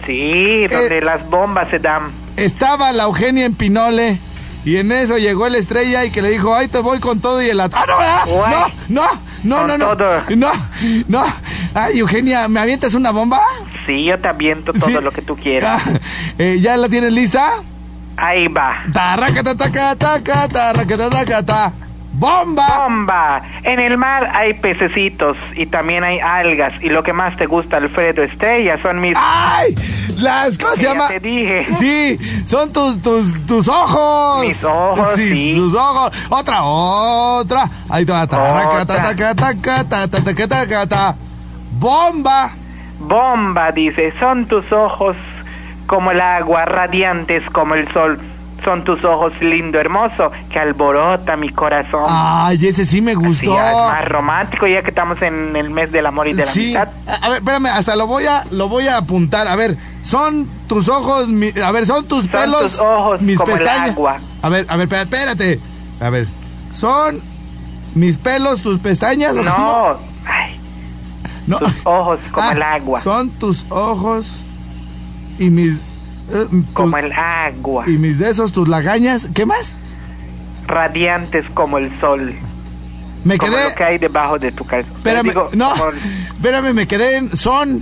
Sí, 0.06 0.68
donde 0.68 0.98
Eh. 0.98 1.02
las 1.02 1.30
bombas 1.30 1.70
se 1.70 1.80
dan. 1.80 2.12
Estaba 2.38 2.92
la 2.92 3.04
Eugenia 3.04 3.46
en 3.46 3.56
Pinole 3.56 4.20
y 4.66 4.78
en 4.78 4.92
eso 4.92 5.18
llegó 5.18 5.48
el 5.48 5.56
estrella 5.56 6.04
y 6.06 6.10
que 6.12 6.22
le 6.22 6.30
dijo, 6.32 6.56
ay, 6.56 6.68
te 6.68 6.80
voy 6.80 7.00
con 7.00 7.20
todo 7.20 7.42
y 7.42 7.50
el 7.50 7.60
at- 7.60 7.74
¡Ah, 7.76 8.26
no. 8.28 8.68
No, 8.90 9.08
no, 9.44 9.68
no, 9.68 9.68
no, 9.68 9.78
no, 9.78 9.98
todo. 9.98 10.22
no, 10.36 10.52
no. 11.08 11.24
Ay, 11.74 12.00
Eugenia, 12.00 12.48
¿me 12.48 12.60
avientas 12.60 12.94
una 12.94 13.12
bomba? 13.12 13.40
Sí, 13.86 14.06
yo 14.06 14.18
te 14.20 14.28
aviento 14.30 14.72
todo 14.74 14.86
Sí. 14.88 14.98
lo 15.02 15.12
que 15.12 15.22
tú 15.22 15.36
quieras. 15.36 15.82
Ah, 15.86 16.00
eh, 16.38 16.58
¿Ya 16.62 16.78
la 16.78 16.88
tienes 16.90 17.12
lista? 17.14 17.52
Ahí 18.16 18.48
va. 18.48 18.84
Tarracatataca, 18.94 19.96
tarracatataca, 19.96 21.74
¡Bomba! 22.14 22.84
Bomba. 22.84 23.42
En 23.64 23.80
el 23.80 23.98
mar 23.98 24.30
hay 24.34 24.54
pececitos 24.54 25.36
y 25.56 25.66
también 25.66 26.04
hay 26.04 26.20
algas. 26.20 26.74
Y 26.82 26.90
lo 26.90 27.04
que 27.04 27.12
más 27.12 27.36
te 27.38 27.48
gusta, 27.48 27.78
Alfredo 27.78 28.24
Estrella, 28.24 28.80
son 28.82 29.02
mis... 29.02 29.16
¡Ay! 29.18 29.76
Las 30.20 30.58
cosas 30.58 30.76
se 30.76 30.84
llama. 30.84 31.08
te 31.08 31.20
dije. 31.20 31.68
Sí, 31.74 32.18
son 32.46 32.72
tus, 32.72 33.02
tus, 33.02 33.46
tus 33.46 33.68
ojos. 33.68 34.46
Mis 34.46 34.64
ojos, 34.64 35.16
sí. 35.16 35.54
tus 35.56 35.74
ojos. 35.74 36.12
Otra, 36.30 36.64
otra. 36.64 37.70
Ahí 37.90 38.06
va. 38.06 38.24
Otra. 38.24 39.16
Bomba. 41.72 42.52
Bomba, 43.00 43.72
dice, 43.72 44.14
son 44.20 44.46
tus 44.46 44.72
ojos 44.72 45.18
como 45.88 46.12
el 46.12 46.22
agua, 46.22 46.66
radiantes 46.66 47.44
como 47.50 47.76
el 47.76 47.92
sol. 47.92 48.20
Son 48.64 48.84
tus 48.84 49.04
ojos 49.04 49.34
lindo, 49.42 49.80
hermoso, 49.80 50.32
que 50.50 50.58
alborota 50.60 51.36
mi 51.36 51.50
corazón. 51.50 52.04
Ay, 52.08 52.66
ese 52.68 52.86
sí 52.86 53.02
me 53.02 53.14
gustó. 53.16 53.54
es 53.58 53.74
más 53.76 54.06
romántico 54.08 54.68
ya 54.68 54.82
que 54.82 54.90
estamos 54.90 55.22
en 55.22 55.56
el 55.56 55.70
mes 55.70 55.92
del 55.92 56.06
amor 56.06 56.28
y 56.28 56.34
de 56.34 56.46
la 56.46 56.52
Sí. 56.52 56.76
amistad. 56.76 56.94
A 57.22 57.30
ver, 57.30 57.38
espérame, 57.40 57.66
hasta 57.68 57.96
lo 57.96 58.08
voy 58.08 58.26
a, 58.26 58.44
lo 58.52 58.70
voy 58.70 58.88
a 58.88 58.98
apuntar. 58.98 59.48
A 59.48 59.56
ver, 59.56 59.78
son 60.04 60.48
tus 60.68 60.88
ojos, 60.88 61.28
mi- 61.28 61.52
a 61.64 61.72
ver, 61.72 61.86
son 61.86 62.06
tus 62.08 62.22
Son 62.22 62.30
pelos, 62.30 62.72
tus 62.74 62.80
ojos 62.80 63.22
mis 63.22 63.38
como 63.38 63.56
el 63.56 63.68
agua. 63.68 64.18
A 64.42 64.50
ver, 64.50 64.66
a 64.70 64.78
ver, 64.78 64.94
espérate. 64.94 65.60
A 66.00 66.10
ver, 66.10 66.28
son 66.74 67.20
mis 67.96 68.18
pelos, 68.18 68.62
tus 68.62 68.80
pestañas. 68.80 69.34
¿o 69.34 69.38
cómo? 69.38 69.46
No, 69.46 69.98
ay, 70.26 70.60
No. 71.48 71.60
tus 71.60 71.74
ojos 71.84 72.20
como 72.32 72.48
Ah, 72.48 72.54
el 72.54 72.62
agua. 72.64 73.02
Son 73.02 73.30
tus 73.32 73.66
ojos 73.70 74.40
y 75.38 75.50
mis 75.50 75.82
eh, 76.32 76.46
Como 76.74 76.98
el 76.98 77.12
agua. 77.12 77.86
y 77.88 77.98
mis 77.98 78.18
de 78.20 78.30
esos 78.30 78.52
tus 78.52 78.68
lagañas. 78.68 79.30
¿Qué 79.34 79.46
más? 79.46 79.74
Radiantes 80.68 81.46
como 81.54 81.78
el 81.78 81.92
sol. 82.00 82.34
Me 83.24 83.38
como 83.38 83.52
quedé. 83.54 83.70
lo 83.70 83.76
que 83.76 83.84
hay 83.84 83.98
debajo 83.98 84.38
de 84.40 84.52
tu 84.52 84.66
calzón. 84.66 84.96
Espérame, 84.98 85.28
Digo, 85.30 85.50
no, 85.54 85.70
como- 85.72 85.92
espérame, 86.36 86.74
me 86.74 86.88
quedé 86.88 87.18
en. 87.18 87.36
Son. 87.36 87.82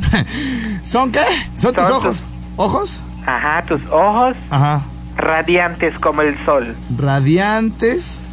¿Son 0.83 1.11
qué? 1.11 1.21
Son 1.57 1.73
tus 1.73 1.83
ojos. 1.83 2.15
tus- 2.17 2.25
¿Ojos? 2.57 2.99
Ajá, 3.25 3.63
tus 3.67 3.81
ojos 3.91 4.35
Ajá. 4.49 4.81
radiantes 5.15 5.97
como 5.99 6.21
el 6.21 6.35
sol. 6.45 6.75
Radiantes 6.97 8.23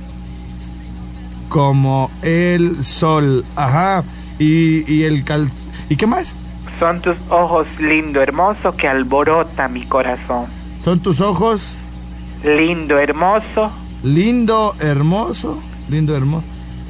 como 1.48 2.10
el 2.22 2.82
sol. 2.84 3.44
Ajá. 3.56 4.04
Y, 4.38 4.90
y 4.92 5.04
el 5.04 5.24
cal. 5.24 5.50
¿Y 5.88 5.96
qué 5.96 6.06
más? 6.06 6.36
Son 6.78 7.00
tus 7.00 7.16
ojos 7.30 7.66
lindo, 7.80 8.20
hermoso, 8.22 8.76
que 8.76 8.86
alborota 8.88 9.68
mi 9.68 9.84
corazón. 9.86 10.46
Son 10.80 11.00
tus 11.00 11.20
ojos 11.20 11.76
Lindo, 12.44 12.98
hermoso, 12.98 13.72
lindo, 14.04 14.74
hermoso. 14.80 15.60
Lindo, 15.88 16.16
hermoso. 16.16 16.44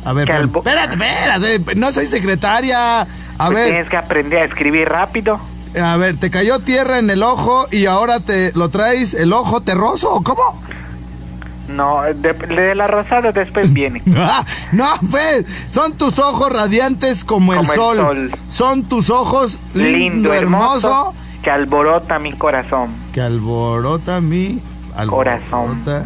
A 0.05 0.13
ver, 0.13 0.31
albo- 0.31 0.59
espérate, 0.59 0.95
espérate. 0.95 1.75
No 1.75 1.91
soy 1.93 2.07
secretaria. 2.07 3.01
A 3.03 3.07
pues 3.47 3.55
ver. 3.55 3.65
tienes 3.69 3.89
que 3.89 3.97
aprender 3.97 4.41
a 4.41 4.45
escribir 4.45 4.89
rápido. 4.89 5.41
A 5.81 5.97
ver, 5.97 6.17
te 6.19 6.31
cayó 6.31 6.61
tierra 6.61 6.99
en 6.99 7.09
el 7.09 7.23
ojo 7.23 7.67
y 7.71 7.87
ahora 7.87 8.21
te 8.21 8.53
lo 8.55 8.69
traes 8.69 9.15
el 9.15 9.33
ojo 9.33 9.61
terroso, 9.63 10.13
¿o 10.13 10.23
cómo? 10.23 10.61
No, 11.69 12.03
de, 12.03 12.33
de 12.33 12.75
la 12.75 12.87
rosada 12.87 13.31
después 13.33 13.73
viene. 13.73 14.03
Ah, 14.17 14.45
no, 14.73 14.87
pues, 15.11 15.45
son 15.71 15.93
tus 15.95 16.19
ojos 16.19 16.51
radiantes 16.53 17.25
como, 17.25 17.53
el, 17.53 17.59
Como 17.59 17.73
el 17.73 17.79
sol. 17.79 17.97
sol. 17.97 18.31
Son 18.51 18.83
tus 18.85 19.11
ojos 19.11 19.59
lindo, 19.75 19.99
Lindo, 19.99 20.33
hermoso, 20.35 20.89
hermoso, 20.89 21.15
que 21.43 21.51
alborota 21.51 22.19
mi 22.19 22.33
corazón. 22.33 22.91
que 23.13 23.21
alborota 23.21 24.21
mi 24.21 24.61
Corazón. 25.09 25.71
alborota 25.83 26.05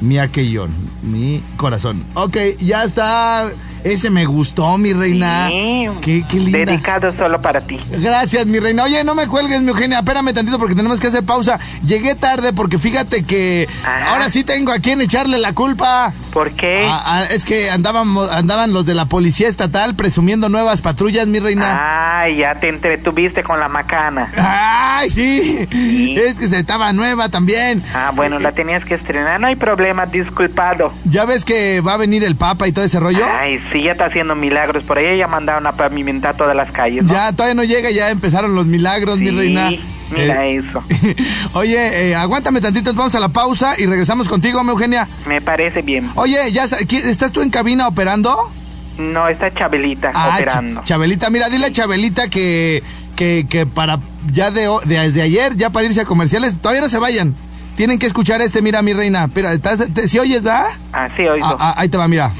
mi 0.00 0.18
aquellón, 0.18 0.70
mi 1.02 1.42
corazón. 1.56 2.02
Ok, 2.14 2.36
ya 2.60 2.84
está. 2.84 3.48
Ese 3.84 4.10
me 4.10 4.26
gustó, 4.26 4.76
mi 4.78 4.92
reina. 4.92 5.48
Sí, 5.48 5.88
Qué, 6.02 6.24
qué 6.28 6.36
linda. 6.38 6.58
Dedicado 6.58 7.12
solo 7.12 7.40
para 7.40 7.60
ti. 7.60 7.78
Gracias, 7.90 8.46
mi 8.46 8.58
reina. 8.58 8.84
Oye, 8.84 9.02
no 9.04 9.14
me 9.14 9.26
cuelgues, 9.26 9.62
mi 9.62 9.68
Eugenia. 9.70 9.98
Espérame 9.98 10.32
tantito 10.32 10.58
porque 10.58 10.74
tenemos 10.74 11.00
que 11.00 11.06
hacer 11.08 11.24
pausa. 11.24 11.58
Llegué 11.86 12.14
tarde 12.14 12.52
porque 12.52 12.78
fíjate 12.78 13.24
que 13.24 13.68
Ajá. 13.84 14.12
ahora 14.12 14.28
sí 14.28 14.44
tengo 14.44 14.72
a 14.72 14.78
quien 14.78 15.00
echarle 15.00 15.38
la 15.38 15.52
culpa. 15.54 16.12
¿Por 16.32 16.52
qué? 16.52 16.86
Ah, 16.88 17.02
ah, 17.04 17.24
es 17.30 17.44
que 17.44 17.70
andaban, 17.70 18.08
andaban 18.32 18.72
los 18.72 18.86
de 18.86 18.94
la 18.94 19.06
policía 19.06 19.48
estatal 19.48 19.94
presumiendo 19.94 20.48
nuevas 20.48 20.80
patrullas, 20.80 21.26
mi 21.26 21.40
reina. 21.40 22.20
Ay, 22.20 22.36
ya 22.36 22.54
te 22.54 22.68
entretuviste 22.68 23.42
con 23.42 23.58
la 23.58 23.68
macana. 23.68 24.30
Ay, 24.36 25.10
sí. 25.10 25.66
Sí. 25.70 26.16
Es 26.16 26.38
que 26.38 26.46
se 26.48 26.58
estaba 26.58 26.92
nueva 26.92 27.28
también. 27.30 27.82
Ah, 27.94 28.12
bueno, 28.14 28.38
la 28.38 28.52
tenías 28.52 28.84
que 28.84 28.94
estrenar. 28.94 29.40
No 29.40 29.46
hay 29.48 29.56
problema, 29.56 30.06
disculpado. 30.06 30.92
Ya 31.04 31.24
ves 31.24 31.44
que 31.44 31.80
va 31.80 31.94
a 31.94 31.96
venir 31.96 32.22
el 32.24 32.36
Papa 32.36 32.68
y 32.68 32.72
todo 32.72 32.84
ese 32.84 33.00
rollo. 33.00 33.24
Ay, 33.38 33.58
sí, 33.72 33.82
ya 33.82 33.92
está 33.92 34.06
haciendo 34.06 34.34
milagros. 34.34 34.82
Por 34.84 34.98
ahí 34.98 35.18
ya 35.18 35.26
mandaron 35.26 35.66
a 35.66 35.72
pavimentar 35.72 36.36
todas 36.36 36.54
las 36.56 36.70
calles. 36.72 37.04
¿no? 37.04 37.12
Ya 37.12 37.32
todavía 37.32 37.54
no 37.54 37.64
llega, 37.64 37.90
ya 37.90 38.10
empezaron 38.10 38.54
los 38.54 38.66
milagros, 38.66 39.18
mi 39.18 39.30
reina. 39.30 39.70
mira 40.10 40.46
Eh, 40.46 40.56
eso. 40.56 40.82
Oye, 41.54 42.10
eh, 42.10 42.14
aguántame 42.14 42.60
tantito, 42.60 42.92
vamos 42.94 43.14
a 43.14 43.20
la 43.20 43.28
pausa 43.28 43.74
y 43.78 43.86
regresamos 43.86 44.28
contigo, 44.28 44.62
mi 44.64 44.70
Eugenia. 44.70 45.08
Me 45.26 45.40
parece 45.40 45.82
bien. 45.82 46.10
Oye, 46.16 46.50
ya 46.52 46.66
sa- 46.68 46.78
¿qui- 46.80 47.04
¿estás 47.04 47.32
tú 47.32 47.42
en 47.42 47.50
cabina 47.50 47.86
operando? 47.88 48.50
No, 48.98 49.28
está 49.28 49.52
Chabelita 49.54 50.10
Ah, 50.14 50.32
operando. 50.36 50.80
Ch- 50.82 50.84
Chabelita, 50.84 51.30
mira, 51.30 51.48
dile 51.48 51.66
a 51.66 51.72
Chabelita 51.72 52.28
que, 52.28 52.82
que, 53.16 53.46
que 53.48 53.66
para 53.66 53.98
ya 54.32 54.50
de, 54.50 54.68
de- 54.84 54.98
desde 54.98 55.22
ayer, 55.22 55.56
ya 55.56 55.70
para 55.70 55.86
irse 55.86 56.00
a 56.02 56.04
comerciales, 56.04 56.56
todavía 56.56 56.82
no 56.82 56.88
se 56.88 56.98
vayan. 56.98 57.34
Tienen 57.76 57.98
que 57.98 58.06
escuchar 58.06 58.42
este, 58.42 58.60
mira, 58.60 58.82
mi 58.82 58.92
reina. 58.92 59.24
Espera, 59.24 59.52
¿estás, 59.54 59.78
te- 59.94 60.06
¿sí 60.08 60.18
oyes, 60.18 60.42
verdad? 60.42 60.66
Ah, 60.92 61.08
sí, 61.16 61.22
oigo. 61.22 61.46
Ah, 61.46 61.56
ah, 61.58 61.74
ahí 61.78 61.88
te 61.88 61.96
va, 61.96 62.08
mira. 62.08 62.30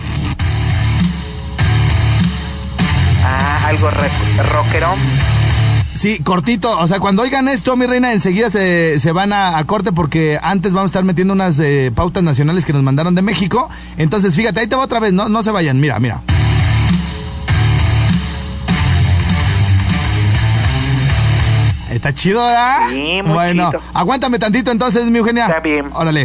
Ah, 3.24 3.66
algo 3.66 3.88
rockerón. 3.90 4.98
Sí, 5.94 6.18
cortito. 6.22 6.78
O 6.78 6.88
sea, 6.88 6.98
cuando 6.98 7.22
oigan 7.22 7.46
esto, 7.48 7.76
mi 7.76 7.86
reina, 7.86 8.12
enseguida 8.12 8.48
se, 8.48 8.98
se 9.00 9.12
van 9.12 9.32
a, 9.32 9.58
a 9.58 9.64
corte 9.64 9.92
porque 9.92 10.38
antes 10.40 10.72
vamos 10.72 10.88
a 10.88 10.92
estar 10.92 11.04
metiendo 11.04 11.34
unas 11.34 11.60
eh, 11.60 11.92
pautas 11.94 12.22
nacionales 12.22 12.64
que 12.64 12.72
nos 12.72 12.82
mandaron 12.82 13.14
de 13.14 13.22
México. 13.22 13.68
Entonces, 13.98 14.34
fíjate, 14.34 14.60
ahí 14.60 14.66
te 14.66 14.76
va 14.76 14.84
otra 14.84 15.00
vez. 15.00 15.12
No, 15.12 15.28
no 15.28 15.42
se 15.42 15.50
vayan. 15.50 15.78
Mira, 15.78 15.98
mira. 15.98 16.22
Está 21.90 22.14
chido, 22.14 22.44
¿verdad? 22.44 22.88
Sí, 22.88 23.20
muy 23.22 23.32
bueno, 23.34 23.70
chido. 23.72 23.82
aguántame 23.92 24.38
tantito 24.38 24.70
entonces, 24.70 25.04
mi 25.06 25.18
Eugenia. 25.18 25.46
Está 25.46 25.60
bien. 25.60 25.86
Órale. 25.92 26.24